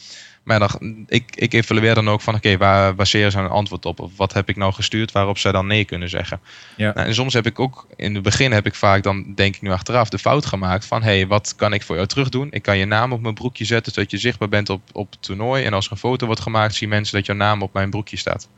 Maar 0.51 0.59
dan, 0.59 1.05
ik, 1.09 1.37
ik 1.37 1.53
evalueer 1.53 1.95
dan 1.95 2.09
ook 2.09 2.21
van, 2.21 2.35
oké, 2.35 2.57
waar 2.57 2.95
baseren 2.95 3.31
ze 3.31 3.39
een 3.39 3.49
antwoord 3.49 3.87
op? 3.87 4.01
Of 4.01 4.17
wat 4.17 4.33
heb 4.33 4.49
ik 4.49 4.57
nou 4.57 4.73
gestuurd 4.73 5.13
waarop 5.13 5.39
zij 5.39 5.53
dan 5.53 5.67
nee 5.67 5.85
kunnen 5.85 6.09
zeggen? 6.09 6.41
Ja. 6.77 6.93
Nou, 6.95 7.07
en 7.07 7.15
soms 7.15 7.35
heb 7.35 7.47
ik 7.47 7.59
ook, 7.59 7.87
in 7.97 8.15
het 8.15 8.23
begin 8.23 8.53
heb 8.53 8.67
ik 8.67 8.75
vaak 8.75 9.03
dan, 9.03 9.35
denk 9.35 9.55
ik 9.55 9.63
nu 9.63 9.71
achteraf, 9.71 10.09
de 10.09 10.19
fout 10.19 10.47
gemaakt 10.47 10.87
van, 10.87 11.03
hé, 11.03 11.17
hey, 11.17 11.27
wat 11.27 11.55
kan 11.57 11.73
ik 11.73 11.83
voor 11.83 11.95
jou 11.95 12.09
terug 12.09 12.29
doen? 12.29 12.49
Ik 12.51 12.63
kan 12.63 12.79
je 12.79 12.85
naam 12.85 13.13
op 13.13 13.21
mijn 13.21 13.35
broekje 13.35 13.65
zetten, 13.65 13.93
zodat 13.93 14.11
je 14.11 14.19
zichtbaar 14.19 14.49
bent 14.49 14.71
op, 14.71 14.83
op 14.93 15.11
het 15.11 15.23
toernooi. 15.23 15.65
En 15.65 15.73
als 15.73 15.87
er 15.87 15.93
een 15.93 15.99
foto 15.99 16.27
wordt 16.27 16.41
gemaakt, 16.41 16.75
zien 16.75 16.89
mensen 16.89 17.17
dat 17.17 17.27
jouw 17.27 17.37
naam 17.37 17.63
op 17.63 17.73
mijn 17.73 17.91
broekje 17.91 18.17
staat. 18.17 18.49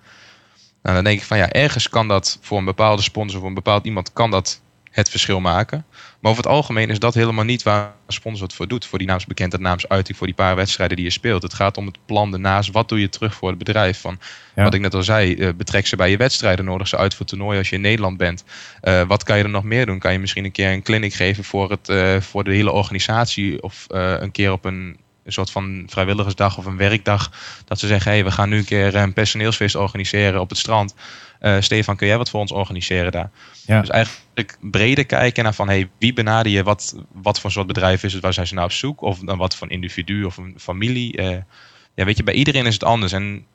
Nou, 0.83 0.95
dan 0.95 1.05
denk 1.05 1.19
ik 1.19 1.27
van, 1.27 1.39
ja, 1.39 1.51
ergens 1.51 1.89
kan 1.89 2.09
dat 2.09 2.39
voor 2.41 2.59
een 2.59 2.65
bepaalde 2.65 3.03
sponsor, 3.03 3.39
voor 3.39 3.49
een 3.49 3.55
bepaald 3.55 3.85
iemand, 3.85 4.13
kan 4.13 4.31
dat 4.31 4.61
het 4.93 5.11
verschil 5.11 5.41
maken. 5.41 5.85
Maar 6.21 6.31
over 6.31 6.43
het 6.43 6.53
algemeen 6.53 6.91
is 6.91 6.99
dat 6.99 7.15
helemaal 7.15 7.45
niet 7.45 7.63
waar 7.63 7.85
een 8.07 8.13
sponsor 8.13 8.47
het 8.47 8.55
voor 8.55 8.69
doet. 8.69 8.87
Voor 8.87 8.99
die 8.99 9.07
naamsbekendheid, 9.07 9.63
naamsuiting, 9.63 10.17
voor 10.19 10.27
die 10.27 10.37
paar 10.37 10.57
wedstrijden 10.57 10.97
die 10.97 11.07
je 11.07 11.13
speelt. 11.13 11.43
Het 11.43 11.55
gaat 11.55 11.77
om 11.77 11.87
het 11.87 11.99
plan 12.07 12.33
ernaast. 12.33 12.71
Wat 12.71 12.89
doe 12.89 13.01
je 13.01 13.09
terug 13.09 13.35
voor 13.35 13.49
het 13.49 13.59
bedrijf? 13.59 14.01
Van, 14.01 14.19
Ja. 14.55 14.63
Wat 14.63 14.75
ik 14.75 14.81
net 14.81 14.95
al 14.95 15.03
zei, 15.03 15.35
eh, 15.35 15.49
betrek 15.57 15.87
ze 15.87 15.97
bij 15.97 16.11
je 16.11 16.17
wedstrijden. 16.17 16.65
Nodig 16.65 16.89
ze 16.89 16.97
uit 16.97 17.15
voor 17.15 17.27
toernooien 17.27 17.59
als 17.59 17.69
je 17.69 17.77
in 17.77 17.81
Nederland 17.83 18.17
bent. 18.17 18.45
Eh, 18.81 19.03
wat 19.03 19.23
kan 19.23 19.39
je 19.39 19.45
er 19.45 19.51
nog 19.51 19.65
meer 19.65 19.87
doen? 19.87 19.99
Kan 19.99 20.13
je 20.13 20.19
misschien 20.19 20.45
een 20.45 20.53
keer 20.53 20.73
een 20.73 20.83
clinic 20.83 21.15
geven 21.15 21.45
voor, 21.45 21.71
het, 21.71 21.89
eh, 21.89 22.21
voor 22.21 22.45
de 22.45 22.53
hele 22.53 22.71
organisatie? 22.73 23.63
Of 23.63 23.87
een 23.89 24.31
keer 24.31 24.53
op 24.53 24.65
een, 24.65 24.97
een 25.25 25.33
soort 25.33 25.51
van 25.51 25.83
vrijwilligersdag 25.87 26.59
of 26.59 26.65
een 26.65 26.77
werkdag. 26.77 27.31
Dat 27.65 27.79
ze 27.79 27.87
zeggen, 27.87 28.11
hey, 28.11 28.25
we 28.25 28.31
gaan 28.31 28.49
nu 28.49 28.59
een 28.59 28.65
keer 28.65 28.95
een 28.95 29.13
personeelsfeest 29.13 29.75
organiseren 29.75 30.41
op 30.41 30.49
het 30.49 30.59
strand. 30.59 30.95
Eh, 31.39 31.57
Stefan, 31.61 31.97
kun 31.97 32.07
jij 32.07 32.19
wat 32.19 32.31
voor 32.31 32.41
ons 32.41 32.53
organiseren 32.53 33.13
daar? 33.13 33.31
Ja. 33.67 33.81
Dus 33.81 33.89
eigenlijk 33.89 34.59
breder 34.61 35.07
kijken 35.07 35.45
naar 35.45 35.55
van 35.55 35.69
hey, 35.69 35.91
wie 35.99 36.13
benader 36.13 36.53
je, 36.53 36.63
wat, 36.63 36.97
wat 37.13 37.41
voor 37.41 37.51
soort 37.51 37.67
bedrijf 37.67 38.03
is 38.03 38.13
het, 38.13 38.23
waar 38.23 38.33
zijn 38.33 38.47
ze 38.47 38.55
nou 38.55 38.67
op 38.67 38.73
zoek? 38.73 39.01
Of 39.01 39.19
dan 39.19 39.39
wat 39.39 39.57
voor 39.57 39.71
individu 39.71 40.25
of 40.25 40.37
een 40.37 40.55
familie. 40.59 41.17
eh. 41.17 41.37
ja, 41.95 42.05
weet 42.05 42.17
je, 42.17 42.23
bij 42.23 42.35
iedereen 42.35 42.67
is 42.67 42.75
het 42.75 42.85
anders. 42.85 43.13
En 43.13 43.47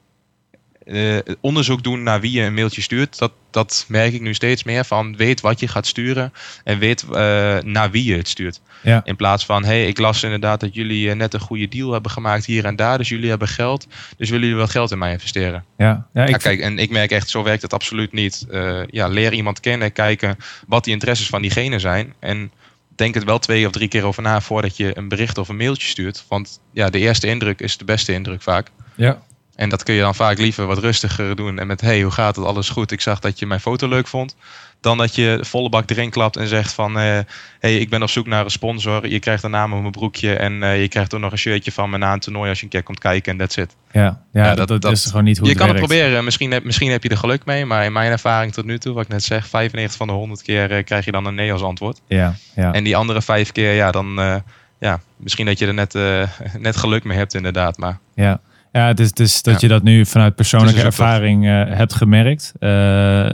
eh, 0.88 1.36
onderzoek 1.42 1.84
doen 1.84 2.04
naar 2.04 2.22
wie 2.22 2.32
je 2.32 2.42
een 2.42 2.54
mailtje 2.54 2.82
stuurt, 2.82 3.18
dat, 3.18 3.32
dat 3.52 3.86
merk 3.88 4.14
ik 4.14 4.22
nu 4.22 4.34
steeds 4.34 4.64
meer 4.64 4.86
van 4.86 5.16
weet 5.16 5.42
wat 5.42 5.60
je 5.60 5.68
gaat 5.68 5.88
sturen 5.88 6.34
en 6.64 6.80
weet 6.80 7.04
eh, 7.04 7.58
naar 7.62 7.92
wie 7.92 8.04
je 8.04 8.16
het 8.16 8.28
stuurt. 8.28 8.62
Ja. 8.84 9.02
In 9.04 9.16
plaats 9.16 9.46
van, 9.46 9.64
hé, 9.64 9.70
hey, 9.70 9.88
ik 9.88 9.98
las 9.98 10.24
inderdaad 10.24 10.60
dat 10.60 10.76
jullie 10.76 11.10
eh, 11.10 11.16
net 11.16 11.34
een 11.34 11.40
goede 11.40 11.68
deal 11.68 11.92
hebben 11.92 12.12
gemaakt 12.12 12.46
hier 12.46 12.66
en 12.66 12.76
daar, 12.76 12.98
dus 12.98 13.10
jullie 13.10 13.30
hebben 13.30 13.48
geld, 13.48 13.88
dus 14.18 14.30
willen 14.30 14.46
jullie 14.46 14.62
wat 14.62 14.72
geld 14.72 14.92
in 14.92 14.98
mij 14.98 15.12
investeren? 15.12 15.64
Ja, 15.78 16.08
ja, 16.14 16.24
ik 16.24 16.30
Ja, 16.30 16.38
kijk, 16.38 16.60
en 16.60 16.80
ik 16.80 16.90
merk 16.90 17.12
echt, 17.12 17.30
zo 17.30 17.44
werkt 17.44 17.62
het 17.62 17.74
absoluut 17.74 18.12
niet. 18.12 18.46
Ja, 18.88 19.08
leer 19.08 19.34
iemand 19.34 19.60
kennen, 19.60 19.92
kijken 19.92 20.38
wat 20.68 20.84
die 20.84 20.94
interesses 20.94 21.28
van 21.28 21.42
diegene 21.42 21.80
zijn. 21.80 22.14
En 22.20 22.52
denk 22.96 23.14
het 23.14 23.24
wel 23.24 23.40
twee 23.40 23.66
of 23.66 23.72
drie 23.72 23.88
keer 23.88 24.06
over 24.06 24.22
na 24.22 24.42
voordat 24.42 24.78
je 24.78 24.98
een 24.98 25.08
bericht 25.08 25.38
of 25.38 25.50
een 25.50 25.58
mailtje 25.58 25.88
stuurt. 25.88 26.26
Want 26.28 26.60
ja, 26.72 26.90
de 26.90 27.00
eerste 27.00 27.28
indruk 27.28 27.60
is 27.60 27.78
de 27.78 27.86
beste 27.86 28.14
indruk 28.14 28.42
vaak. 28.42 28.68
ja. 28.96 29.26
En 29.58 29.70
dat 29.70 29.84
kun 29.84 29.94
je 29.94 30.02
dan 30.02 30.16
vaak 30.16 30.38
liever 30.38 30.66
wat 30.66 30.78
rustiger 30.78 31.36
doen. 31.36 31.60
En 31.60 31.68
met, 31.68 31.82
hey, 31.82 32.02
hoe 32.02 32.12
gaat 32.12 32.36
het? 32.36 32.46
Alles 32.46 32.70
goed? 32.70 32.92
Ik 32.92 33.02
zag 33.02 33.20
dat 33.20 33.40
je 33.40 33.46
mijn 33.46 33.60
foto 33.60 33.88
leuk 33.88 34.08
vond. 34.08 34.36
Dan 34.82 34.98
dat 34.98 35.16
je 35.16 35.38
volle 35.42 35.70
bak 35.70 35.90
erin 35.90 36.10
klapt 36.10 36.38
en 36.38 36.48
zegt 36.48 36.74
van... 36.74 37.00
eh 37.00 37.20
hey, 37.60 37.78
ik 37.78 37.90
ben 37.90 38.02
op 38.02 38.10
zoek 38.10 38.28
naar 38.28 38.44
een 38.44 38.52
sponsor. 38.52 39.08
Je 39.08 39.20
krijgt 39.20 39.44
een 39.44 39.52
naam 39.52 39.74
op 39.74 39.80
mijn 39.80 39.92
broekje. 39.92 40.36
En 40.36 40.64
eh, 40.64 40.82
je 40.82 40.88
krijgt 40.88 41.14
ook 41.14 41.20
nog 41.22 41.32
een 41.32 41.38
shirtje 41.38 41.72
van 41.72 41.90
me 41.90 41.98
na 41.98 42.14
een 42.14 42.20
toernooi 42.20 42.50
als 42.50 42.58
je 42.58 42.64
een 42.64 42.70
keer 42.72 42.84
komt 42.84 43.00
kijken. 43.00 43.32
En 43.32 43.38
that's 43.38 43.56
it. 43.58 43.76
Ja, 43.92 44.02
ja, 44.02 44.46
Ja, 44.46 44.56
dat, 44.56 44.68
dat- 44.68 44.82
dat, 44.82 44.92
is 44.92 45.06
gewoon 45.06 45.24
niet 45.24 45.38
hoe 45.38 45.46
je 45.48 45.54
het 45.54 45.62
kan 45.62 45.70
het 45.76 45.78
proberen. 45.78 46.24
Misschien 46.24 46.52
heb, 46.52 46.64
misschien 46.64 46.92
heb 46.92 47.04
je 47.04 47.10
er 47.10 47.18
geluk 47.18 47.46
mee. 47.46 47.66
Maar 47.66 47.86
in 47.86 47.92
mijn 47.94 48.12
ervaring 48.12 48.54
tot 48.54 48.66
nu 48.66 48.78
toe, 48.78 48.94
wat 48.94 49.04
ik 49.04 49.10
net 49.10 49.24
zeg... 49.24 49.48
95 49.48 49.98
van 49.98 50.08
de 50.08 50.14
100 50.14 50.42
keer 50.42 50.72
eh, 50.72 50.84
krijg 50.84 51.06
je 51.06 51.12
dan 51.12 51.26
een 51.26 51.36
nee 51.36 51.52
als 51.52 51.62
antwoord. 51.62 52.02
Ja, 52.08 52.36
ja. 52.56 52.74
En 52.74 52.84
die 52.84 52.96
andere 52.96 53.22
vijf 53.22 53.52
keer, 53.52 53.74
ja, 53.74 53.92
dan... 53.92 54.42
ja, 54.80 55.00
misschien 55.16 55.46
dat 55.46 55.60
je 55.60 55.68
er 55.68 55.74
net, 55.74 55.94
net 56.68 56.78
geluk 56.78 57.04
mee 57.04 57.18
hebt 57.18 57.34
inderdaad. 57.34 57.78
Maar 57.78 58.00
Ja, 58.16 58.40
ja 58.78 58.88
het 58.88 59.00
is, 59.00 59.08
het 59.10 59.20
is 59.20 59.42
dat 59.42 59.54
Ja. 59.54 59.68
je 59.68 59.74
dat 59.74 59.84
nu 59.84 60.06
vanuit 60.06 60.36
persoonlijke 60.36 60.82
ervaring 60.82 61.46
eh, 61.48 61.64
hebt 61.68 61.94
gemerkt. 61.94 62.54
Eh, 62.60 62.70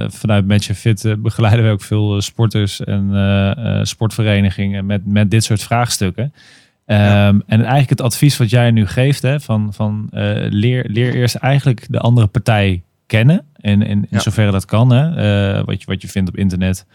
vanuit 0.07 0.47
Match 0.47 0.71
Fit 0.77 1.05
eh, 1.05 1.13
begeleiden 1.17 1.65
we 1.65 1.71
ook 1.71 1.81
veel 1.81 2.21
sporters 2.21 2.83
en 2.83 3.81
sportverenigingen 3.81 4.85
met, 4.85 5.01
met 5.05 5.31
dit 5.31 5.43
soort 5.43 5.63
vraagstukken. 5.63 6.33
Ehm, 6.85 6.99
Ja. 7.01 7.27
En 7.27 7.59
eigenlijk 7.59 7.89
het 7.89 8.01
advies 8.01 8.37
wat 8.37 8.49
jij 8.49 8.71
nu 8.71 8.87
geeft, 8.87 9.21
hè, 9.21 9.39
van, 9.39 9.73
van 9.73 10.07
leer, 10.49 10.85
leer 10.89 11.13
eerst 11.15 11.35
eigenlijk 11.35 11.85
de 11.89 11.99
andere 11.99 12.27
partij 12.27 12.83
kennen. 13.07 13.45
En 13.55 13.81
in, 13.81 13.87
in 13.87 14.07
Ja. 14.09 14.19
zoverre 14.19 14.51
dat 14.51 14.65
kan, 14.65 14.89
hè. 14.91 15.63
Wat, 15.63 15.79
je, 15.79 15.85
wat 15.85 16.01
je 16.01 16.07
vindt 16.07 16.29
op 16.29 16.37
internet 16.37 16.85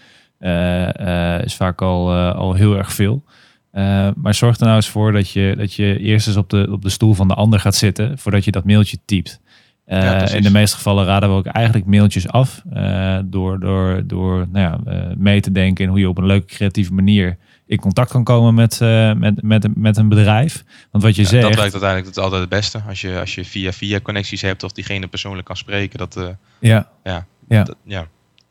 is 1.45 1.55
vaak 1.55 1.83
al, 1.83 2.15
al 2.15 2.55
heel 2.55 2.77
erg 2.77 2.93
veel. 2.93 3.25
Eh, 3.71 4.09
maar 4.17 4.35
zorg 4.35 4.57
er 4.59 4.65
nou 4.65 4.77
eens 4.77 4.89
voor 4.89 5.13
dat 5.13 5.31
je, 5.31 5.55
dat 5.59 5.75
je 5.75 5.99
eerst 5.99 6.27
eens 6.27 6.37
op 6.37 6.51
de, 6.51 6.69
op 6.71 6.83
de 6.83 6.89
stoel 6.89 7.15
van 7.15 7.29
de 7.29 7.35
ander 7.35 7.61
gaat 7.61 7.75
zitten 7.75 8.19
voordat 8.19 8.45
je 8.45 8.51
dat 8.51 8.65
mailtje 8.65 8.99
typt. 9.05 9.41
Ja, 9.87 10.17
precies. 10.17 10.37
in 10.37 10.43
de 10.43 10.51
meeste 10.51 10.77
gevallen 10.77 11.05
raden 11.05 11.29
we 11.29 11.35
ook 11.35 11.47
eigenlijk 11.47 11.87
mailtjes 11.87 12.29
af 12.29 12.63
eh, 12.73 13.19
door, 13.25 13.61
door, 13.61 14.03
door 14.07 14.47
nou 14.53 14.81
ja, 14.85 15.05
mee 15.17 15.41
te 15.41 15.53
denken 15.53 15.85
in 15.85 15.91
hoe 15.91 15.99
je 16.01 16.09
op 16.09 16.19
een 16.19 16.27
leuke 16.27 16.47
creatieve 16.47 16.93
manier 16.93 17.37
in 17.67 17.79
contact 17.79 18.11
kan 18.11 18.25
komen 18.25 18.55
met, 18.55 18.79
met, 19.19 19.43
met, 19.43 19.65
een- 19.65 19.73
met 19.77 19.97
een 19.97 20.09
bedrijf. 20.09 20.65
Want 20.91 21.05
wat 21.05 21.17
je 21.17 21.23
ja, 21.23 21.29
zegt, 21.29 21.43
dat 21.43 21.55
werkt 21.55 21.73
uiteindelijk 21.73 22.15
het 22.15 22.19
altijd 22.25 22.41
het 22.41 22.51
beste. 22.51 22.81
Als 22.89 23.01
je, 23.01 23.19
als 23.21 23.35
je 23.35 23.45
via 23.45 23.73
via 23.73 24.01
connecties 24.01 24.43
hebt 24.43 24.63
of 24.63 24.73
diegene 24.73 25.07
persoonlijk 25.07 25.47
kan 25.47 25.57
spreken. 25.57 25.99
Dat, 25.99 26.15
ja, 26.61 26.89
Ja. 27.05 27.27
Ja. 27.49 27.63
Dat, 27.65 27.77
ja. 27.85 28.07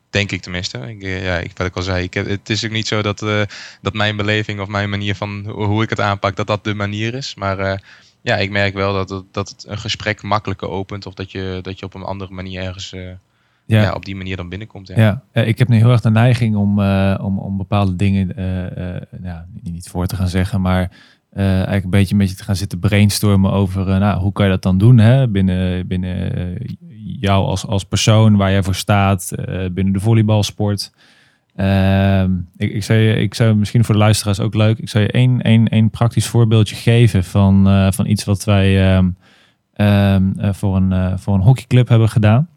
Denk 0.10 0.32
ik 0.32 0.42
tenminste. 0.42 0.78
Ik, 0.78 1.04
eh, 1.04 1.24
ja, 1.26 1.38
ik, 1.38 1.52
wat 1.56 1.68
ik 1.68 1.76
al 1.76 1.82
zei, 1.82 2.04
ik 2.04 2.14
heb, 2.14 2.28
het 2.28 2.50
is 2.50 2.66
ook 2.66 2.72
niet 2.72 2.88
zo 2.88 3.02
dat, 3.02 3.22
eh, 3.22 3.42
dat 3.82 3.94
mijn 3.94 4.16
beleving 4.16 4.60
of 4.60 4.68
mijn 4.68 4.90
manier 4.90 5.16
van 5.16 5.46
hoe, 5.50 5.84
ik 5.84 5.90
het 5.90 6.00
aanpak, 6.00 6.36
dat 6.36 6.48
dat 6.48 6.64
de 6.64 6.74
manier 6.74 7.14
is. 7.14 7.36
Maar 7.36 7.60
eh, 7.60 7.78
ja, 8.22 8.36
ik 8.36 8.52
merk 8.52 8.74
wel 8.74 8.94
dat 8.94 9.10
het, 9.10 9.24
dat 9.32 9.50
het 9.50 9.66
een 9.68 9.78
gesprek 9.78 10.22
makkelijker 10.22 10.70
opent. 10.70 11.06
Of 11.06 11.14
dat 11.14 11.32
je, 11.32 11.60
dat 11.62 11.80
je 11.80 11.86
op 11.86 11.94
een 11.94 12.04
andere 12.04 12.34
manier 12.34 12.62
ergens 12.62 12.90
ja. 12.90 13.82
ja, 13.82 13.94
op 13.94 14.06
die 14.06 14.16
manier 14.16 14.36
dan 14.36 14.50
binnenkomt. 14.50 14.88
Ja. 14.88 15.24
Ja, 15.34 15.42
ik 15.42 15.58
heb 15.58 15.68
nu 15.68 15.78
heel 15.78 15.92
erg 15.92 16.02
de 16.02 16.10
neiging 16.10 16.56
om, 16.56 16.80
om, 17.20 17.40
om 17.40 17.58
bepaalde 17.58 17.96
dingen 17.96 18.34
ja, 19.24 19.46
niet 19.64 19.90
voor 19.90 20.08
te 20.08 20.16
gaan 20.16 20.28
zeggen, 20.28 20.62
maar 20.62 20.92
eigenlijk 21.34 21.84
een 21.84 21.90
beetje 21.90 22.16
met 22.16 22.30
je 22.30 22.36
te 22.36 22.44
gaan 22.44 22.56
zitten 22.56 22.80
brainstormen 22.80 23.52
over 23.52 23.86
nou, 23.86 24.20
hoe 24.20 24.32
kan 24.32 24.46
je 24.46 24.52
dat 24.52 24.62
dan 24.62 24.78
doen 24.78 24.98
hè? 24.98 25.28
binnen, 25.28 25.88
binnen 25.88 26.58
jou 27.20 27.46
als, 27.46 27.66
als 27.66 27.84
persoon, 27.84 28.36
waar 28.36 28.52
jij 28.52 28.64
voor 28.64 28.76
staat 28.76 29.32
binnen 29.72 29.94
de 29.94 30.00
volleybalsport. 30.00 30.94
Ehm, 31.56 32.32
ik, 32.58 32.74
ik, 32.74 32.84
zou 32.84 33.00
ik 33.00 33.34
zou 33.34 33.56
misschien 33.56 33.84
voor 33.84 33.96
de 33.96 34.02
luisteraars 34.02 34.40
ook 34.40 34.54
leuk. 34.54 34.78
Ik 34.80 34.90
zou 34.90 35.04
je 35.04 35.12
één, 35.12 35.42
één, 35.42 35.68
één 35.68 35.90
praktisch 35.90 36.28
voorbeeldje 36.28 36.76
geven 36.76 37.24
van, 37.24 37.64
van 37.94 38.06
iets 38.06 38.24
wat 38.24 38.44
wij 38.44 38.94
ehm, 38.94 39.10
ehm, 39.74 40.54
voor, 40.54 40.76
een, 40.76 41.20
voor 41.20 41.34
een 41.34 41.42
hockeyclub 41.42 41.88
hebben 41.88 42.10
gedaan. 42.10 42.50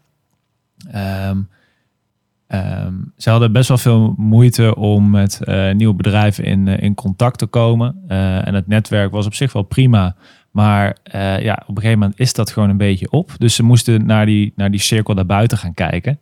Ze 3.17 3.29
hadden 3.29 3.51
best 3.51 3.67
wel 3.67 3.77
veel 3.77 4.13
moeite 4.17 4.75
om 4.75 5.09
met 5.09 5.41
uh, 5.43 5.71
nieuwe 5.71 5.93
bedrijven 5.93 6.43
in, 6.43 6.67
uh, 6.67 6.81
in 6.81 6.95
contact 6.95 7.37
te 7.37 7.45
komen. 7.45 8.03
Uh, 8.07 8.47
en 8.47 8.53
het 8.53 8.67
netwerk 8.67 9.11
was 9.11 9.25
op 9.25 9.33
zich 9.33 9.53
wel 9.53 9.63
prima. 9.63 10.15
Maar 10.51 10.97
ja, 11.41 11.63
op 11.67 11.75
een 11.75 11.81
gegeven 11.81 11.99
moment 11.99 12.19
is 12.19 12.33
dat 12.33 12.51
gewoon 12.51 12.69
een 12.69 12.77
beetje 12.77 13.11
op. 13.11 13.31
Dus 13.37 13.55
ze 13.55 13.63
moesten 13.63 14.05
naar 14.05 14.25
die, 14.25 14.53
naar 14.55 14.71
die 14.71 14.79
cirkel 14.79 15.15
daarbuiten 15.15 15.57
gaan 15.57 15.73
kijken. 15.73 16.19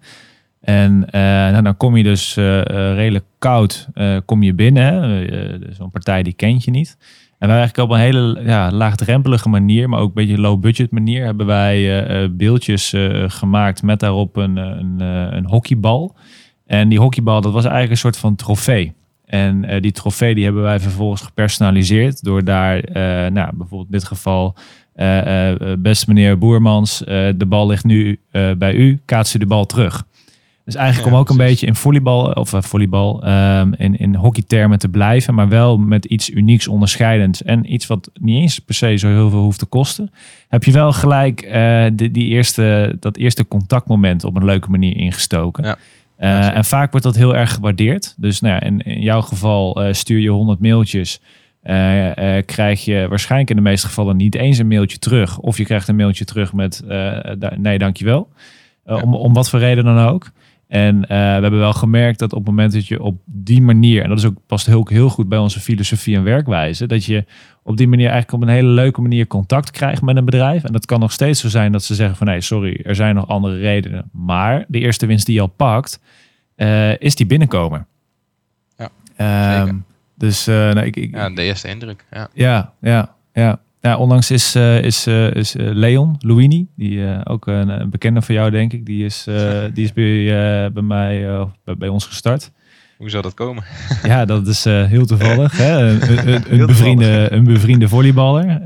En 0.61 1.07
nou, 1.51 1.61
dan 1.61 1.77
kom 1.77 1.97
je 1.97 2.03
dus 2.03 2.35
redelijk 2.35 3.25
koud 3.39 3.87
kom 4.25 4.43
je 4.43 4.53
binnen. 4.53 5.75
Zo'n 5.75 5.91
partij 5.91 6.23
die 6.23 6.33
kent 6.33 6.63
je 6.63 6.71
niet. 6.71 6.97
En 7.37 7.47
wij 7.47 7.57
eigenlijk 7.57 7.89
op 7.89 7.95
een 7.95 8.01
hele 8.01 8.41
ja, 8.43 8.71
laagdrempelige 8.71 9.49
manier, 9.49 9.89
maar 9.89 9.99
ook 9.99 10.07
een 10.07 10.13
beetje 10.13 10.41
low 10.41 10.59
budget 10.59 10.91
manier, 10.91 11.25
hebben 11.25 11.45
wij 11.45 12.29
beeldjes 12.35 12.93
gemaakt 13.27 13.83
met 13.83 13.99
daarop 13.99 14.35
een, 14.35 14.57
een, 14.57 14.99
een, 15.35 15.45
hockeybal. 15.45 16.15
En 16.65 16.89
die 16.89 16.99
hockeybal, 16.99 17.41
dat 17.41 17.53
was 17.53 17.63
eigenlijk 17.63 17.91
een 17.91 17.97
soort 17.97 18.17
van 18.17 18.35
trofee. 18.35 18.93
En 19.29 19.81
die 19.81 19.91
trofee 19.91 20.35
die 20.35 20.43
hebben 20.43 20.63
wij 20.63 20.79
vervolgens 20.79 21.21
gepersonaliseerd 21.21 22.23
door 22.23 22.43
daar, 22.43 22.83
nou, 23.31 23.49
bijvoorbeeld 23.53 23.85
in 23.85 23.97
dit 23.97 24.03
geval, 24.03 24.55
beste 25.79 26.05
meneer 26.07 26.37
Boermans, 26.37 26.97
de 27.37 27.45
bal 27.47 27.67
ligt 27.67 27.83
nu 27.83 28.19
bij 28.57 28.73
u, 28.73 28.99
kaats 29.05 29.35
u 29.35 29.39
de 29.39 29.45
bal 29.45 29.65
terug. 29.65 30.07
Dus 30.65 30.77
eigenlijk 30.77 31.13
om 31.13 31.19
ook 31.19 31.29
een 31.29 31.37
beetje 31.37 31.65
in 31.65 31.75
volleybal, 31.75 32.31
of 32.31 32.53
volleybal, 32.57 33.27
um, 33.27 33.73
in, 33.73 33.97
in 33.97 34.15
hockeytermen 34.15 34.79
te 34.79 34.89
blijven, 34.89 35.33
maar 35.33 35.49
wel 35.49 35.77
met 35.77 36.05
iets 36.05 36.29
unieks 36.29 36.67
onderscheidends. 36.67 37.43
En 37.43 37.73
iets 37.73 37.87
wat 37.87 38.11
niet 38.13 38.41
eens 38.41 38.59
per 38.59 38.75
se 38.75 38.97
zo 38.97 39.07
heel 39.07 39.29
veel 39.29 39.41
hoeft 39.41 39.59
te 39.59 39.65
kosten. 39.65 40.11
Heb 40.47 40.63
je 40.63 40.71
wel 40.71 40.93
gelijk 40.93 41.45
uh, 41.45 41.85
die, 41.93 42.11
die 42.11 42.27
eerste, 42.27 42.95
dat 42.99 43.17
eerste 43.17 43.47
contactmoment 43.47 44.23
op 44.23 44.35
een 44.35 44.45
leuke 44.45 44.69
manier 44.69 44.95
ingestoken. 44.95 45.63
Ja. 45.63 45.77
Uh, 46.19 46.55
en 46.55 46.65
vaak 46.65 46.91
wordt 46.91 47.05
dat 47.05 47.15
heel 47.15 47.35
erg 47.35 47.53
gewaardeerd. 47.53 48.15
Dus 48.17 48.39
nou 48.39 48.53
ja, 48.53 48.61
in, 48.61 48.79
in 48.79 49.01
jouw 49.01 49.21
geval 49.21 49.81
stuur 49.91 50.19
je 50.19 50.29
100 50.29 50.59
mailtjes. 50.59 51.21
krijg 52.45 52.85
je 52.85 53.05
waarschijnlijk 53.09 53.49
in 53.49 53.55
de 53.55 53.61
meeste 53.61 53.87
gevallen 53.87 54.17
niet 54.17 54.35
eens 54.35 54.57
een 54.57 54.67
mailtje 54.67 54.97
terug. 54.97 55.37
Of 55.37 55.57
je 55.57 55.65
krijgt 55.65 55.87
een 55.87 55.95
mailtje 55.95 56.25
terug 56.25 56.53
met 56.53 56.83
nee, 57.57 57.77
dankjewel. 57.77 58.29
Ja. 58.85 58.95
om, 58.95 59.15
om 59.15 59.33
wat 59.33 59.49
voor 59.49 59.59
reden 59.59 59.83
dan 59.83 59.99
ook. 59.99 60.31
En 60.69 60.95
uh, 60.95 61.07
we 61.07 61.15
hebben 61.15 61.59
wel 61.59 61.73
gemerkt 61.73 62.19
dat 62.19 62.31
op 62.33 62.37
het 62.37 62.47
moment 62.47 62.73
dat 62.73 62.87
je 62.87 63.01
op 63.01 63.21
die 63.25 63.61
manier, 63.61 64.03
en 64.03 64.09
dat 64.09 64.17
is 64.17 64.25
ook 64.25 64.37
past 64.47 64.65
heel, 64.65 64.87
heel 64.89 65.09
goed 65.09 65.29
bij 65.29 65.37
onze 65.37 65.59
filosofie 65.59 66.15
en 66.15 66.23
werkwijze, 66.23 66.87
dat 66.87 67.05
je 67.05 67.25
op 67.63 67.77
die 67.77 67.87
manier 67.87 68.09
eigenlijk 68.09 68.43
op 68.43 68.49
een 68.49 68.55
hele 68.55 68.67
leuke 68.67 69.01
manier 69.01 69.27
contact 69.27 69.71
krijgt 69.71 70.01
met 70.01 70.15
een 70.15 70.25
bedrijf. 70.25 70.63
En 70.63 70.73
dat 70.73 70.85
kan 70.85 70.99
nog 70.99 71.11
steeds 71.11 71.41
zo 71.41 71.47
zijn 71.47 71.71
dat 71.71 71.83
ze 71.83 71.95
zeggen 71.95 72.17
van 72.17 72.27
nee, 72.27 72.41
sorry, 72.41 72.79
er 72.83 72.95
zijn 72.95 73.15
nog 73.15 73.27
andere 73.27 73.57
redenen. 73.57 74.09
Maar 74.11 74.65
de 74.67 74.79
eerste 74.79 75.05
winst 75.05 75.25
die 75.25 75.35
je 75.35 75.41
al 75.41 75.47
pakt, 75.47 76.01
uh, 76.55 76.97
is 76.97 77.15
die 77.15 77.25
binnenkomen. 77.25 77.87
Ja, 79.17 79.61
um, 79.61 79.85
Dus 80.15 80.47
uh, 80.47 80.55
nou, 80.55 80.85
ik, 80.85 80.95
ik, 80.95 81.15
ja, 81.15 81.29
de 81.29 81.41
eerste 81.41 81.67
indruk. 81.67 82.05
Ja, 82.11 82.29
ja, 82.33 82.73
ja. 82.81 83.15
ja. 83.33 83.59
Ja, 83.81 83.97
onlangs 83.97 84.31
is, 84.31 84.55
uh, 84.55 84.83
is, 84.83 85.07
uh, 85.07 85.33
is 85.33 85.55
uh, 85.55 85.69
Leon 85.73 86.15
Luini, 86.19 86.67
die 86.75 87.25
ook 87.25 87.47
een, 87.47 87.69
een, 87.69 87.89
bekende 87.89 88.21
van 88.21 88.35
jou 88.35 88.51
denk 88.51 88.73
ik, 88.73 88.85
die 88.85 89.05
is, 89.05 89.23
die 89.73 89.83
is 89.83 89.93
bij, 89.93 90.71
bij 90.71 90.83
mij, 90.83 91.27
bij, 91.63 91.77
bij, 91.77 91.87
ons 91.87 92.05
gestart. 92.05 92.51
Hoe 92.97 93.09
zou 93.09 93.23
dat 93.23 93.33
komen? 93.33 93.63
Ja, 94.03 94.25
dat 94.25 94.47
is 94.47 94.63
heel 94.63 95.05
toevallig. 95.05 95.57
Hè? 95.57 95.89
Een, 95.89 96.27
een, 96.27 96.43
een 96.59 96.65
bevriende, 96.73 97.27
een 97.31 97.43
bevriende 97.43 97.87
volleyballer. 97.87 98.61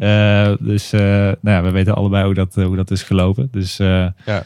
dus 0.60 0.92
nou 0.92 1.38
ja, 1.42 1.64
we 1.64 1.72
weten 1.72 1.96
allebei 1.96 2.26
hoe 2.26 2.34
dat, 2.34 2.56
hoe 2.56 2.76
dat 2.76 2.92
is 2.92 3.04
gelopen. 3.04 3.48
Dus 3.52 3.78
ja. 3.78 4.44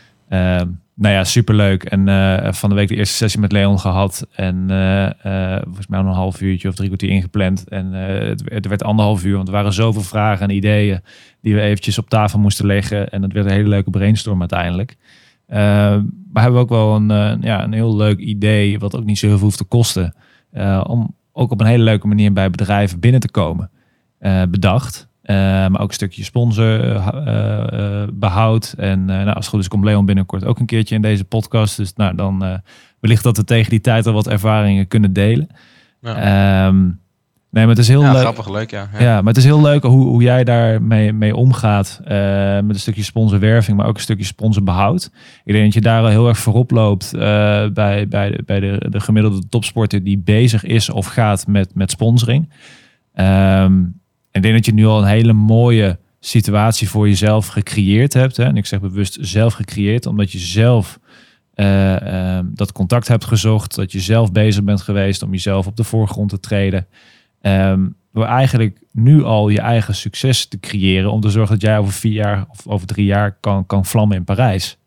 Nou 0.99 1.13
ja, 1.13 1.23
superleuk. 1.23 1.83
En 1.83 2.07
uh, 2.07 2.51
van 2.51 2.69
de 2.69 2.75
week 2.75 2.87
de 2.87 2.95
eerste 2.95 3.15
sessie 3.15 3.39
met 3.39 3.51
Leon 3.51 3.79
gehad. 3.79 4.27
En 4.31 4.67
uh, 4.69 5.03
uh, 5.25 5.61
volgens 5.63 5.87
mij 5.87 5.99
een 5.99 6.05
half 6.05 6.41
uurtje 6.41 6.67
of 6.67 6.75
drie 6.75 6.87
kwartier 6.87 7.09
ingepland. 7.09 7.67
En 7.67 7.91
het, 7.93 8.43
het, 8.45 8.67
werd 8.67 8.83
anderhalf 8.83 9.25
uur, 9.25 9.35
want 9.35 9.47
er 9.47 9.53
waren 9.53 9.73
zoveel 9.73 10.01
vragen 10.01 10.49
en 10.49 10.55
ideeën 10.55 11.01
die 11.41 11.53
we 11.53 11.61
eventjes 11.61 11.97
op 11.97 12.09
tafel 12.09 12.39
moesten 12.39 12.65
leggen. 12.65 13.09
En 13.09 13.21
het 13.21 13.33
werd 13.33 13.45
een 13.45 13.51
hele 13.51 13.69
leuke 13.69 13.89
brainstorm 13.89 14.39
uiteindelijk. 14.39 14.97
maar 15.47 16.43
hebben 16.43 16.53
we 16.53 16.59
ook 16.59 16.69
wel 16.69 16.95
een, 16.95 17.41
ja, 17.41 17.63
een 17.63 17.73
heel 17.73 17.95
leuk 17.95 18.19
idee, 18.19 18.79
wat 18.79 18.95
ook 18.95 19.05
niet 19.05 19.17
zo 19.17 19.27
heel 19.27 19.37
veel 19.37 19.45
hoeft 19.45 19.57
te 19.57 19.63
kosten. 19.63 20.15
om 20.83 21.15
ook 21.31 21.51
op 21.51 21.59
een 21.59 21.67
hele 21.67 21.83
leuke 21.83 22.07
manier 22.07 22.33
bij 22.33 22.49
bedrijven 22.49 22.99
binnen 22.99 23.21
te 23.21 23.31
komen. 23.31 23.69
bedacht. 24.49 25.07
Uh, 25.29 25.35
maar 25.67 25.81
ook 25.81 25.87
een 25.87 25.93
stukje 25.93 26.23
sponsorbehoud. 26.23 28.75
Uh, 28.79 28.89
en 28.89 29.05
nou, 29.05 29.27
als 29.27 29.35
het 29.35 29.47
goed 29.47 29.59
is, 29.59 29.67
komt 29.67 29.83
Leon 29.83 30.05
binnenkort 30.05 30.45
ook 30.45 30.59
een 30.59 30.65
keertje 30.65 30.95
in 30.95 31.01
deze 31.01 31.23
podcast. 31.23 31.77
Dus 31.77 31.93
nou, 31.93 32.15
dan 32.15 32.61
wellicht 32.99 33.23
dat 33.23 33.37
we 33.37 33.43
tegen 33.43 33.69
die 33.69 33.81
tijd 33.81 34.07
al 34.07 34.13
wat 34.13 34.27
ervaringen 34.27 34.87
kunnen 34.87 35.13
delen. 35.13 35.47
Ja. 36.01 36.67
Um, 36.67 36.99
nee, 37.49 37.65
maar 37.65 37.75
het 37.75 37.77
is 37.77 37.87
heel 37.87 38.01
ja, 38.01 38.11
leuk. 38.11 38.21
Grappig, 38.21 38.49
leuk, 38.49 38.71
ja. 38.71 38.89
ja. 38.93 38.99
Ja, 38.99 39.15
maar 39.15 39.27
het 39.27 39.37
is 39.37 39.43
heel 39.43 39.61
leuk 39.61 39.83
hoe, 39.83 40.05
hoe 40.05 40.21
jij 40.21 40.43
daarmee 40.43 41.13
mee 41.13 41.35
omgaat. 41.35 41.99
Uh, 42.01 42.07
met 42.55 42.69
een 42.69 42.79
stukje 42.79 43.03
sponsorwerving, 43.03 43.77
maar 43.77 43.87
ook 43.87 43.95
een 43.95 44.01
stukje 44.01 44.25
sponsorbehoud. 44.25 45.11
Ik 45.43 45.53
denk 45.53 45.65
dat 45.65 45.73
je 45.73 45.81
daar 45.81 46.01
al 46.01 46.07
heel 46.07 46.27
erg 46.27 46.37
voorop 46.37 46.71
loopt 46.71 47.11
uh, 47.15 47.21
bij, 47.67 48.07
bij, 48.07 48.31
de, 48.31 48.43
bij 48.45 48.59
de, 48.59 48.85
de 48.89 48.99
gemiddelde 48.99 49.47
topsporter 49.49 50.03
die 50.03 50.17
bezig 50.17 50.63
is 50.63 50.89
of 50.89 51.05
gaat 51.05 51.47
met, 51.47 51.75
met 51.75 51.91
sponsoring. 51.91 52.53
Um, 53.15 53.99
ik 54.37 54.41
denk 54.41 54.55
dat 54.55 54.65
je 54.65 54.73
nu 54.73 54.85
al 54.85 55.01
een 55.01 55.07
hele 55.07 55.33
mooie 55.33 55.99
situatie 56.19 56.89
voor 56.89 57.07
jezelf 57.07 57.47
gecreëerd 57.47 58.13
hebt. 58.13 58.37
Hè? 58.37 58.43
En 58.43 58.57
ik 58.57 58.65
zeg 58.65 58.79
bewust 58.79 59.17
zelf 59.21 59.53
gecreëerd, 59.53 60.05
omdat 60.05 60.31
je 60.31 60.37
zelf 60.37 60.99
uh, 61.55 61.95
uh, 62.01 62.39
dat 62.43 62.71
contact 62.71 63.07
hebt 63.07 63.25
gezocht. 63.25 63.75
Dat 63.75 63.91
je 63.91 63.99
zelf 63.99 64.31
bezig 64.31 64.63
bent 64.63 64.81
geweest 64.81 65.21
om 65.21 65.31
jezelf 65.31 65.67
op 65.67 65.75
de 65.75 65.83
voorgrond 65.83 66.29
te 66.29 66.39
treden. 66.39 66.87
Um, 67.41 67.95
door 68.11 68.25
eigenlijk 68.25 68.79
nu 68.91 69.23
al 69.23 69.49
je 69.49 69.59
eigen 69.59 69.95
succes 69.95 70.45
te 70.47 70.59
creëren. 70.59 71.11
Om 71.11 71.21
te 71.21 71.29
zorgen 71.29 71.53
dat 71.53 71.69
jij 71.69 71.77
over 71.77 71.93
vier 71.93 72.11
jaar 72.11 72.45
of 72.49 72.67
over 72.67 72.87
drie 72.87 73.05
jaar 73.05 73.37
kan, 73.39 73.65
kan 73.65 73.85
vlammen 73.85 74.17
in 74.17 74.23
Parijs. 74.23 74.77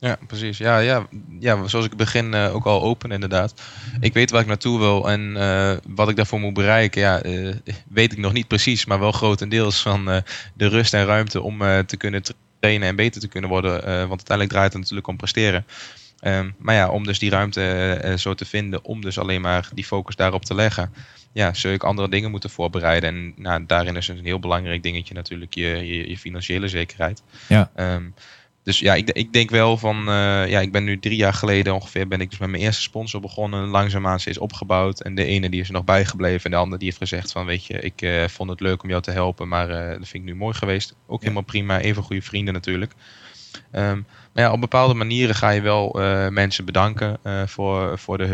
Ja, 0.00 0.18
precies. 0.26 0.58
Ja, 0.58 0.78
ja, 0.78 1.06
ja 1.38 1.66
zoals 1.66 1.84
ik 1.84 1.96
begin 1.96 2.32
uh, 2.34 2.54
ook 2.54 2.64
al 2.64 2.82
open 2.82 3.10
inderdaad. 3.10 3.62
Ik 4.00 4.12
weet 4.12 4.30
waar 4.30 4.40
ik 4.40 4.46
naartoe 4.46 4.78
wil 4.78 5.10
en 5.10 5.20
uh, 5.36 5.72
wat 5.86 6.08
ik 6.08 6.16
daarvoor 6.16 6.40
moet 6.40 6.54
bereiken, 6.54 7.00
ja, 7.00 7.24
uh, 7.24 7.54
weet 7.88 8.12
ik 8.12 8.18
nog 8.18 8.32
niet 8.32 8.48
precies, 8.48 8.84
maar 8.84 8.98
wel 8.98 9.12
grotendeels 9.12 9.82
van 9.82 10.04
de 10.54 10.66
rust 10.66 10.94
en 10.94 11.04
ruimte 11.04 11.40
om 11.40 11.58
te 11.86 11.96
kunnen 11.96 12.22
trainen 12.60 12.88
en 12.88 12.96
beter 12.96 13.20
te 13.20 13.28
kunnen 13.28 13.50
worden. 13.50 13.72
want 13.82 14.10
uiteindelijk 14.10 14.50
draait 14.50 14.72
het 14.72 14.80
natuurlijk 14.80 15.06
om 15.06 15.16
presteren. 15.16 15.66
Um, 16.22 16.54
maar 16.58 16.74
ja, 16.74 16.88
om 16.88 17.04
dus 17.04 17.18
die 17.18 17.30
ruimte 17.30 18.14
zo 18.18 18.34
te 18.34 18.44
vinden, 18.44 18.84
om 18.84 19.00
dus 19.00 19.18
alleen 19.18 19.40
maar 19.40 19.68
die 19.74 19.84
focus 19.84 20.16
daarop 20.16 20.44
te 20.44 20.54
leggen, 20.54 20.92
ja, 21.32 21.54
zul 21.54 21.72
ik 21.72 21.84
andere 21.84 22.08
dingen 22.08 22.30
moeten 22.30 22.50
voorbereiden. 22.50 23.08
En 23.08 23.32
nou, 23.36 23.64
daarin 23.66 23.96
is 23.96 24.08
een 24.08 24.24
heel 24.24 24.40
belangrijk 24.40 24.82
dingetje 24.82 25.14
natuurlijk 25.14 25.54
je, 25.54 25.66
je, 25.66 26.08
je 26.08 26.18
financiële 26.18 26.68
zekerheid. 26.68 27.22
Ja. 27.48 27.70
Um, 27.76 28.14
dus 28.62 28.78
ja, 28.78 28.94
ik, 28.94 29.10
ik 29.10 29.32
denk 29.32 29.50
wel 29.50 29.76
van, 29.76 29.98
uh, 30.08 30.48
ja, 30.48 30.60
ik 30.60 30.72
ben 30.72 30.84
nu 30.84 30.98
drie 30.98 31.16
jaar 31.16 31.34
geleden 31.34 31.74
ongeveer 31.74 32.08
ben 32.08 32.20
ik 32.20 32.30
dus 32.30 32.38
met 32.38 32.50
mijn 32.50 32.62
eerste 32.62 32.82
sponsor 32.82 33.20
begonnen. 33.20 33.68
Langzaamaan 33.68 34.20
ze 34.20 34.30
is 34.30 34.38
opgebouwd 34.38 35.00
en 35.00 35.14
de 35.14 35.24
ene 35.24 35.50
die 35.50 35.60
is 35.60 35.66
er 35.66 35.72
nog 35.72 35.84
bijgebleven 35.84 36.44
en 36.44 36.50
de 36.50 36.56
andere 36.56 36.78
die 36.78 36.86
heeft 36.86 37.00
gezegd 37.00 37.32
van, 37.32 37.46
weet 37.46 37.66
je, 37.66 37.80
ik 37.80 38.02
uh, 38.02 38.24
vond 38.28 38.50
het 38.50 38.60
leuk 38.60 38.82
om 38.82 38.88
jou 38.88 39.02
te 39.02 39.10
helpen, 39.10 39.48
maar 39.48 39.70
uh, 39.70 39.88
dat 39.88 40.08
vind 40.08 40.12
ik 40.12 40.22
nu 40.22 40.34
mooi 40.34 40.54
geweest. 40.54 40.94
Ook 41.06 41.18
ja. 41.18 41.22
helemaal 41.22 41.42
prima, 41.42 41.80
even 41.80 42.02
goede 42.02 42.22
vrienden 42.22 42.54
natuurlijk. 42.54 42.92
Um, 43.72 44.06
maar 44.32 44.44
ja, 44.44 44.52
op 44.52 44.60
bepaalde 44.60 44.94
manieren 44.94 45.34
ga 45.34 45.50
je 45.50 45.60
wel 45.60 45.90
mensen 46.30 46.64
bedanken 46.64 47.18
voor, 47.46 47.98
voor 47.98 48.18
de 48.18 48.26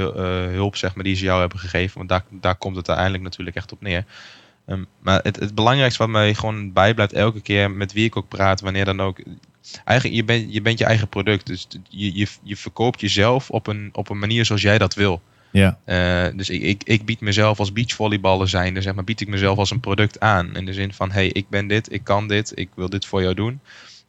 hulp 0.52 0.76
zeg 0.76 0.94
maar, 0.94 1.04
die 1.04 1.16
ze 1.16 1.24
jou 1.24 1.40
hebben 1.40 1.58
gegeven, 1.58 1.96
want 1.96 2.08
daar, 2.08 2.24
daar 2.30 2.56
komt 2.56 2.76
het 2.76 2.88
uiteindelijk 2.88 3.24
natuurlijk 3.24 3.56
echt 3.56 3.72
op 3.72 3.80
neer. 3.80 4.04
Um, 4.66 4.86
maar 4.98 5.20
het, 5.22 5.36
het 5.36 5.54
belangrijkste 5.54 6.02
wat 6.02 6.12
mij 6.12 6.34
gewoon 6.34 6.72
bijblijft 6.72 7.12
elke 7.12 7.40
keer 7.40 7.70
met 7.70 7.92
wie 7.92 8.04
ik 8.04 8.16
ook 8.16 8.28
praat, 8.28 8.60
wanneer 8.60 8.84
dan 8.84 9.00
ook, 9.00 9.18
eigenlijk, 9.84 10.20
je, 10.20 10.24
bent 10.24 10.52
je 10.54 10.62
bent 10.62 10.78
je 10.78 10.84
eigen 10.84 11.08
product. 11.08 11.46
Dus 11.46 11.66
je, 11.88 12.18
je, 12.18 12.26
je 12.42 12.56
verkoopt 12.56 13.00
jezelf 13.00 13.50
op 13.50 13.66
een, 13.66 13.88
op 13.92 14.10
een 14.10 14.18
manier 14.18 14.44
zoals 14.44 14.62
jij 14.62 14.78
dat 14.78 14.94
wil. 14.94 15.22
Ja. 15.50 15.78
Uh, 15.86 16.38
dus 16.38 16.50
ik, 16.50 16.62
ik, 16.62 16.82
ik 16.84 17.04
bied 17.04 17.20
mezelf 17.20 17.58
als 17.58 17.72
beachvolleyballer 17.72 18.48
zijnde, 18.48 18.82
zeg 18.82 18.94
maar, 18.94 19.04
bied 19.04 19.20
ik 19.20 19.28
mezelf 19.28 19.58
als 19.58 19.70
een 19.70 19.80
product 19.80 20.20
aan. 20.20 20.56
In 20.56 20.64
de 20.64 20.72
zin 20.72 20.92
van, 20.92 21.10
hey, 21.10 21.28
ik 21.28 21.48
ben 21.48 21.66
dit, 21.66 21.92
ik 21.92 22.04
kan 22.04 22.28
dit, 22.28 22.52
ik 22.54 22.68
wil 22.74 22.88
dit 22.88 23.06
voor 23.06 23.22
jou 23.22 23.34
doen. 23.34 23.60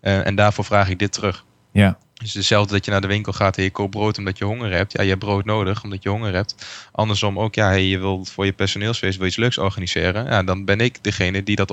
Uh, 0.01 0.26
en 0.26 0.36
daarvoor 0.36 0.66
vraag 0.66 0.89
ik 0.89 0.99
dit 0.99 1.12
terug. 1.12 1.45
Ja. 1.72 1.97
Dus 2.14 2.34
hetzelfde 2.34 2.74
dat 2.74 2.86
je 2.86 2.91
naar 2.91 3.01
de 3.01 3.08
winkel 3.08 3.34
gaat 3.34 3.58
en 3.58 3.64
je 3.64 3.72
koopt 3.72 3.91
brood 3.91 4.18
omdat 4.18 4.38
je 4.38 4.45
honger 4.45 4.72
hebt. 4.72 4.91
Ja, 4.91 5.01
je 5.01 5.10
hebt 5.10 5.20
brood 5.20 5.45
nodig 5.45 5.84
omdat 5.84 6.03
je 6.03 6.10
honger 6.10 6.34
hebt. 6.34 6.55
Andersom 6.91 7.39
ook, 7.39 7.55
ja, 7.55 7.68
hey, 7.68 7.86
je 7.86 7.99
wil 7.99 8.26
voor 8.26 8.45
je 8.45 8.53
personeelsfeest 8.53 9.18
wil 9.18 9.28
iets 9.28 9.36
leuks 9.36 9.58
organiseren. 9.58 10.26
Ja, 10.26 10.43
dan 10.43 10.66
ben 10.66 10.80
ik 10.80 11.03
degene 11.03 11.43
die 11.43 11.55
dat 11.55 11.72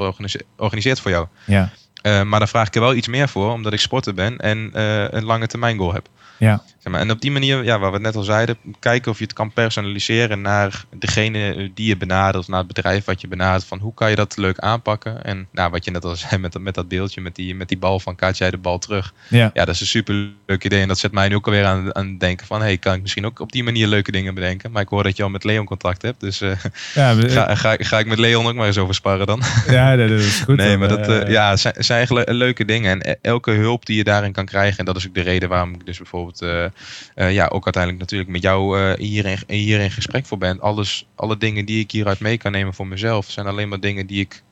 organiseert 0.57 1.01
voor 1.01 1.11
jou. 1.11 1.27
Ja. 1.47 1.73
Eh, 2.05 2.23
maar 2.23 2.39
dan 2.39 2.49
vraag 2.49 2.67
ik 2.67 2.75
er 2.75 2.81
wel 2.81 2.95
iets 2.95 3.09
meer 3.09 3.29
voor, 3.29 3.53
omdat 3.53 3.73
ik 3.73 3.81
sporter 3.81 4.15
ben 4.15 4.39
en 4.39 4.71
eh, 4.73 5.05
een 5.11 5.25
lange 5.25 5.47
termijn 5.47 5.77
goal 5.79 5.93
heb. 5.95 6.07
Ja. 6.39 6.63
Zeg 6.79 6.93
maar, 6.93 7.01
en 7.01 7.11
op 7.11 7.21
die 7.21 7.31
manier, 7.31 7.65
ja, 7.65 7.79
waar 7.79 7.89
we 7.91 7.95
het 7.97 8.05
net 8.05 8.17
al 8.17 8.23
zeiden, 8.23 8.57
kijken 8.81 9.11
of 9.11 9.19
je 9.19 9.25
het 9.25 9.33
kan 9.33 9.53
personaliseren 9.53 10.41
naar 10.41 10.85
degene 10.99 11.71
die 11.75 11.87
je 11.87 11.97
benadert, 11.97 12.49
naar 12.49 12.59
het 12.59 12.67
bedrijf 12.67 13.05
wat 13.05 13.21
je 13.21 13.29
benadert. 13.29 13.65
Van 13.65 13.79
hoe 13.79 13.95
kan 13.95 14.11
je 14.11 14.17
dat 14.17 14.37
leuk 14.37 14.59
aanpakken? 14.59 15.25
En 15.25 15.47
nou, 15.53 15.71
wat 15.71 15.85
je 15.85 15.91
net 15.91 16.05
al 16.05 16.17
zei 16.17 16.41
met, 16.41 16.53
dat- 16.53 16.63
met 16.63 16.75
dat 16.75 16.89
beeldje, 16.89 17.21
met 17.21 17.35
die, 17.35 17.55
met 17.55 17.69
die 17.69 17.79
bal 17.79 18.01
van 18.01 18.15
kaart 18.15 18.39
jij 18.39 18.51
de 18.51 18.57
bal 18.57 18.79
terug. 18.79 19.13
Ja. 19.29 19.51
Ja, 19.55 19.65
dat 19.65 19.75
is 19.75 19.81
een 19.81 19.87
super 19.87 20.29
leuk 20.47 20.65
idee. 20.65 20.81
En 20.81 20.89
dat 20.89 20.99
zet 20.99 21.13
mij 21.13 21.29
nu 21.29 21.35
ook 21.35 21.47
alweer 21.47 21.65
aan, 21.65 21.95
aan 21.95 22.07
het 22.09 22.21
denken 22.21 22.47
van, 22.47 22.61
hey, 22.61 22.77
kan 22.79 22.95
ik 22.95 23.01
misschien 23.03 23.27
ook 23.27 23.41
op 23.41 23.53
die 23.53 23.65
manier 23.65 23.87
leuke 23.87 24.11
dingen 24.13 24.35
bedenken? 24.35 24.71
Maar 24.71 24.83
ik 24.83 24.89
hoor 24.89 25.03
dat 25.03 25.17
je 25.17 25.23
al 25.23 25.29
met 25.31 25.45
Leon 25.45 25.65
contact 25.67 26.03
hebt, 26.03 26.21
dus 26.21 26.41
eh, 26.41 26.51
Ja, 26.95 27.15
ga, 27.29 27.55
ga, 27.55 27.75
ga 27.79 27.99
ik 27.99 28.07
met 28.07 28.19
Leon 28.19 28.47
ook 28.47 28.55
maar 28.55 28.67
eens 28.67 28.79
over 28.79 28.95
sparren 28.95 29.27
dan. 29.27 29.43
ja 29.69 29.97
dat, 29.97 30.11
is 30.11 30.41
goed. 30.41 30.57
nee, 30.57 30.77
maar 30.79 30.89
dat 30.89 31.29
ja, 31.29 31.57
zijn, 31.57 31.75
zijn 32.03 32.37
leuke 32.37 32.65
dingen. 32.65 32.91
En 32.91 33.11
e- 33.11 33.17
elke 33.23 33.51
hulp 33.51 33.87
die 33.87 33.97
je 33.97 34.05
daarin 34.05 34.33
kan 34.33 34.45
krijgen, 34.45 34.79
en 34.79 34.85
dat 34.85 34.97
is 34.97 35.07
ook 35.07 35.15
de 35.15 35.21
reden 35.21 35.49
waarom 35.49 35.75
ik 35.75 35.87
dus 35.87 35.99
bijvoorbeeld 35.99 36.43
eh, 36.43 36.65
eh, 36.65 37.33
ja, 37.33 37.47
ook 37.47 37.65
uiteindelijk 37.65 38.03
natuurlijk 38.03 38.31
met 38.31 38.43
jou 38.43 38.81
eh, 38.81 38.99
hier, 39.47 39.81
in, 39.81 39.91
gesprek 39.91 40.27
voor 40.27 40.39
ben. 40.39 40.61
Alles, 40.61 41.07
alle 41.15 41.37
dingen 41.37 41.65
die 41.65 41.81
ik 41.81 41.91
hieruit 41.91 42.21
mee 42.21 42.39
kan 42.39 42.53
nemen 42.53 42.75
voor 42.75 42.87
mezelf, 42.87 43.31
zijn 43.31 43.47
alleen 43.47 43.69
maar 43.69 43.81
dingen 43.81 44.07
die 44.07 44.21
ik 44.21 44.43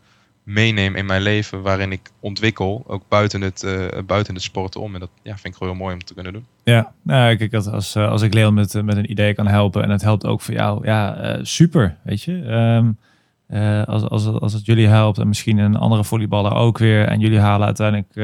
meeneem 0.42 0.96
in 0.96 1.06
mijn 1.06 1.22
leven, 1.22 1.62
waarin 1.62 1.92
ik 1.92 2.10
ontwikkel, 2.20 2.84
ook 2.86 3.02
buiten 3.08 3.40
het, 3.40 3.62
eh, 3.62 3.86
buiten 4.06 4.34
het 4.34 4.42
sporten 4.42 4.80
om. 4.80 4.94
En 4.94 5.00
dat 5.00 5.10
ja, 5.22 5.32
vind 5.32 5.46
ik 5.46 5.54
gewoon 5.54 5.72
heel 5.72 5.82
mooi 5.82 5.94
om 5.94 6.04
te 6.04 6.14
kunnen 6.14 6.32
doen. 6.32 6.46
Ja, 6.62 6.92
nou, 7.02 7.36
kijk, 7.36 7.54
als, 7.54 7.96
als, 7.96 8.22
ik 8.22 8.34
Leon 8.34 8.54
met, 8.54 8.82
met 8.84 8.96
een 8.96 9.10
idee 9.10 9.34
kan 9.34 9.46
helpen 9.46 9.82
en 9.82 9.90
het 9.90 10.02
helpt 10.02 10.26
ook 10.26 10.40
voor 10.40 10.54
jou, 10.54 10.86
ja, 10.86 11.38
super, 11.42 11.96
weet 12.02 12.22
je. 12.22 12.42
Ehm, 12.42 12.86
eh, 12.86 12.90
als, 13.84 14.02
als, 14.08 14.26
als 14.26 14.52
het 14.52 14.66
jullie 14.66 14.86
helpt 14.86 15.18
en 15.18 15.28
misschien 15.28 15.58
een 15.58 15.76
andere 15.76 16.04
volleyballer 16.04 16.54
ook 16.54 16.78
weer. 16.78 17.06
En 17.06 17.20
jullie 17.20 17.38
halen 17.38 17.66
uiteindelijk 17.66 18.14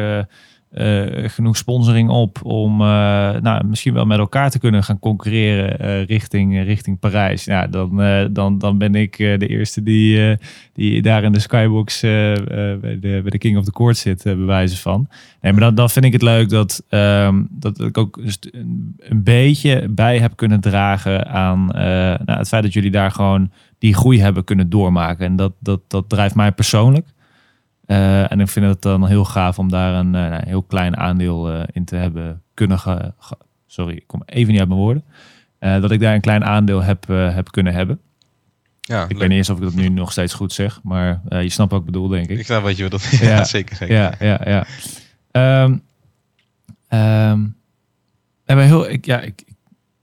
eh, 0.70 1.28
genoeg 1.28 1.56
sponsoring 1.56 2.10
op 2.10 2.44
om 2.44 2.80
eh, 2.80 2.86
nou, 3.40 3.66
misschien 3.66 3.94
wel 3.94 4.04
met 4.04 4.18
elkaar 4.18 4.50
te 4.50 4.58
kunnen 4.58 4.84
gaan 4.84 4.98
concurreren 4.98 5.78
eh, 5.78 6.04
richting, 6.04 6.62
richting 6.62 6.98
Parijs. 6.98 7.44
Ja, 7.44 7.66
dan, 7.66 7.96
dan, 8.32 8.58
dan 8.58 8.78
ben 8.78 8.94
ik 8.94 9.16
de 9.16 9.46
eerste 9.46 9.82
die, 9.82 10.36
die 10.72 11.02
daar 11.02 11.22
in 11.22 11.32
de 11.32 11.40
skybox 11.40 12.00
bij, 12.00 12.98
de, 13.00 13.20
bij 13.22 13.30
de 13.30 13.38
King 13.38 13.56
of 13.56 13.64
the 13.64 13.72
Court 13.72 13.96
zit, 13.96 14.22
bij 14.22 14.36
wijze 14.36 14.76
van. 14.76 15.08
Nee, 15.40 15.52
maar 15.52 15.60
dan, 15.60 15.74
dan 15.74 15.90
vind 15.90 16.04
ik 16.04 16.12
het 16.12 16.22
leuk 16.22 16.48
dat, 16.48 16.84
ehm, 16.88 17.42
dat 17.50 17.80
ik 17.80 17.98
ook 17.98 18.22
dus 18.24 18.38
een, 18.50 19.22
beetje 19.22 19.88
bij 19.90 20.18
heb 20.18 20.36
kunnen 20.36 20.60
dragen 20.60 21.26
aan 21.26 21.66
nou, 22.24 22.38
het 22.38 22.48
feit 22.48 22.62
dat 22.62 22.72
jullie 22.72 22.90
daar 22.90 23.10
gewoon 23.10 23.50
die 23.78 23.94
groei 23.94 24.20
hebben 24.20 24.44
kunnen 24.44 24.70
doormaken. 24.70 25.26
En 25.26 25.36
dat, 25.36 25.52
dat, 25.60 25.80
dat 25.86 26.08
drijft 26.08 26.34
mij 26.34 26.52
persoonlijk. 26.52 27.06
Eh, 27.88 28.32
en 28.32 28.40
ik 28.40 28.48
vind 28.48 28.66
het 28.66 28.82
dan 28.82 29.06
heel 29.06 29.24
gaaf 29.24 29.58
om 29.58 29.68
daar 29.70 29.94
een, 29.94 30.14
eh, 30.14 30.28
nou, 30.28 30.42
heel 30.46 30.62
klein 30.62 30.96
aandeel 30.96 31.50
eh, 31.52 31.62
in 31.72 31.84
te 31.84 31.96
hebben 31.96 32.42
kunnen. 32.54 32.78
ge- 32.78 33.12
ge- 33.18 33.38
sorry, 33.66 33.94
ik 33.96 34.06
kom 34.06 34.22
even 34.26 34.50
niet 34.50 34.60
uit 34.60 34.68
mijn 34.68 34.80
woorden. 34.80 35.04
Dat 35.58 35.90
ik 35.90 36.00
daar 36.00 36.14
een 36.14 36.20
klein 36.20 36.44
aandeel 36.44 36.82
heb, 36.82 37.06
heb 37.08 37.50
kunnen 37.50 37.72
hebben. 37.72 38.00
Ja, 38.80 39.02
Ik 39.02 39.10
leuk. 39.10 39.18
weet 39.18 39.28
niet 39.28 39.36
eens 39.36 39.50
of 39.50 39.56
ik 39.56 39.62
dat 39.62 39.74
nu 39.74 39.88
nog 39.88 40.12
steeds 40.12 40.34
goed 40.34 40.52
zeg, 40.52 40.80
maar 40.82 41.20
je 41.28 41.48
snapt 41.48 41.70
wat 41.70 41.80
ik 41.80 41.86
bedoel, 41.86 42.08
denk 42.08 42.28
ik. 42.28 42.38
ik 42.38 42.44
snap 42.44 42.62
wat 42.62 42.76
je 42.76 42.82
bedoelt. 42.82 43.04
ja, 43.20 43.28
Ja. 43.28 43.44
zeker. 43.44 43.76
zeker. 43.76 43.94
Ja, 43.96 44.12
ja, 44.20 44.40
ja. 44.44 44.66
En 48.44 48.56
bij 48.56 48.66
heel, 48.66 48.90
ik, 48.90 49.04
ja, 49.06 49.20
ik, 49.20 49.42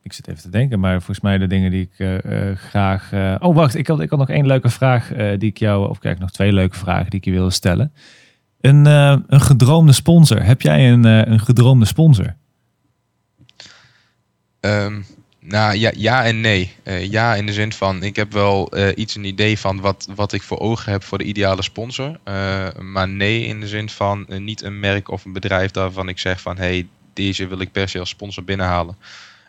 ik 0.05 0.13
zit 0.13 0.27
even 0.27 0.41
te 0.41 0.49
denken, 0.49 0.79
maar 0.79 0.95
volgens 0.95 1.19
mij 1.19 1.37
de 1.37 1.47
dingen 1.47 1.71
die 1.71 1.89
ik 1.91 2.21
eh, 2.23 2.55
graag. 2.55 3.11
eh, 3.11 3.35
oh, 3.39 3.55
wacht, 3.55 3.75
ik 3.75 3.87
had, 3.87 3.99
ik 3.99 4.09
had 4.09 4.19
nog 4.19 4.29
één 4.29 4.47
leuke 4.47 4.69
vraag 4.69 5.07
die 5.07 5.49
ik 5.49 5.57
jou, 5.57 5.89
of 5.89 5.99
kijk, 5.99 6.19
nog 6.19 6.31
twee 6.31 6.53
leuke 6.53 6.77
vragen 6.77 7.09
die 7.09 7.19
ik 7.19 7.25
je 7.25 7.31
wilde 7.31 7.51
stellen. 7.51 7.93
Een, 8.61 8.85
een 8.85 9.41
gedroomde 9.41 9.91
sponsor. 9.93 10.43
Heb 10.43 10.61
jij 10.61 10.91
een, 10.91 11.03
een 11.03 11.39
gedroomde 11.39 11.85
sponsor? 11.85 12.35
Ehm, 14.59 15.01
nou 15.39 15.75
ja, 15.75 15.91
ja 15.95 16.25
en 16.25 16.41
nee. 16.41 16.73
Ja, 17.09 17.35
in 17.35 17.45
de 17.45 17.53
zin 17.53 17.73
van, 17.73 18.03
ik 18.03 18.15
heb 18.15 18.31
wel 18.31 18.77
iets 18.95 19.15
een 19.15 19.25
idee 19.25 19.59
van 19.59 19.79
wat, 19.79 20.07
wat 20.15 20.33
ik 20.33 20.41
voor 20.41 20.59
ogen 20.59 20.91
heb 20.91 21.03
voor 21.03 21.17
de 21.17 21.23
ideale 21.23 21.63
sponsor. 21.63 22.19
Maar 22.79 23.07
nee, 23.07 23.45
in 23.45 23.59
de 23.59 23.67
zin 23.67 23.89
van 23.89 24.25
niet 24.27 24.61
een 24.61 24.79
merk 24.79 25.09
of 25.09 25.25
een 25.25 25.33
bedrijf 25.33 25.73
waarvan 25.73 26.09
ik 26.09 26.19
zeg 26.19 26.41
van, 26.41 26.57
hey, 26.57 26.87
deze 27.13 27.47
wil 27.47 27.59
ik 27.59 27.71
per 27.71 27.89
se 27.89 27.99
als 27.99 28.09
sponsor 28.09 28.43
binnenhalen. 28.43 28.97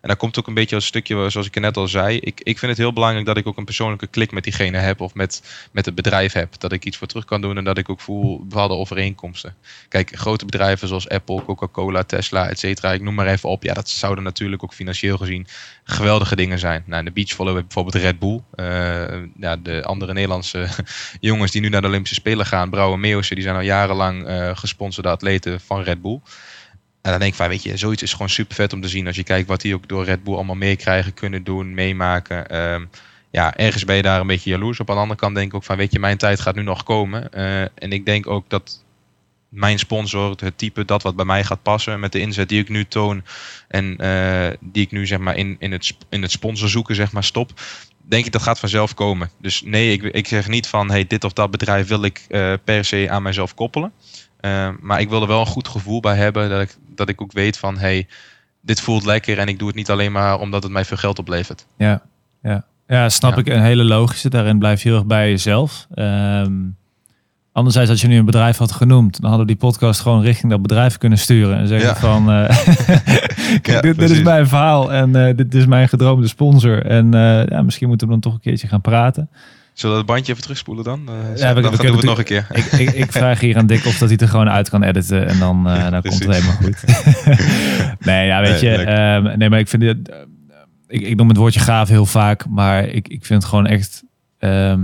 En 0.07 0.13
daar 0.13 0.21
komt 0.21 0.39
ook 0.39 0.47
een 0.47 0.55
beetje 0.55 0.75
als 0.75 0.87
stukje, 0.87 1.31
zoals 1.31 1.47
ik 1.47 1.55
er 1.55 1.61
net 1.61 1.77
al 1.77 1.89
zei. 1.89 2.19
Ik, 2.19 2.41
ik 2.43 2.59
vind 2.59 2.71
het 2.71 2.81
heel 2.81 2.93
belangrijk 2.93 3.27
dat 3.27 3.37
ik 3.37 3.47
ook 3.47 3.57
een 3.57 3.65
persoonlijke 3.65 4.07
klik 4.07 4.33
met 4.33 4.45
diegene 4.45 4.79
heb. 4.79 5.01
Of 5.01 5.15
met, 5.15 5.43
met 5.73 5.85
het 5.85 5.95
bedrijf 5.95 6.33
heb. 6.33 6.59
Dat 6.59 6.73
ik 6.73 6.85
iets 6.85 6.97
voor 6.97 7.07
terug 7.07 7.25
kan 7.25 7.41
doen 7.41 7.57
en 7.57 7.65
dat 7.65 7.79
ik 7.79 7.89
ook 7.89 8.01
voel 8.01 8.47
bepaalde 8.47 8.75
overeenkomsten. 8.75 9.55
Kijk, 9.89 10.17
grote 10.17 10.45
bedrijven 10.45 10.89
zoals 10.89 11.09
Apple, 11.09 11.45
Coca-Cola, 11.45 12.03
Tesla, 12.03 12.49
et 12.49 12.59
cetera. 12.59 12.93
Ik 12.93 13.03
noem 13.03 13.15
maar 13.15 13.27
even 13.27 13.49
op. 13.49 13.63
Ja, 13.63 13.75
dat 13.75 13.89
zouden 13.89 14.25
natuurlijk 14.25 14.63
ook 14.63 14.75
financieel 14.75 15.17
gezien 15.17 15.47
geweldige 15.85 16.37
dingen 16.37 16.59
zijn. 16.59 16.83
Nou, 16.87 17.05
in 17.07 17.13
de 17.15 17.21
je 17.21 17.37
bijvoorbeeld 17.37 17.95
Red 17.95 18.19
Bull. 18.19 18.41
Eh, 18.55 19.23
ja, 19.37 19.57
de 19.57 19.83
andere 19.85 20.13
Nederlandse 20.13 20.69
jongens 21.21 21.51
die 21.51 21.61
nu 21.61 21.69
naar 21.69 21.83
de 21.83 21.89
Olympische 21.89 22.15
Spelen 22.15 22.47
gaan. 22.47 22.71
Brouwer 22.71 22.99
Meeuwse, 22.99 23.35
die 23.35 23.45
zijn 23.45 23.57
al 23.57 23.61
jarenlang 23.61 24.27
eh, 24.27 24.57
gesponsorde 24.57 25.09
atleten 25.09 25.61
van 25.61 25.83
Red 25.83 26.03
Bull. 26.03 26.21
En 27.07 27.13
dan 27.13 27.21
denk 27.21 27.33
ik 27.33 27.39
van, 27.39 27.49
weet 27.49 27.63
je, 27.63 27.77
zoiets 27.77 28.03
is 28.03 28.13
gewoon 28.13 28.29
super 28.29 28.55
vet 28.55 28.73
om 28.73 28.81
te 28.81 28.89
zien. 28.89 29.07
Als 29.07 29.17
je 29.17 29.23
kijkt 29.23 29.49
wat 29.49 29.61
die 29.61 29.75
ook 29.75 29.89
door 29.89 30.05
Red 30.05 30.25
Bull 30.25 30.35
allemaal 30.35 30.55
meekrijgen, 30.55 31.15
kunnen 31.15 31.45
doen, 31.45 31.75
meemaken. 31.75 32.49
Ehm, 32.49 32.85
ja, 33.31 33.57
ergens 33.57 33.85
ben 33.85 33.97
je 33.97 34.03
daar 34.03 34.21
een 34.21 34.27
beetje 34.27 34.51
jaloers 34.51 34.81
op. 34.81 34.89
Aan 34.89 34.95
de 34.95 35.01
andere 35.01 35.21
kant 35.21 35.35
denk 35.35 35.49
ik 35.49 35.55
ook 35.55 35.65
van, 35.65 35.77
weet 35.77 35.93
je, 35.93 35.99
mijn 35.99 36.17
tijd 36.17 36.41
gaat 36.41 36.55
nu 36.55 36.63
nog 36.63 36.83
komen. 36.83 37.33
Eh, 37.33 37.61
en 37.61 37.93
ik 37.93 38.07
denk 38.07 38.27
ook 38.27 38.51
dat 38.51 38.85
mijn 39.49 39.79
sponsor, 39.79 40.35
het 40.37 40.59
type 40.59 40.85
dat 40.85 41.03
wat 41.03 41.17
bij 41.17 41.25
mij 41.25 41.45
gaat 41.45 41.63
passen, 41.63 42.01
met 42.01 42.13
de 42.13 42.21
inzet 42.21 42.49
die 42.49 42.61
ik 42.61 42.69
nu 42.69 42.85
toon 42.85 43.23
en 43.69 43.97
eh, 43.97 44.57
die 44.61 44.83
ik 44.83 44.91
nu 44.91 45.07
zeg 45.07 45.19
maar 45.19 45.37
in, 45.37 45.57
in, 45.59 45.73
het, 45.73 45.97
in 46.09 46.23
het 46.23 46.31
sponsor 46.31 46.69
zoeken 46.69 46.95
zeg 46.95 47.13
maar 47.13 47.25
stop, 47.25 47.61
denk 48.03 48.27
ik 48.27 48.33
dat 48.33 48.43
gaat 48.43 48.59
vanzelf 48.59 48.95
komen. 48.95 49.31
Dus 49.41 49.63
nee, 49.63 49.93
ik, 49.93 50.03
ik 50.03 50.27
zeg 50.27 50.49
niet 50.49 50.67
van, 50.67 50.91
hey, 50.91 51.07
dit 51.07 51.25
of 51.25 51.33
dat 51.33 51.51
bedrijf 51.51 51.89
wil 51.89 52.05
ik 52.05 52.25
eh, 52.29 52.53
per 52.65 52.85
se 52.85 53.07
aan 53.11 53.23
mijzelf 53.23 53.55
koppelen. 53.55 53.93
Uh, 54.47 54.69
maar 54.81 55.01
ik 55.01 55.09
wil 55.09 55.21
er 55.23 55.29
wel 55.29 55.41
een 55.41 55.47
goed 55.47 55.69
gevoel 55.69 56.01
bij 56.01 56.17
hebben. 56.17 56.49
Dat 56.51 56.61
ik, 56.61 56.77
dat 56.95 57.09
ik 57.09 57.23
ook 57.23 57.33
weet 57.33 57.59
van 57.59 57.79
hey, 57.79 58.07
dit 58.61 58.81
voelt 58.81 59.05
lekker. 59.05 59.39
En 59.39 59.49
ik 59.49 59.59
doe 59.59 59.67
het 59.69 59.77
niet 59.77 59.91
alleen 59.91 60.13
maar 60.13 60.41
omdat 60.41 60.63
het 60.63 60.73
mij 60.73 60.85
veel 60.85 60.97
geld 60.97 61.19
oplevert. 61.19 61.67
Ja, 61.77 62.03
ja. 62.43 62.65
ja 62.87 63.09
snap 63.09 63.33
Ja. 63.33 63.39
ik. 63.39 63.47
Een 63.49 63.63
hele 63.63 63.85
logische. 63.85 64.29
Daarin 64.31 64.59
blijf 64.59 64.83
je 64.83 64.89
heel 64.89 64.99
erg 64.99 65.07
bij 65.07 65.29
jezelf. 65.31 65.87
Ehm, 65.95 66.53
anderzijds, 67.53 67.91
als 67.91 68.01
je 68.01 68.09
nu 68.09 68.19
een 68.19 68.25
bedrijf 68.25 68.57
had 68.57 68.73
genoemd, 68.73 69.21
dan 69.21 69.29
hadden 69.31 69.47
we 69.47 69.53
die 69.53 69.61
podcast 69.69 70.01
gewoon 70.01 70.23
richting 70.23 70.51
dat 70.53 70.63
bedrijf 70.63 70.99
kunnen 70.99 71.19
sturen. 71.19 71.59
En 71.59 71.67
zeggen 71.69 71.89
Ja. 71.89 71.97
van, 71.97 72.31
eh, 72.31 72.49
kijk, 73.63 73.67
Ja, 73.67 73.81
dit, 73.81 73.99
dit 73.99 74.11
is 74.11 74.23
mijn 74.23 74.47
verhaal 74.49 74.93
en 74.93 75.27
eh, 75.27 75.37
dit 75.37 75.55
is 75.55 75.67
mijn 75.67 75.89
gedroomde 75.89 76.29
sponsor. 76.29 76.87
En 76.87 77.15
eh, 77.15 77.47
ja, 77.47 77.63
misschien 77.63 77.89
moeten 77.89 78.07
we 78.07 78.13
dan 78.13 78.23
toch 78.23 78.35
een 78.35 78.41
keertje 78.41 78.69
gaan 78.69 78.81
praten. 78.81 79.29
Zullen 79.77 79.95
we 79.97 80.03
het 80.03 80.11
bandje 80.11 80.31
even 80.33 80.43
terugspoelen 80.45 80.85
dan? 80.85 81.01
Uh, 81.01 81.07
we- 81.07 81.13
dan 81.15 81.55
we 81.55 81.63
gaan 81.63 81.71
kunnen 81.77 81.81
we 81.81 81.97
het 81.97 82.05
nog 82.05 82.19
een 82.19 82.25
keer. 82.25 82.47
Ik, 82.53 82.65
ik, 82.65 82.91
ik 82.91 83.13
vraag 83.13 83.41
hier 83.41 83.57
aan 83.57 83.67
Dick 83.67 83.85
of 83.87 83.91
dat 83.93 84.01
hij 84.01 84.09
het 84.11 84.21
er 84.21 84.29
gewoon 84.29 84.49
uit 84.51 84.69
kan 84.69 84.83
editen 84.83 85.29
en 85.29 85.39
dan, 85.39 85.69
eh, 85.69 85.91
dan 85.91 86.03
komt 86.03 86.25
het 86.25 86.33
helemaal 86.33 86.57
goed. 86.63 86.85
nee, 88.07 88.27
ja, 88.27 88.41
weet 88.41 88.61
Nee, 88.63 88.71
je. 88.71 88.77
ehm, 88.85 89.39
nee, 89.39 89.51
maar 89.51 89.59
ik 89.59 89.69
vind 89.69 89.83
het. 89.83 90.09
eh, 90.09 90.17
ik, 90.89 91.01
ik 91.01 91.17
noem 91.17 91.29
het 91.29 91.37
woordje 91.37 91.61
gaaf 91.61 91.89
heel 91.89 92.07
vaak, 92.07 92.49
maar 92.49 92.85
ik, 92.85 93.09
ik 93.09 93.25
vind 93.25 93.43
het 93.43 93.51
gewoon 93.51 93.67
echt 93.67 94.05
ehm, 94.39 94.81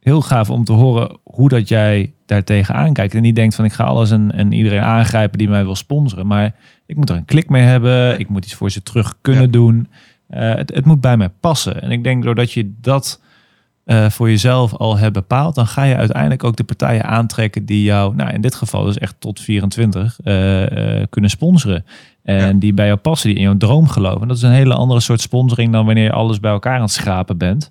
heel 0.00 0.20
gaaf 0.22 0.50
om 0.50 0.64
te 0.64 0.72
horen 0.72 1.18
hoe 1.22 1.48
dat 1.48 1.68
jij 1.68 2.12
daar 2.26 2.44
tegenaan 2.44 2.92
kijkt. 2.92 3.14
En 3.14 3.22
niet 3.22 3.36
denkt 3.36 3.54
van 3.54 3.64
ik 3.64 3.72
ga 3.72 3.84
alles 3.84 4.10
en, 4.10 4.32
en 4.32 4.52
iedereen 4.52 4.82
aangrijpen 4.82 5.38
die 5.38 5.48
mij 5.48 5.64
wil 5.64 5.76
sponsoren. 5.76 6.26
Maar 6.26 6.54
ik 6.86 6.96
moet 6.96 7.10
er 7.10 7.16
een 7.16 7.24
klik 7.24 7.48
mee 7.48 7.62
hebben. 7.62 8.18
Ik 8.20 8.28
moet 8.28 8.44
iets 8.44 8.54
voor 8.54 8.70
ze 8.70 8.82
terug 8.82 9.14
kunnen 9.20 9.42
Ja. 9.42 9.48
doen. 9.50 9.88
Eh, 10.28 10.54
het, 10.54 10.74
het 10.74 10.84
moet 10.84 11.00
bij 11.00 11.16
mij 11.16 11.28
passen. 11.40 11.82
En 11.82 11.90
ik 11.90 12.04
denk 12.04 12.22
doordat 12.24 12.52
je 12.52 12.72
dat 12.80 13.20
eh, 13.84 14.10
voor 14.10 14.28
jezelf 14.28 14.74
al 14.74 14.98
hebt 14.98 15.12
bepaald, 15.12 15.54
dan 15.54 15.66
ga 15.66 15.82
je 15.82 15.96
uiteindelijk 15.96 16.44
ook 16.44 16.56
de 16.56 16.64
partijen 16.64 17.04
aantrekken 17.04 17.64
die 17.64 17.82
jou, 17.82 18.14
nou 18.14 18.32
in 18.32 18.40
dit 18.40 18.54
geval 18.54 18.84
dus 18.84 18.98
echt 18.98 19.14
tot 19.18 19.40
24, 19.40 20.18
eh, 20.24 21.00
eh, 21.00 21.06
kunnen 21.10 21.30
sponsoren. 21.30 21.84
En 22.22 22.36
Ja. 22.46 22.52
die 22.52 22.74
bij 22.74 22.86
jou 22.86 22.98
passen, 22.98 23.28
die 23.28 23.38
in 23.38 23.44
jouw 23.44 23.56
droom 23.56 23.88
geloven. 23.88 24.20
En 24.22 24.28
dat 24.28 24.36
is 24.36 24.42
een 24.42 24.50
hele 24.50 24.74
andere 24.74 25.00
soort 25.00 25.20
sponsoring 25.20 25.72
dan 25.72 25.86
wanneer 25.86 26.04
je 26.04 26.12
alles 26.12 26.40
bij 26.40 26.50
elkaar 26.50 26.74
aan 26.76 26.80
het 26.82 26.90
schrapen 26.90 27.38
bent. 27.38 27.70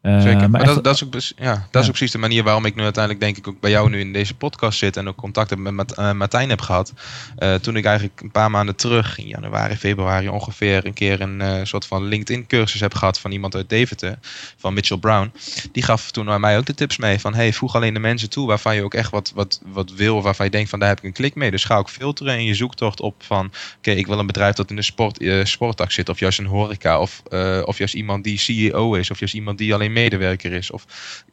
Eh, 0.00 0.20
Zeker. 0.20 0.50
Maar, 0.50 0.60
echt- 0.60 0.74
dat, 0.74 0.84
dat, 0.84 0.94
is 0.94 1.04
ook, 1.04 1.44
ja, 1.44 1.66
dat 1.70 1.82
is 1.82 1.88
ook 1.88 1.94
precies 1.94 2.12
de 2.12 2.18
manier 2.18 2.42
waarom 2.42 2.64
ik 2.64 2.74
nu 2.74 2.82
uiteindelijk 2.82 3.24
denk 3.24 3.36
ik 3.36 3.48
ook 3.48 3.60
bij 3.60 3.70
jou 3.70 3.90
nu 3.90 4.00
in 4.00 4.12
deze 4.12 4.34
podcast 4.34 4.78
zit 4.78 4.96
en 4.96 5.08
ook 5.08 5.16
contact 5.16 5.50
heb 5.50 5.58
met 5.58 5.72
Mat- 5.72 5.92
eh, 5.98 6.12
Martijn 6.12 6.48
heb 6.48 6.60
gehad. 6.60 6.92
Eh, 7.36 7.54
toen 7.54 7.76
ik 7.76 7.84
eigenlijk 7.84 8.20
een 8.20 8.30
paar 8.30 8.50
maanden 8.50 8.76
terug, 8.76 9.18
in 9.18 9.26
januari, 9.26 9.76
februari 9.76 10.28
ongeveer, 10.28 10.86
een 10.86 10.92
keer 10.92 11.20
een 11.20 11.66
soort 11.66 11.86
van 11.86 12.04
LinkedIn 12.04 12.46
cursus 12.46 12.80
heb 12.80 12.94
gehad 12.94 13.20
van 13.20 13.30
iemand 13.32 13.54
uit 13.54 13.68
Deventer, 13.68 14.18
van 14.56 14.74
Mitchell 14.74 14.96
Brown. 14.98 15.32
Die 15.72 15.82
gaf 15.82 16.10
toen 16.10 16.30
aan 16.30 16.40
mij 16.40 16.58
ook 16.58 16.66
de 16.66 16.74
tips 16.74 16.96
mee 16.96 17.18
van 17.20 17.34
hey, 17.34 17.52
voeg 17.52 17.74
alleen 17.74 17.94
de 17.94 18.00
mensen 18.00 18.30
toe 18.30 18.46
waarvan 18.46 18.74
je 18.74 18.82
ook 18.82 18.94
echt 18.94 19.10
wat, 19.10 19.32
wat, 19.34 19.60
wat 19.66 19.92
wil, 19.92 20.22
waarvan 20.22 20.46
je 20.46 20.52
denkt 20.52 20.70
van 20.70 20.78
daar 20.78 20.88
heb 20.88 20.98
ik 20.98 21.04
een 21.04 21.12
klik 21.12 21.34
mee. 21.34 21.50
Dus 21.50 21.64
ga 21.64 21.76
ook 21.76 21.90
filteren 21.90 22.38
in 22.38 22.44
je 22.44 22.54
zoektocht 22.54 23.00
op 23.00 23.14
van 23.18 23.52
oké, 23.78 23.90
ik 23.90 24.06
wil 24.06 24.18
een 24.18 24.26
bedrijf 24.26 24.54
dat 24.54 24.70
in 24.70 24.76
de 24.76 24.82
sport, 24.82 25.18
eh, 25.18 25.44
sporttak 25.44 25.90
zit, 25.90 26.08
of 26.08 26.18
juist 26.18 26.38
een 26.38 26.46
horeca, 26.46 27.00
of, 27.00 27.22
of 27.64 27.78
juist 27.78 27.94
iemand 27.94 28.24
die 28.24 28.38
CEO 28.38 28.94
is, 28.94 29.10
of 29.10 29.18
juist 29.18 29.34
iemand 29.34 29.58
die 29.58 29.74
alleen 29.74 29.89
medewerker 29.92 30.52
is. 30.52 30.70
Of 30.70 30.84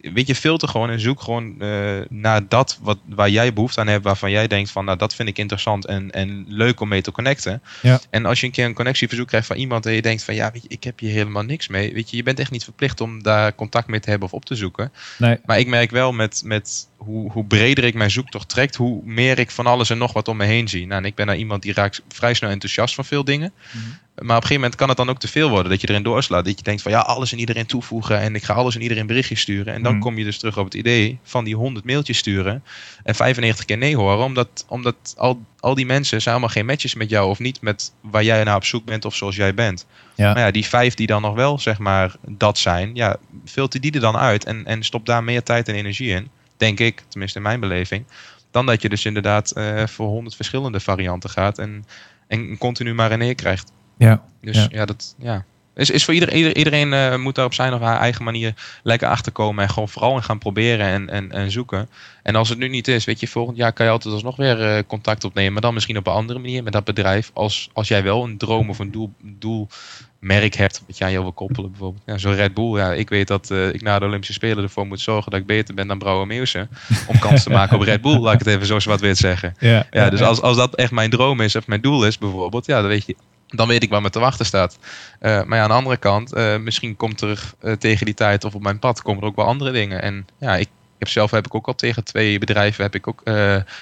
weet 0.02 0.28
je, 0.28 0.36
filter 0.36 0.68
gewoon 0.68 0.90
en 0.90 1.00
zoek 1.00 1.22
gewoon 1.22 1.56
uh, 1.60 2.00
naar 2.10 2.48
dat 2.48 2.80
wat, 2.82 2.98
waar 3.06 3.30
jij 3.30 3.54
behoefte 3.54 3.80
aan 3.80 3.88
hebt, 3.88 4.04
waarvan 4.04 4.32
jij 4.32 4.48
denkt 4.48 4.72
van, 4.72 4.86
nou 4.86 4.98
dat 4.98 5.16
vind 5.16 5.30
ik 5.30 5.38
interessant 5.38 5.86
en, 5.86 6.12
en 6.12 6.46
leuk 6.48 6.80
om 6.80 6.88
mee 6.88 7.02
te 7.02 7.12
connecten. 7.12 7.62
Ja. 7.82 8.00
En 8.10 8.26
als 8.26 8.40
je 8.40 8.46
een 8.46 8.52
keer 8.52 8.66
een 8.66 8.74
connectieverzoek 8.74 9.28
krijgt 9.28 9.48
van 9.48 9.56
iemand 9.56 9.86
en 9.86 9.94
je 9.94 10.02
denkt 10.02 10.24
van, 10.24 10.36
ja, 10.36 10.52
weet 10.52 10.62
je, 10.62 10.70
ik 10.70 10.84
heb 10.84 11.00
hier 11.00 11.12
helemaal 11.12 11.44
niks 11.44 11.68
mee. 11.68 11.94
Weet 11.94 12.10
je, 12.10 12.18
je 12.18 12.24
bent 12.24 12.40
echt 12.40 12.52
niet 12.52 12.64
verplicht 12.64 13.02
om 13.02 13.24
daar 13.24 13.56
contact 13.56 13.88
mee 13.88 14.00
te 14.00 14.10
hebben 14.10 14.28
of 14.28 14.34
op 14.34 14.46
te 14.46 14.56
zoeken. 14.56 14.92
Nee. 15.18 15.38
Maar 15.46 15.60
ik 15.60 15.68
merk 15.68 15.92
wel 15.92 16.12
met, 16.12 16.42
met 16.46 16.88
hoe, 16.98 17.32
hoe 17.32 17.46
breder 17.46 17.84
ik 17.84 17.94
mijn 17.94 18.12
zoektocht 18.12 18.50
trekt, 18.50 18.76
hoe 18.76 19.02
meer 19.06 19.40
ik 19.40 19.52
van 19.52 19.66
alles 19.66 19.90
en 19.90 19.98
nog 19.98 20.14
wat 20.14 20.28
om 20.28 20.38
me 20.38 20.46
heen 20.46 20.68
zie. 20.68 20.88
Nou, 20.88 21.02
en 21.02 21.08
ik 21.08 21.16
ben 21.16 21.26
nou 21.26 21.38
iemand 21.38 21.62
die 21.62 21.74
raakt 21.74 22.02
vrij 22.08 22.34
snel 22.34 22.50
enthousiast 22.50 22.96
van 22.96 23.06
veel 23.06 23.24
dingen. 23.24 23.54
Mhm. 23.72 23.86
Maar 24.22 24.36
op 24.36 24.42
een 24.42 24.48
gegeven 24.48 24.56
moment 24.62 24.76
kan 24.76 24.88
het 24.88 24.98
dan 24.98 25.10
ook 25.10 25.20
te 25.20 25.28
veel 25.28 25.50
worden. 25.50 25.72
Dat 25.72 25.82
je 25.82 25.90
erin 25.90 26.04
doorslaat. 26.04 26.46
Dat 26.46 26.58
je 26.58 26.64
denkt 26.64 26.82
van 26.82 26.92
ja, 26.92 27.00
alles 27.00 27.32
en 27.32 27.40
iedereen 27.40 27.66
toevoegen. 27.66 28.20
En 28.20 28.36
ik 28.36 28.44
ga 28.44 28.54
alles 28.54 28.76
en 28.76 28.82
iedereen 28.82 29.08
berichtjes 29.08 29.40
sturen. 29.40 29.74
En 29.74 29.84
dan 29.84 29.92
Mhm. 29.92 30.02
kom 30.02 30.18
je 30.18 30.24
dus 30.24 30.38
terug 30.38 30.58
op 30.58 30.66
het 30.66 30.74
idee 30.74 31.20
van 31.24 31.44
die 31.44 31.56
100 31.56 31.86
mailtjes 31.86 32.18
sturen. 32.18 32.64
En 33.04 33.16
95 33.16 33.66
keer 33.66 33.78
nee 33.78 33.96
horen. 33.96 34.26
Omdat, 34.26 34.66
omdat 34.68 34.96
al, 35.18 35.42
al 35.60 35.76
die 35.76 35.86
mensen 35.86 36.22
zijn 36.22 36.36
allemaal 36.36 36.54
geen 36.54 36.66
matches 36.66 36.94
met 36.96 37.10
jou. 37.10 37.30
Of 37.30 37.40
niet 37.40 37.62
met 37.62 37.92
waar 38.02 38.24
jij 38.24 38.44
naar 38.44 38.56
op 38.56 38.66
zoek 38.66 38.86
bent 38.86 39.06
of 39.06 39.16
zoals 39.16 39.36
jij 39.36 39.54
bent. 39.54 39.86
Ja. 40.16 40.34
Maar 40.34 40.44
ja, 40.44 40.52
die 40.52 40.66
vijf 40.66 40.94
die 40.94 41.08
dan 41.08 41.22
nog 41.22 41.36
wel 41.36 41.60
zeg 41.60 41.78
maar 41.78 42.16
dat 42.28 42.58
zijn. 42.58 42.92
Ja, 42.94 43.16
filter 43.46 43.82
die 43.82 43.92
er 43.92 44.00
dan 44.00 44.18
uit. 44.18 44.46
En, 44.46 44.66
en 44.66 44.84
stop 44.84 45.06
daar 45.06 45.24
meer 45.24 45.44
tijd 45.44 45.68
en 45.68 45.76
energie 45.76 46.10
in. 46.10 46.28
Denk 46.58 46.80
ik, 46.80 47.04
tenminste 47.08 47.38
in 47.38 47.44
mijn 47.44 47.60
beleving. 47.60 48.06
Dan 48.52 48.66
dat 48.66 48.82
je 48.82 48.90
dus 48.90 49.06
inderdaad 49.06 49.52
eh, 49.52 49.88
voor 49.88 50.08
100 50.08 50.36
verschillende 50.36 50.80
varianten 50.80 51.30
gaat. 51.30 51.58
En, 51.58 51.86
en 52.28 52.58
continu 52.58 52.94
maar 52.94 53.12
een 53.12 53.20
neer 53.20 53.36
krijgt. 53.36 53.72
Ja. 53.98 54.22
Dus 54.42 54.56
Ja. 54.58 54.68
ja, 54.72 54.86
dat 54.86 55.16
ja. 55.18 55.46
Is, 55.76 55.90
is 55.90 56.06
voor 56.06 56.14
ieder, 56.14 56.34
ieder- 56.34 56.56
iedereen 56.56 56.94
eh, 56.94 57.18
moet 57.18 57.36
daar 57.36 57.46
op 57.46 57.54
zijn 57.54 57.74
of 57.74 57.82
haar 57.82 58.00
eigen 58.00 58.24
manier 58.24 58.54
lekker 58.84 59.08
achter 59.08 59.32
komen. 59.32 59.64
En 59.64 59.70
gewoon 59.70 59.90
vooral 59.90 60.16
in 60.16 60.24
gaan 60.24 60.38
proberen 60.38 60.86
en, 60.88 61.10
en, 61.10 61.32
en 61.32 61.52
zoeken. 61.52 61.90
En 62.24 62.36
als 62.36 62.50
het 62.50 62.58
nu 62.58 62.68
niet 62.68 62.88
is, 62.88 63.06
weet 63.06 63.20
je, 63.20 63.28
volgend 63.28 63.58
jaar 63.58 63.74
kan 63.74 63.86
je 63.86 63.92
altijd 63.92 64.14
alsnog 64.14 64.36
weer 64.36 64.62
eh, 64.76 64.84
contact 64.88 65.24
opnemen. 65.24 65.54
Maar 65.54 65.62
dan 65.62 65.74
misschien 65.74 65.98
op 65.98 66.08
een 66.08 66.14
andere 66.14 66.40
manier 66.40 66.64
met 66.64 66.74
dat 66.74 66.84
bedrijf. 66.84 67.32
Als, 67.34 67.70
als 67.74 67.88
jij 67.88 68.04
wel 68.04 68.24
een 68.24 68.38
droom 68.38 68.70
of 68.70 68.80
een 68.80 68.92
doel, 68.92 69.14
doelmerk 69.22 70.56
hebt. 70.56 70.84
Wat 70.88 71.02
aan 71.02 71.12
jou 71.12 71.24
wil 71.24 71.34
koppelen 71.34 71.70
bijvoorbeeld. 71.72 72.04
Ja, 72.06 72.18
Zo'n 72.18 72.36
Red 72.36 72.54
Bull. 72.54 72.78
Ja, 72.78 72.94
ik 72.94 73.10
weet 73.10 73.28
dat 73.28 73.52
eh, 73.52 73.68
ik 73.74 73.82
na 73.82 74.00
de 74.00 74.06
Olympische 74.06 74.34
Spelen 74.34 74.64
ervoor 74.64 74.88
moet 74.88 75.00
zorgen 75.02 75.32
dat 75.32 75.40
ik 75.40 75.46
beter 75.46 75.74
ben 75.76 75.88
dan 75.88 75.98
Brouwer 75.98 76.28
Meeuwse. 76.28 76.68
Om 77.08 77.20
kans 77.20 77.44
te 77.44 77.50
maken 77.50 77.76
op 77.76 77.82
Red 77.84 78.02
Bull. 78.02 78.20
Laat 78.20 78.34
ik 78.34 78.40
het 78.40 78.48
even 78.48 78.66
zo 78.66 78.80
zwart 78.80 79.00
wit 79.02 79.18
zeggen. 79.18 79.56
Ja. 79.60 79.88
Ja, 79.92 80.10
dus 80.10 80.22
als, 80.22 80.42
als 80.42 80.58
dat 80.58 80.76
echt 80.76 80.92
mijn 80.92 81.10
droom 81.10 81.42
is 81.42 81.56
of 81.56 81.68
mijn 81.68 81.82
doel 81.82 82.06
is 82.06 82.18
bijvoorbeeld, 82.18 82.66
ja, 82.66 82.80
dan 82.80 82.90
weet 82.90 83.06
je, 83.06 83.16
dan 83.48 83.68
weet 83.68 83.84
ik 83.84 83.90
waar 83.90 84.02
me 84.02 84.10
te 84.10 84.20
wachten 84.20 84.46
staat. 84.46 84.80
Eh, 85.20 85.44
maar 85.44 85.58
ja, 85.58 85.64
aan 85.64 85.70
de 85.70 85.76
andere 85.76 85.98
kant, 85.98 86.34
eh, 86.34 86.58
misschien 86.58 86.96
komt 86.96 87.22
er 87.22 87.54
eh, 87.60 87.74
tegen 87.74 88.06
die 88.06 88.16
tijd 88.16 88.44
of 88.44 88.56
op 88.56 88.62
mijn 88.62 88.80
pad 88.80 89.02
komen 89.02 89.22
er 89.22 89.28
ook 89.28 89.36
wel 89.36 89.46
andere 89.46 89.72
dingen. 89.72 90.02
En 90.02 90.28
ja, 90.38 90.56
ik 90.56 90.68
heb 90.98 91.08
zelf 91.08 91.32
heb 91.32 91.46
ik 91.46 91.56
ook 91.56 91.68
al 91.68 91.76
tegen 91.76 92.04
twee 92.04 92.40
bedrijven 92.40 92.84
heb 92.84 92.96
ik 92.96 93.08
ook 93.08 93.24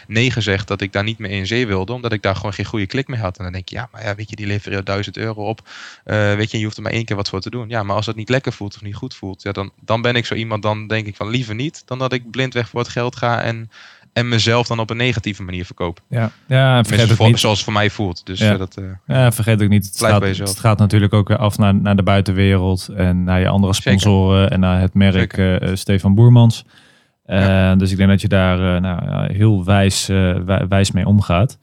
nee 0.08 0.32
gezegd 0.32 0.68
dat 0.68 0.82
ik 0.82 0.94
daar 0.94 1.04
niet 1.04 1.18
meer 1.18 1.32
in 1.32 1.48
zee 1.48 1.68
wilde, 1.68 1.94
omdat 1.94 2.14
ik 2.14 2.22
daar 2.22 2.36
gewoon 2.36 2.54
geen 2.54 2.66
goede 2.66 2.86
klik 2.86 3.08
mee 3.08 3.20
had. 3.20 3.38
En 3.38 3.44
dan 3.44 3.54
denk 3.54 3.70
je, 3.70 3.76
ja, 3.76 3.90
maar 3.92 4.04
ja, 4.04 4.16
weet 4.16 4.30
je, 4.30 4.36
die 4.36 4.48
leveren 4.48 4.78
je 4.78 4.84
1000 4.84 5.18
euro 5.18 5.48
op. 5.48 5.70
Weet 6.04 6.52
je, 6.52 6.58
je 6.58 6.64
hoeft 6.64 6.78
er 6.78 6.84
maar 6.84 6.92
één 6.92 7.06
keer 7.06 7.16
wat 7.16 7.30
voor 7.30 7.42
te 7.42 7.50
doen. 7.50 7.70
Ja, 7.70 7.84
maar 7.84 7.96
als 7.96 8.06
het 8.06 8.16
niet 8.16 8.30
lekker 8.30 8.54
voelt 8.54 8.76
of 8.76 8.82
niet 8.82 8.96
goed 8.96 9.16
voelt, 9.16 9.42
ja, 9.42 9.52
dan, 9.52 9.72
dan 9.82 10.02
ben 10.02 10.16
ik 10.16 10.26
zo 10.26 10.34
iemand, 10.34 10.64
dan 10.64 10.88
denk 10.88 11.08
ik 11.08 11.16
van 11.16 11.30
liever 11.30 11.56
niet, 11.56 11.84
dan 11.86 12.00
dat 12.00 12.14
ik 12.14 12.32
blindweg 12.32 12.70
voor 12.70 12.80
het 12.80 12.90
geld 12.90 13.16
ga 13.16 13.42
en, 13.42 13.70
en 14.16 14.28
mezelf 14.28 14.68
dan 14.68 14.80
op 14.80 14.90
een 14.90 14.98
negatieve 14.98 15.44
manier 15.44 15.66
verkoop. 15.66 16.00
Ja, 16.10 16.32
ja 16.48 16.78
en 16.78 16.86
vergeet 16.86 17.10
ook 17.12 17.16
voor- 17.18 17.28
niet. 17.28 17.40
zoals 17.40 17.56
het 17.56 17.64
voor 17.66 17.74
mij 17.74 17.90
voelt. 17.90 18.26
Dus 18.26 18.40
Ja. 18.40 18.52
eh, 18.52 18.58
dat, 18.60 18.78
eh, 18.78 18.84
Ja, 19.08 19.32
vergeet 19.32 19.64
ook 19.64 19.70
niet. 19.70 19.86
Het 19.86 19.98
gaat, 20.00 20.24
het 20.38 20.60
gaat 20.60 20.78
natuurlijk 20.78 21.14
ook 21.14 21.28
weer 21.28 21.38
af 21.38 21.58
naar, 21.58 21.76
naar 21.76 21.96
de 21.96 22.04
buitenwereld 22.04 22.88
en 22.96 23.24
naar 23.24 23.40
je 23.40 23.48
andere 23.48 23.74
Zeker. 23.74 23.92
sponsoren 24.00 24.52
en 24.52 24.60
naar 24.60 24.82
het 24.82 24.94
merk 24.94 25.38
eh, 25.38 25.56
Stefan 25.74 26.16
Boermans. 26.16 26.66
Ja. 27.26 27.76
Dus 27.76 27.92
ik 27.92 27.98
denk 27.98 28.10
dat 28.10 28.22
je 28.22 28.28
daar 28.28 28.82
nou, 28.82 29.34
heel 29.34 29.66
wijs, 29.66 30.06
wij- 30.46 30.66
wijs 30.70 30.92
mee 30.92 31.06
omgaat. 31.06 31.58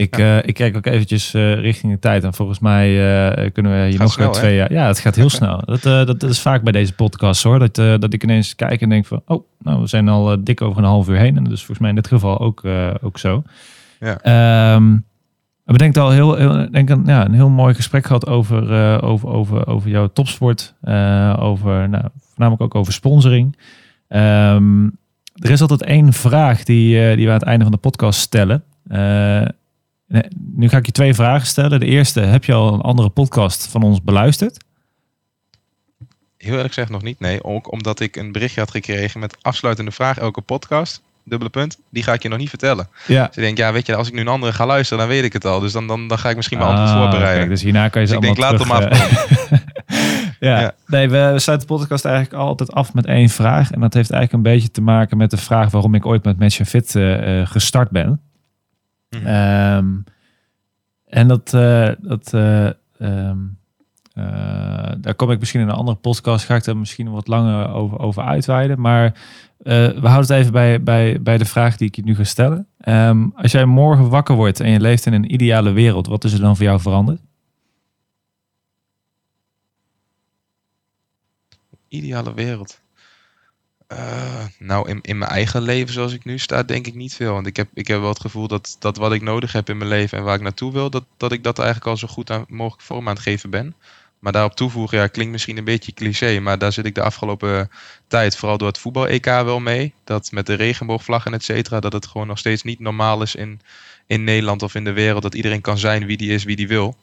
Ik, 0.00 0.18
eh, 0.18 0.36
ik 0.42 0.54
kijk 0.54 0.76
ook 0.76 0.86
eventjes 0.86 1.34
eh, 1.34 1.54
richting 1.54 1.92
de 1.92 1.98
tijd. 1.98 2.24
En 2.24 2.34
volgens 2.34 2.58
mij 2.58 2.88
eh, 3.34 3.52
kunnen 3.52 3.72
we 3.72 3.78
hier 3.78 3.90
Gaat 3.90 4.00
nog 4.00 4.12
snel, 4.12 4.30
twee 4.30 4.56
jaar. 4.56 4.72
Ja, 4.72 4.86
het 4.86 4.98
gaat 4.98 5.14
heel 5.14 5.30
snel. 5.30 5.62
Dat, 5.64 5.82
dat, 5.82 6.06
dat 6.20 6.30
is 6.30 6.40
vaak 6.40 6.62
bij 6.62 6.72
deze 6.72 6.94
podcast 6.94 7.42
hoor. 7.42 7.58
Dat, 7.58 7.74
dat 7.74 8.12
ik 8.12 8.22
ineens 8.22 8.54
kijk 8.54 8.80
en 8.80 8.88
denk 8.88 9.06
van, 9.06 9.22
oh, 9.26 9.44
nou, 9.58 9.80
we 9.80 9.86
zijn 9.86 10.08
al 10.08 10.44
dik 10.44 10.60
over 10.60 10.78
een 10.78 10.88
half 10.88 11.08
uur 11.08 11.16
heen. 11.16 11.36
En 11.36 11.44
is 11.44 11.58
volgens 11.58 11.78
mij 11.78 11.88
in 11.88 11.94
dit 11.94 12.06
geval 12.06 12.38
ook, 12.38 12.62
ook 13.02 13.18
zo. 13.18 13.42
Ja. 13.98 14.20
Ehm, 14.20 14.96
we 15.64 15.78
denken 15.78 16.02
al 16.02 16.10
heel, 16.10 16.34
heel 16.34 16.70
denk 16.70 16.90
een, 16.90 17.02
ja, 17.06 17.24
een 17.24 17.34
heel 17.34 17.50
mooi 17.50 17.74
gesprek 17.74 18.06
gehad 18.06 18.26
over, 18.26 19.02
over, 19.02 19.28
over, 19.28 19.66
over 19.66 19.90
jouw 19.90 20.06
topsport. 20.06 20.74
over, 21.38 21.88
nou, 21.88 22.04
voornamelijk 22.18 22.62
ook 22.62 22.74
over 22.74 22.92
sponsoring. 22.92 23.56
Ehm, 24.08 24.84
er 25.34 25.50
is 25.50 25.60
altijd 25.60 25.82
één 25.82 26.12
vraag 26.12 26.64
die, 26.64 27.16
die 27.16 27.24
we 27.24 27.32
aan 27.32 27.38
het 27.38 27.48
einde 27.48 27.64
van 27.64 27.72
de 27.72 27.78
podcast 27.78 28.20
stellen. 28.20 28.62
Nee, 28.84 29.46
nu 30.54 30.68
ga 30.68 30.76
ik 30.76 30.86
je 30.86 30.92
twee 30.92 31.14
vragen 31.14 31.46
stellen. 31.46 31.80
De 31.80 31.86
eerste, 31.86 32.20
heb 32.20 32.44
je 32.44 32.52
al 32.52 32.74
een 32.74 32.80
andere 32.80 33.08
podcast 33.08 33.66
van 33.66 33.82
ons 33.82 34.02
beluisterd? 34.02 34.64
heel 36.36 36.52
eerlijk 36.52 36.74
gezegd 36.74 36.90
nog 36.90 37.02
niet. 37.02 37.20
Nee, 37.20 37.44
ook 37.44 37.72
omdat 37.72 38.00
ik 38.00 38.16
een 38.16 38.32
berichtje 38.32 38.60
had 38.60 38.70
gekregen 38.70 39.20
met 39.20 39.36
afsluitende 39.42 39.90
vraag 39.90 40.18
elke 40.18 40.40
podcast. 40.40 41.02
Dubbele 41.24 41.50
punt. 41.50 41.78
Die 41.90 42.02
ga 42.02 42.12
ik 42.12 42.22
je 42.22 42.28
nog 42.28 42.38
niet 42.38 42.48
vertellen. 42.48 42.88
Ja. 43.06 43.26
Dus 43.26 43.36
ik 43.36 43.42
denk, 43.42 43.58
ja, 43.58 43.72
weet 43.72 43.86
je, 43.86 43.94
als 43.94 44.08
ik 44.08 44.14
nu 44.14 44.20
een 44.20 44.28
andere 44.28 44.52
ga 44.52 44.66
luisteren, 44.66 44.98
dan 44.98 45.14
weet 45.14 45.24
ik 45.24 45.32
het 45.32 45.44
al. 45.44 45.60
Dus 45.60 45.72
dan, 45.72 45.86
dan, 45.86 46.08
dan 46.08 46.18
ga 46.18 46.30
ik 46.30 46.36
misschien 46.36 46.58
mijn 46.58 46.70
antwoord 46.70 46.90
Ah, 46.90 47.02
voorbereiden. 47.02 47.38
kijk, 47.38 47.50
dus 47.50 47.62
hierna 47.62 47.88
kan 47.88 48.00
je 48.00 48.06
ze 48.06 48.18
Dus 48.18 48.28
ik 48.28 48.36
denk, 48.36 48.50
laat 48.50 48.68
hem 48.68 48.88
eh, 48.88 49.00
ja. 50.50 50.60
Ja. 50.60 50.72
nee, 50.86 51.08
we, 51.08 51.30
we 51.32 51.38
sluiten 51.38 51.68
de 51.68 51.74
podcast 51.74 52.04
eigenlijk 52.04 52.34
altijd 52.42 52.72
af 52.72 52.94
met 52.94 53.06
één 53.06 53.28
vraag. 53.28 53.70
En 53.70 53.80
dat 53.80 53.94
heeft 53.94 54.10
eigenlijk 54.10 54.44
een 54.44 54.52
beetje 54.52 54.70
te 54.70 54.80
maken 54.80 55.16
met 55.16 55.30
de 55.30 55.36
vraag 55.36 55.70
waarom 55.70 55.94
ik 55.94 56.06
ooit 56.06 56.24
met 56.24 56.38
Match 56.38 56.60
Fit 56.68 56.94
eh, 56.94 57.40
eh, 57.40 57.46
gestart 57.46 57.90
ben. 57.90 58.20
Mhm. 59.10 59.26
Ehm, 59.26 59.96
en 61.06 61.28
dat, 61.28 61.54
eh, 61.54 61.90
dat 62.00 62.34
eh, 62.34 62.66
ehm, 62.98 63.38
eh, 64.12 64.92
daar 64.98 65.14
kom 65.14 65.30
ik 65.30 65.38
misschien 65.38 65.60
in 65.60 65.68
een 65.68 65.74
andere 65.74 65.96
podcast, 65.96 66.44
ga 66.44 66.54
ik 66.54 66.66
er 66.66 66.76
misschien 66.76 67.10
wat 67.10 67.28
langer 67.28 67.72
over, 67.72 67.98
over 67.98 68.22
uitweiden. 68.22 68.80
Maar 68.80 69.04
eh, 69.04 69.88
we 69.88 70.08
houden 70.08 70.16
het 70.20 70.30
even 70.30 70.52
bij, 70.52 70.82
bij, 70.82 71.22
bij 71.22 71.38
de 71.38 71.44
vraag 71.44 71.76
die 71.76 71.88
ik 71.88 71.96
je 71.96 72.02
nu 72.02 72.14
ga 72.14 72.24
stellen. 72.24 72.66
Ehm, 72.78 73.28
als 73.34 73.52
jij 73.52 73.64
morgen 73.64 74.08
wakker 74.08 74.34
wordt 74.34 74.60
en 74.60 74.70
je 74.70 74.80
leeft 74.80 75.06
in 75.06 75.12
een 75.12 75.32
ideale 75.32 75.70
wereld, 75.72 76.06
wat 76.06 76.24
is 76.24 76.32
er 76.32 76.40
dan 76.40 76.56
voor 76.56 76.64
jou 76.64 76.80
veranderd? 76.80 77.20
Ideale 81.88 82.34
wereld. 82.34 82.79
Eh, 83.90 84.44
nou, 84.58 84.88
in, 84.88 84.98
in 85.02 85.18
mijn 85.18 85.30
eigen 85.30 85.62
leven 85.62 85.92
zoals 85.92 86.12
ik 86.12 86.24
nu 86.24 86.38
sta, 86.38 86.62
denk 86.62 86.86
ik 86.86 86.94
niet 86.94 87.14
veel. 87.14 87.32
Want 87.32 87.46
ik 87.46 87.56
heb, 87.56 87.68
ik 87.74 87.86
heb 87.86 88.00
wel 88.00 88.08
het 88.08 88.20
gevoel 88.20 88.48
dat, 88.48 88.76
dat 88.78 88.96
wat 88.96 89.12
ik 89.12 89.22
nodig 89.22 89.52
heb 89.52 89.68
in 89.68 89.76
mijn 89.76 89.90
leven 89.90 90.18
en 90.18 90.24
waar 90.24 90.34
ik 90.34 90.40
naartoe 90.40 90.72
wil, 90.72 90.90
dat, 90.90 91.04
dat 91.16 91.32
ik 91.32 91.42
dat 91.42 91.58
eigenlijk 91.58 91.88
al 91.88 91.96
zo 91.96 92.08
goed 92.08 92.30
aan, 92.30 92.44
mogelijk 92.48 92.82
vorm 92.82 93.08
aan 93.08 93.14
het 93.14 93.22
geven 93.22 93.50
ben. 93.50 93.74
Maar 94.18 94.32
daarop 94.32 94.54
toevoegen, 94.54 94.98
ja, 94.98 95.06
klinkt 95.06 95.32
misschien 95.32 95.56
een 95.56 95.64
beetje 95.64 95.92
cliché, 95.92 96.40
maar 96.40 96.58
daar 96.58 96.72
zit 96.72 96.86
ik 96.86 96.94
de 96.94 97.02
afgelopen 97.02 97.70
tijd, 98.06 98.36
vooral 98.36 98.58
door 98.58 98.68
het 98.68 98.78
voetbal-EK 98.78 99.24
wel 99.24 99.60
mee. 99.60 99.92
Dat 100.04 100.32
met 100.32 100.46
de 100.46 100.54
regenboogvlag 100.54 101.26
en 101.26 101.34
et 101.34 101.44
cetera, 101.44 101.80
dat 101.80 101.92
het 101.92 102.06
gewoon 102.06 102.26
nog 102.26 102.38
steeds 102.38 102.62
niet 102.62 102.78
normaal 102.78 103.22
is 103.22 103.34
in, 103.34 103.60
in 104.06 104.24
Nederland 104.24 104.62
of 104.62 104.74
in 104.74 104.84
de 104.84 104.92
wereld, 104.92 105.22
dat 105.22 105.34
iedereen 105.34 105.60
kan 105.60 105.78
zijn 105.78 106.06
wie 106.06 106.16
die 106.16 106.32
is, 106.32 106.44
wie 106.44 106.56
die 106.56 106.68
wil. 106.68 106.96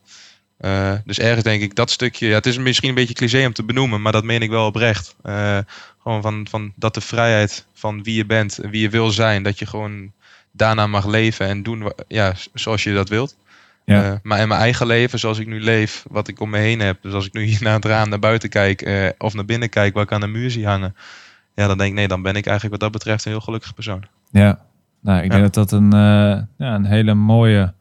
Eh, 0.58 0.94
dus 1.06 1.20
ergens 1.20 1.44
denk 1.44 1.62
ik 1.62 1.76
dat 1.76 1.90
stukje, 1.90 2.28
ja, 2.28 2.34
het 2.36 2.46
is 2.46 2.58
misschien 2.58 2.90
een 2.90 2.96
beetje 2.96 3.14
cliché 3.14 3.46
om 3.46 3.54
te 3.54 3.64
benoemen, 3.64 4.02
maar 4.02 4.12
dat 4.12 4.24
meen 4.24 4.42
ik 4.42 4.50
wel 4.50 4.66
oprecht. 4.66 5.16
Eh, 5.24 5.58
gewoon 6.02 6.22
van, 6.22 6.48
van 6.50 6.72
dat 6.76 6.94
de 6.94 7.02
vrijheid 7.02 7.66
van 7.74 8.04
wie 8.04 8.16
je 8.16 8.26
bent, 8.26 8.58
en 8.60 8.70
wie 8.70 8.82
je 8.82 8.90
wil 8.90 9.10
zijn, 9.10 9.44
dat 9.44 9.60
je 9.60 9.66
gewoon 9.66 10.12
daarna 10.52 10.88
mag 10.88 11.06
leven 11.06 11.48
en 11.48 11.64
doen 11.64 11.92
ja, 12.08 12.34
zoals 12.54 12.84
je 12.84 12.94
dat 12.94 13.10
wilt. 13.10 13.38
Ja. 13.86 14.04
Eh, 14.04 14.18
maar 14.24 14.40
in 14.40 14.48
mijn 14.48 14.60
eigen 14.60 14.88
leven, 14.88 15.20
zoals 15.20 15.40
ik 15.40 15.48
nu 15.48 15.62
leef, 15.62 16.06
wat 16.10 16.28
ik 16.28 16.40
om 16.40 16.50
me 16.50 16.58
heen 16.58 16.80
heb, 16.80 17.02
dus 17.02 17.14
als 17.14 17.26
ik 17.26 17.34
nu 17.34 17.44
hier 17.44 17.64
naar 17.64 17.74
het 17.74 17.86
raam 17.86 18.10
naar 18.10 18.20
buiten 18.20 18.50
kijk 18.50 19.14
of 19.18 19.34
naar 19.34 19.46
binnen 19.46 19.70
kijk, 19.70 19.94
waar 19.94 20.04
ik 20.04 20.12
aan 20.12 20.22
de 20.22 20.28
muur 20.28 20.52
zie 20.52 20.66
hangen, 20.66 20.96
ja, 21.56 21.68
dan 21.68 21.78
denk 21.78 21.90
ik, 21.90 21.96
nee, 21.96 22.08
dan 22.08 22.22
ben 22.22 22.36
ik 22.36 22.46
eigenlijk 22.46 22.82
wat 22.82 22.92
dat 22.92 23.00
betreft 23.02 23.26
een 23.26 23.32
heel 23.32 23.42
gelukkig 23.42 23.74
persoon. 23.74 24.04
Ja, 24.32 24.60
nou, 25.02 25.18
ik 25.18 25.24
Ja. 25.24 25.30
denk 25.40 25.54
dat 25.54 25.70
dat 25.70 25.72
een, 25.72 25.92
ja, 26.58 26.76
een 26.76 26.86
hele 26.86 27.14
mooie 27.14 27.74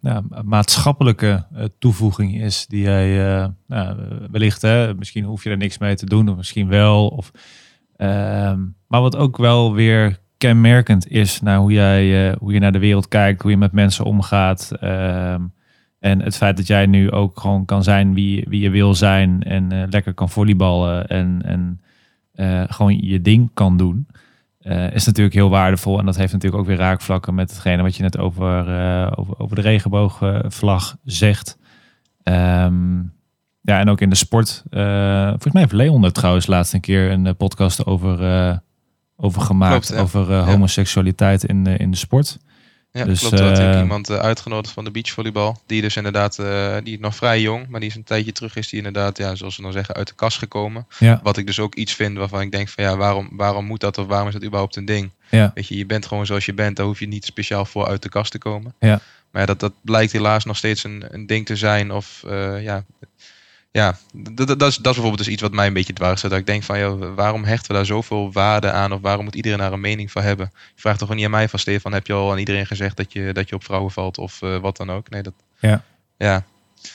ja, 0.00 0.22
maatschappelijke 0.44 1.46
eh, 1.54 1.64
toevoeging 1.78 2.40
is 2.40 2.66
die 2.66 2.82
jij 2.82 3.36
eh, 3.36 3.48
nou, 3.66 3.96
wellicht, 4.30 4.62
hè, 4.62 4.94
misschien 4.94 5.24
hoef 5.24 5.44
je 5.44 5.50
er 5.50 5.56
niks 5.56 5.78
mee 5.78 5.94
te 5.94 6.06
doen, 6.06 6.28
of 6.28 6.36
misschien 6.36 6.68
wel. 6.68 7.08
Of, 7.08 7.30
ehm, 7.96 8.58
maar 8.86 9.00
wat 9.00 9.16
ook 9.16 9.36
wel 9.36 9.74
weer 9.74 10.18
kenmerkend 10.38 11.08
is 11.08 11.40
naar 11.40 11.58
hoe 11.58 11.72
jij 11.72 12.30
eh, 12.30 12.36
hoe 12.38 12.52
je 12.52 12.60
naar 12.60 12.72
de 12.72 12.78
wereld 12.78 13.08
kijkt, 13.08 13.42
hoe 13.42 13.50
je 13.50 13.56
met 13.56 13.72
mensen 13.72 14.04
omgaat. 14.04 14.72
ehm, 14.80 15.42
en 15.98 16.20
het 16.20 16.36
feit 16.36 16.56
dat 16.56 16.66
jij 16.66 16.86
nu 16.86 17.10
ook 17.10 17.40
gewoon 17.40 17.64
kan 17.64 17.82
zijn 17.82 18.14
wie, 18.14 18.46
wie 18.48 18.60
je 18.60 18.70
wil 18.70 18.94
zijn 18.94 19.42
en 19.42 19.88
lekker 19.90 20.14
kan 20.14 20.30
volleyballen 20.30 21.06
en, 21.06 21.42
en 21.44 21.80
gewoon 22.70 22.98
je 22.98 23.20
ding 23.20 23.50
kan 23.54 23.76
doen. 23.76 24.06
Eh, 24.60 24.92
is 24.92 25.06
natuurlijk 25.06 25.34
heel 25.34 25.50
waardevol. 25.50 25.98
En 25.98 26.04
dat 26.04 26.16
heeft 26.16 26.32
natuurlijk 26.32 26.62
ook 26.62 26.68
weer 26.68 26.76
raakvlakken 26.76 27.34
met 27.34 27.50
hetgene 27.50 27.82
wat 27.82 27.96
je 27.96 28.02
net 28.02 28.18
over, 28.18 28.68
eh, 28.68 29.12
over, 29.14 29.38
over 29.38 29.56
de 29.56 29.62
regenboogvlag 29.62 30.96
zegt. 31.04 31.58
Ehm, 32.22 32.98
ja, 33.60 33.78
en 33.78 33.88
ook 33.88 34.00
in 34.00 34.10
de 34.10 34.16
sport. 34.16 34.62
Uh, 34.70 35.28
volgens 35.28 35.52
mij 35.52 35.62
heeft 35.62 35.74
Leon 35.74 36.04
er 36.04 36.12
trouwens 36.12 36.46
laatst 36.46 36.72
een 36.72 36.80
keer 36.80 37.10
een 37.10 37.36
podcast 37.36 37.86
over, 37.86 38.60
over 39.16 39.42
gemaakt. 39.42 39.86
Klopt. 39.86 40.02
Over 40.02 40.34
homoseksualiteit 40.34 41.44
in, 41.44 41.66
in 41.66 41.90
de 41.90 41.96
sport. 41.96 42.38
Ja, 42.92 43.04
Dus, 43.04 43.18
klopt. 43.18 43.38
Had 43.38 43.50
ook 43.50 43.56
eh, 43.56 43.78
iemand 43.78 44.08
eh, 44.08 44.16
uitgenodigd 44.16 44.74
van 44.74 44.84
de 44.84 44.90
beachvolleybal. 44.90 45.60
Die 45.66 45.80
dus 45.80 45.96
inderdaad, 45.96 46.38
eh, 46.38 46.76
die 46.82 46.94
is 46.94 47.00
nog 47.00 47.14
vrij 47.14 47.40
jong, 47.40 47.68
maar 47.68 47.80
die 47.80 47.88
is 47.88 47.94
een 47.94 48.04
tijdje 48.04 48.32
terug 48.32 48.56
is 48.56 48.68
die 48.68 48.78
inderdaad, 48.78 49.18
ja, 49.18 49.34
zoals 49.34 49.56
we 49.56 49.62
dan 49.62 49.72
zeggen, 49.72 49.94
uit 49.94 50.08
de 50.08 50.14
kast 50.14 50.38
gekomen. 50.38 50.86
Ja, 50.98 51.20
Wat 51.22 51.36
ik 51.36 51.46
dus 51.46 51.58
ook 51.58 51.74
iets 51.74 51.94
vind 51.94 52.16
waarvan 52.16 52.40
ik 52.40 52.52
denk 52.52 52.68
van 52.68 52.84
ja, 52.84 52.96
waarom, 52.96 53.28
waarom 53.32 53.64
moet 53.64 53.80
dat 53.80 53.98
of 53.98 54.06
waarom 54.06 54.28
is 54.28 54.32
dat 54.34 54.44
überhaupt 54.44 54.76
een 54.76 54.84
ding? 54.84 55.10
ja, 55.30 55.50
Weet 55.54 55.68
je, 55.68 55.76
je 55.76 55.86
bent 55.86 56.06
gewoon 56.06 56.26
zoals 56.26 56.44
je 56.44 56.54
bent, 56.54 56.76
daar 56.76 56.86
hoef 56.86 57.00
je 57.00 57.08
niet 57.08 57.24
speciaal 57.24 57.64
voor 57.64 57.86
uit 57.86 58.02
de 58.02 58.08
kast 58.08 58.30
te 58.30 58.38
komen. 58.38 58.74
Ja. 58.78 59.00
Maar 59.30 59.40
ja, 59.40 59.46
dat, 59.46 59.60
dat 59.60 59.72
blijkt 59.80 60.12
helaas 60.12 60.44
nog 60.44 60.56
steeds 60.56 60.84
een, 60.84 61.04
een 61.08 61.26
ding 61.26 61.46
te 61.46 61.56
zijn. 61.56 61.92
Of 61.92 62.22
ja, 62.60 62.84
ja 63.72 63.98
dat, 64.12 64.36
dat, 64.36 64.48
is, 64.48 64.56
dat 64.58 64.68
is 64.68 64.76
bijvoorbeeld 64.76 65.18
dus 65.18 65.28
iets 65.28 65.42
wat 65.42 65.52
mij 65.52 65.66
een 65.66 65.72
beetje 65.72 65.92
dwars 65.92 66.20
zit. 66.20 66.30
Dat 66.30 66.38
ik 66.38 66.46
denk 66.46 66.62
van, 66.62 66.78
joh, 66.78 67.14
waarom 67.14 67.44
hechten 67.44 67.68
we 67.68 67.74
daar 67.74 67.86
zoveel 67.86 68.32
waarde 68.32 68.70
aan? 68.70 68.92
Of 68.92 69.00
waarom 69.00 69.24
moet 69.24 69.34
iedereen 69.34 69.58
daar 69.58 69.72
een 69.72 69.80
mening 69.80 70.10
van 70.10 70.22
hebben? 70.22 70.50
Je 70.52 70.80
vraagt 70.80 70.98
toch 70.98 71.08
gewoon 71.08 71.16
niet 71.22 71.32
aan 71.32 71.38
mij 71.38 71.48
van, 71.48 71.58
Stefan, 71.58 71.92
heb 71.92 72.06
je 72.06 72.12
al 72.12 72.30
aan 72.30 72.38
iedereen 72.38 72.66
gezegd 72.66 72.96
dat 72.96 73.12
je, 73.12 73.32
dat 73.32 73.48
je 73.48 73.54
op 73.54 73.64
vrouwen 73.64 73.90
valt? 73.90 74.18
Of 74.18 74.42
eh, 74.42 74.56
wat 74.56 74.76
dan 74.76 74.90
ook? 74.90 75.10
Nee, 75.10 75.22
dat... 75.22 75.34
Ja. 75.58 75.84
Ja. 76.18 76.44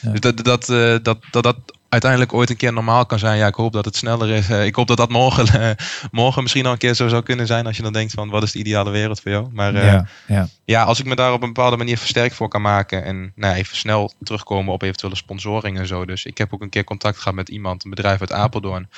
Ja. 0.00 0.10
Dus 0.10 0.20
dat, 0.20 0.44
dat, 0.44 0.68
eh, 0.68 0.96
dat, 1.02 1.18
dat, 1.30 1.42
dat 1.42 1.75
uiteindelijk 1.96 2.32
ooit 2.32 2.50
een 2.50 2.56
keer 2.56 2.72
normaal 2.72 3.06
kan 3.06 3.18
zijn. 3.18 3.38
Ja, 3.38 3.46
ik 3.46 3.54
hoop 3.54 3.72
dat 3.72 3.84
het 3.84 3.96
sneller 3.96 4.30
is. 4.30 4.48
Eh, 4.48 4.64
ik 4.64 4.74
hoop 4.74 4.86
dat 4.86 4.96
dat 4.96 5.10
morgen, 5.10 5.48
eh, 5.60 5.70
morgen 6.10 6.42
misschien 6.42 6.66
al 6.66 6.72
een 6.72 6.78
keer 6.78 6.94
zo 6.94 7.08
zou 7.08 7.22
kunnen 7.22 7.46
zijn. 7.46 7.66
Als 7.66 7.76
je 7.76 7.82
dan 7.82 7.92
denkt 7.92 8.12
van, 8.12 8.28
wat 8.28 8.42
is 8.42 8.52
de 8.52 8.58
ideale 8.58 8.90
wereld 8.90 9.20
voor 9.20 9.30
jou? 9.30 9.48
Maar 9.52 9.74
eh, 9.74 9.84
ja, 9.84 10.06
ja, 10.26 10.48
ja, 10.64 10.82
als 10.82 10.98
ik 10.98 11.06
me 11.06 11.14
daar 11.14 11.32
op 11.32 11.42
een 11.42 11.52
bepaalde 11.52 11.76
manier 11.76 11.98
versterkt 11.98 12.34
voor 12.34 12.48
kan 12.48 12.62
maken. 12.62 13.04
En 13.04 13.32
nou, 13.34 13.54
even 13.54 13.76
snel 13.76 14.12
terugkomen 14.22 14.72
op 14.72 14.82
eventuele 14.82 15.16
sponsoring 15.16 15.78
en 15.78 15.86
zo. 15.86 16.04
Dus 16.04 16.24
ik 16.24 16.38
heb 16.38 16.54
ook 16.54 16.62
een 16.62 16.68
keer 16.68 16.84
contact 16.84 17.18
gehad 17.18 17.34
met 17.34 17.48
iemand, 17.48 17.84
een 17.84 17.90
bedrijf 17.90 18.20
uit 18.20 18.32
Apeldoorn. 18.32 18.88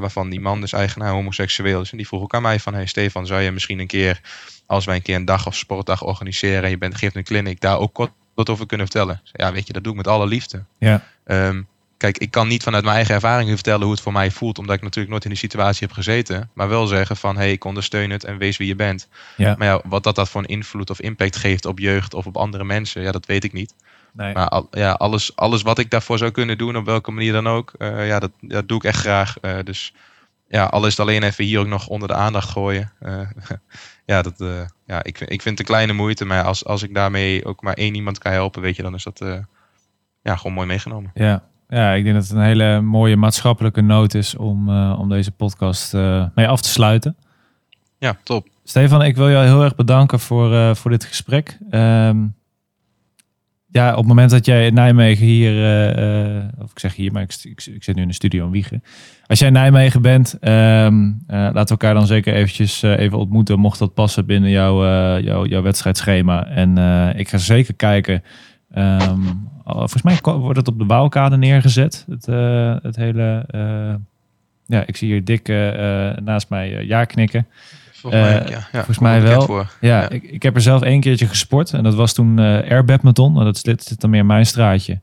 waarvan 0.00 0.30
die 0.30 0.40
man 0.40 0.60
dus 0.60 0.72
eigenaar 0.72 1.12
homoseksueel 1.12 1.80
is. 1.80 1.90
En 1.90 1.96
die 1.96 2.06
vroeg 2.06 2.22
ook 2.22 2.34
aan 2.34 2.42
mij 2.42 2.60
van, 2.60 2.74
hey 2.74 2.86
Stefan, 2.86 3.26
zou 3.26 3.40
je 3.40 3.50
misschien 3.50 3.78
een 3.78 3.86
keer, 3.86 4.20
als 4.66 4.84
wij 4.84 4.96
een 4.96 5.02
keer 5.02 5.16
een 5.16 5.24
dag 5.24 5.46
of 5.46 5.56
sportdag 5.56 6.02
organiseren. 6.04 6.62
En 6.62 6.70
je 6.70 6.78
bent, 6.78 6.96
geeft 6.96 7.16
een 7.16 7.24
clinic, 7.24 7.60
daar 7.60 7.78
ook 7.78 7.94
kort 7.94 8.10
wat 8.34 8.48
over 8.50 8.66
kunnen 8.66 8.86
vertellen. 8.86 9.20
Ja, 9.32 9.52
weet 9.52 9.66
je, 9.66 9.72
dat 9.72 9.82
doe 9.82 9.92
ik 9.92 9.98
met 9.98 10.08
alle 10.08 10.26
liefde. 10.26 10.64
ja, 10.78 11.02
Ehm, 11.24 11.62
kijk, 12.02 12.18
ik 12.18 12.30
kan 12.30 12.48
niet 12.48 12.62
vanuit 12.62 12.82
mijn 12.84 12.96
eigen 12.96 13.14
ervaringen 13.14 13.54
vertellen 13.54 13.82
hoe 13.82 13.90
het 13.92 14.00
voor 14.02 14.12
mij 14.12 14.30
voelt, 14.30 14.58
omdat 14.58 14.74
ik 14.76 14.82
natuurlijk 14.82 15.10
nooit 15.10 15.24
in 15.24 15.30
die 15.30 15.38
situatie 15.38 15.86
heb 15.86 15.96
gezeten. 15.96 16.50
Maar 16.54 16.68
wel 16.68 16.86
zeggen 16.86 17.16
van, 17.16 17.36
hey, 17.36 17.52
ik 17.52 17.64
ondersteun 17.64 18.10
het 18.10 18.24
en 18.24 18.38
wees 18.38 18.56
wie 18.56 18.66
je 18.66 18.76
bent. 18.76 19.08
Ja. 19.36 19.54
Maar 19.58 19.66
ja, 19.68 19.80
wat 19.84 20.02
dat, 20.04 20.14
dat 20.14 20.28
voor 20.28 20.40
een 20.40 20.46
invloed 20.46 20.90
of 20.90 21.00
impact 21.00 21.36
geeft 21.36 21.64
op 21.64 21.78
jeugd 21.78 22.14
of 22.14 22.26
op 22.26 22.36
andere 22.36 22.64
mensen, 22.64 23.02
ja, 23.02 23.12
dat 23.12 23.26
weet 23.26 23.44
ik 23.44 23.52
niet. 23.52 23.74
nee, 24.12 24.34
Maar 24.34 24.48
al, 24.48 24.68
ja, 24.70 24.90
alles, 24.92 25.36
alles 25.36 25.62
wat 25.62 25.78
ik 25.78 25.90
daarvoor 25.90 26.18
zou 26.18 26.30
kunnen 26.30 26.58
doen, 26.58 26.76
op 26.76 26.84
welke 26.84 27.10
manier 27.10 27.32
dan 27.32 27.48
ook, 27.48 27.72
eh, 27.78 28.06
ja, 28.06 28.18
dat, 28.18 28.30
dat 28.40 28.68
doe 28.68 28.76
ik 28.76 28.84
echt 28.84 28.98
graag. 29.00 29.38
Eh, 29.40 29.58
dus 29.64 29.92
ja, 30.48 30.64
al 30.64 30.86
is 30.86 30.90
het 30.96 31.00
alleen 31.00 31.22
even 31.22 31.44
hier 31.44 31.58
ook 31.60 31.66
nog 31.66 31.86
onder 31.86 32.08
de 32.08 32.14
aandacht 32.14 32.48
gooien. 32.50 32.92
eh, 33.00 33.20
ja, 34.12 34.22
dat, 34.22 34.34
ja 34.86 35.02
ik, 35.02 35.16
vind- 35.16 35.30
ik 35.32 35.42
vind 35.42 35.58
het 35.58 35.68
een 35.68 35.74
kleine 35.74 35.92
moeite, 35.92 36.24
maar 36.24 36.44
als, 36.44 36.64
als 36.64 36.82
ik 36.82 36.94
daarmee 36.94 37.44
ook 37.44 37.62
maar 37.62 37.74
één 37.74 37.94
iemand 37.94 38.18
kan 38.18 38.32
helpen, 38.32 38.62
weet 38.62 38.76
je, 38.76 38.82
dan 38.82 38.94
is 38.94 39.02
dat 39.04 39.20
ja, 40.22 40.36
gewoon 40.36 40.52
mooi 40.52 40.66
meegenomen. 40.66 41.10
ja. 41.14 41.50
Ja, 41.72 41.92
ik 41.92 42.02
denk 42.04 42.14
dat 42.16 42.28
het 42.28 42.36
een 42.36 42.42
hele 42.44 42.80
mooie 42.80 43.16
maatschappelijke 43.16 43.80
noot 43.80 44.14
is 44.14 44.36
om, 44.36 44.68
eh, 44.68 44.96
om 44.98 45.08
deze 45.08 45.30
podcast 45.30 45.94
eh, 45.94 46.24
mee 46.34 46.48
af 46.48 46.60
te 46.60 46.68
sluiten. 46.68 47.16
Ja, 47.98 48.16
top. 48.22 48.48
Stefan, 48.64 49.02
ik 49.02 49.16
wil 49.16 49.30
jou 49.30 49.46
heel 49.46 49.62
erg 49.62 49.74
bedanken 49.74 50.20
voor, 50.20 50.54
eh, 50.54 50.74
voor 50.74 50.90
dit 50.90 51.04
gesprek. 51.04 51.58
Ehm, 51.70 52.16
ja, 53.66 53.90
op 53.90 53.96
het 53.96 54.06
moment 54.06 54.30
dat 54.30 54.44
jij 54.46 54.66
in 54.66 54.74
Nijmegen 54.74 55.26
hier, 55.26 55.52
of 56.58 56.70
ik 56.70 56.78
zeg 56.78 56.94
hier, 56.94 57.12
maar 57.12 57.22
ik, 57.22 57.34
ik, 57.42 57.66
ik 57.66 57.84
zit 57.84 57.96
nu 57.96 58.02
in 58.02 58.08
de 58.08 58.14
studio 58.14 58.44
in 58.44 58.50
Wiegen. 58.50 58.82
Als 59.26 59.38
jij 59.38 59.48
in 59.48 59.54
Nijmegen 59.54 60.02
bent, 60.02 60.38
ehm, 60.40 61.04
eh, 61.26 61.38
laten 61.38 61.62
we 61.62 61.68
elkaar 61.68 61.94
dan 61.94 62.06
zeker 62.06 62.34
eventjes 62.34 62.82
even 62.82 63.18
ontmoeten, 63.18 63.58
mocht 63.58 63.78
dat 63.78 63.94
passen 63.94 64.26
binnen 64.26 64.50
jouw, 64.50 64.78
jouw, 65.20 65.46
jouw 65.46 65.62
wedstrijdschema. 65.62 66.46
En 66.46 66.78
ik 67.18 67.28
ga 67.28 67.38
zeker 67.38 67.74
kijken. 67.74 68.22
Ehm, 68.70 69.20
al- 69.20 69.51
volgens 69.64 70.02
mij 70.02 70.18
wordt 70.22 70.58
het 70.58 70.68
op 70.68 70.78
de 70.78 70.84
bouwkade 70.84 71.36
neergezet, 71.36 72.04
het, 72.08 72.28
eh, 72.28 72.74
het 72.82 72.96
hele... 72.96 73.44
eh, 73.50 73.94
ja, 74.66 74.82
ik 74.86 74.96
zie 74.96 75.08
hier 75.12 75.24
Dick 75.24 75.48
eh, 75.48 76.08
eh, 76.08 76.16
naast 76.16 76.48
mij 76.48 76.76
eh, 76.76 76.86
ja 76.86 77.04
knikken. 77.04 77.46
Volgens 77.92 78.22
mij, 78.22 78.40
Eh, 78.42 78.48
ja, 78.48 78.56
ja, 78.56 78.66
volgens 78.72 78.98
mij 78.98 79.22
wel. 79.22 79.40
Voor. 79.42 79.70
Ja. 79.80 80.08
Ik, 80.08 80.22
ik 80.22 80.42
heb 80.42 80.54
er 80.54 80.60
zelf 80.60 80.82
één 80.82 81.00
keertje 81.00 81.26
gesport. 81.26 81.72
En 81.72 81.82
dat 81.82 81.94
was 81.94 82.12
toen 82.12 82.38
eh 82.38 82.44
air 82.70 82.84
badminton. 82.84 83.32
Nou, 83.32 83.44
dat 83.44 83.58
zit 83.58 84.00
dan 84.00 84.10
meer 84.10 84.26
mijn 84.26 84.46
straatje. 84.46 84.98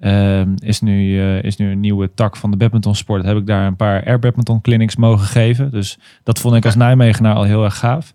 Ehm, 0.00 0.48
is, 0.56 0.80
nu, 0.80 1.20
eh, 1.20 1.42
is 1.42 1.56
nu 1.56 1.70
een 1.70 1.80
nieuwe 1.80 2.10
tak 2.14 2.36
van 2.36 2.50
de 2.50 2.56
badmintonsport. 2.56 3.24
Heb 3.24 3.36
ik 3.36 3.46
daar 3.46 3.66
een 3.66 3.76
paar 3.76 4.04
air 4.06 4.18
badminton 4.18 4.60
clinics 4.60 4.96
mogen 4.96 5.26
geven. 5.26 5.70
Dus 5.70 5.98
dat 6.22 6.38
vond 6.38 6.54
ik 6.56 6.64
als 6.64 6.74
Nijmegenaar 6.76 7.34
al 7.34 7.42
heel 7.42 7.64
erg 7.64 7.78
gaaf. 7.78 8.14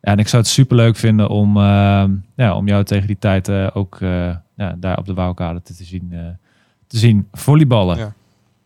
Ja, 0.00 0.12
en 0.12 0.18
ik 0.18 0.28
zou 0.28 0.42
het 0.42 0.50
super 0.50 0.76
leuk 0.76 0.96
vinden 0.96 1.28
om, 1.28 1.56
ehm, 1.56 2.10
ja, 2.36 2.54
om 2.56 2.68
jou 2.68 2.84
tegen 2.84 3.06
die 3.06 3.18
tijd 3.18 3.48
eh, 3.48 3.66
ook 3.74 3.98
eh, 4.00 4.28
ja, 4.62 4.74
daar 4.78 4.96
op 4.98 5.06
de 5.06 5.14
Wouwkade 5.14 5.62
te, 5.62 5.74
te 5.74 5.84
zien, 5.84 6.08
eh, 6.12 6.18
te 6.86 6.98
zien 6.98 7.28
volleyballen. 7.32 7.98
Ja. 7.98 8.12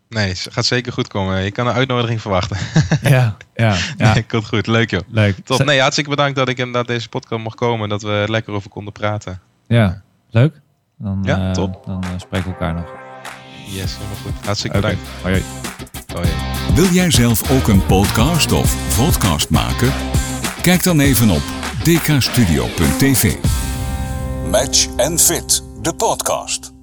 Nee, 0.09 0.27
het 0.29 0.47
gaat 0.51 0.65
zeker 0.65 0.93
goed 0.93 1.07
komen. 1.07 1.43
Je 1.43 1.51
kan 1.51 1.67
een 1.67 1.73
uitnodiging 1.73 2.21
verwachten. 2.21 2.57
ja, 3.01 3.37
ja, 3.55 3.75
ja. 3.97 4.13
Nee, 4.13 4.23
komt 4.25 4.47
goed. 4.47 4.67
Leuk 4.67 4.89
joh. 4.89 5.01
leuk. 5.07 5.35
Top. 5.43 5.63
Nee, 5.63 5.79
hartstikke 5.79 6.09
bedankt 6.09 6.35
dat 6.35 6.49
ik 6.49 6.57
inderdaad 6.57 6.87
deze 6.87 7.09
podcast 7.09 7.41
mocht 7.43 7.55
komen. 7.55 7.83
en 7.83 7.89
Dat 7.89 8.01
we 8.01 8.09
er 8.09 8.31
lekker 8.31 8.53
over 8.53 8.69
konden 8.69 8.93
praten. 8.93 9.39
Ja, 9.67 10.01
leuk. 10.29 10.61
Dan, 10.97 11.19
Ja, 11.23 11.47
eh, 11.47 11.51
top. 11.51 11.85
dan 11.85 12.03
eh, 12.03 12.09
spreken 12.17 12.47
we 12.47 12.53
elkaar 12.53 12.73
nog. 12.73 12.89
Yes, 13.65 13.95
helemaal 13.97 14.17
goed. 14.23 14.45
Hartstikke 14.45 14.75
bedankt. 14.79 15.01
Hoi, 15.21 15.33
hoi. 15.33 15.43
Hoi. 16.15 16.75
Wil 16.75 16.85
jij 16.93 17.11
zelf 17.11 17.51
ook 17.51 17.67
een 17.67 17.85
podcast 17.85 18.51
of 18.51 18.97
podcast 18.97 19.49
maken? 19.49 19.91
Kijk 20.61 20.83
dan 20.83 20.99
even 20.99 21.29
op 21.29 21.41
dkstudio.tv. 21.83 23.35
Match 24.51 24.87
and 24.97 25.21
Fit, 25.21 25.63
de 25.81 25.93
podcast. 25.93 26.76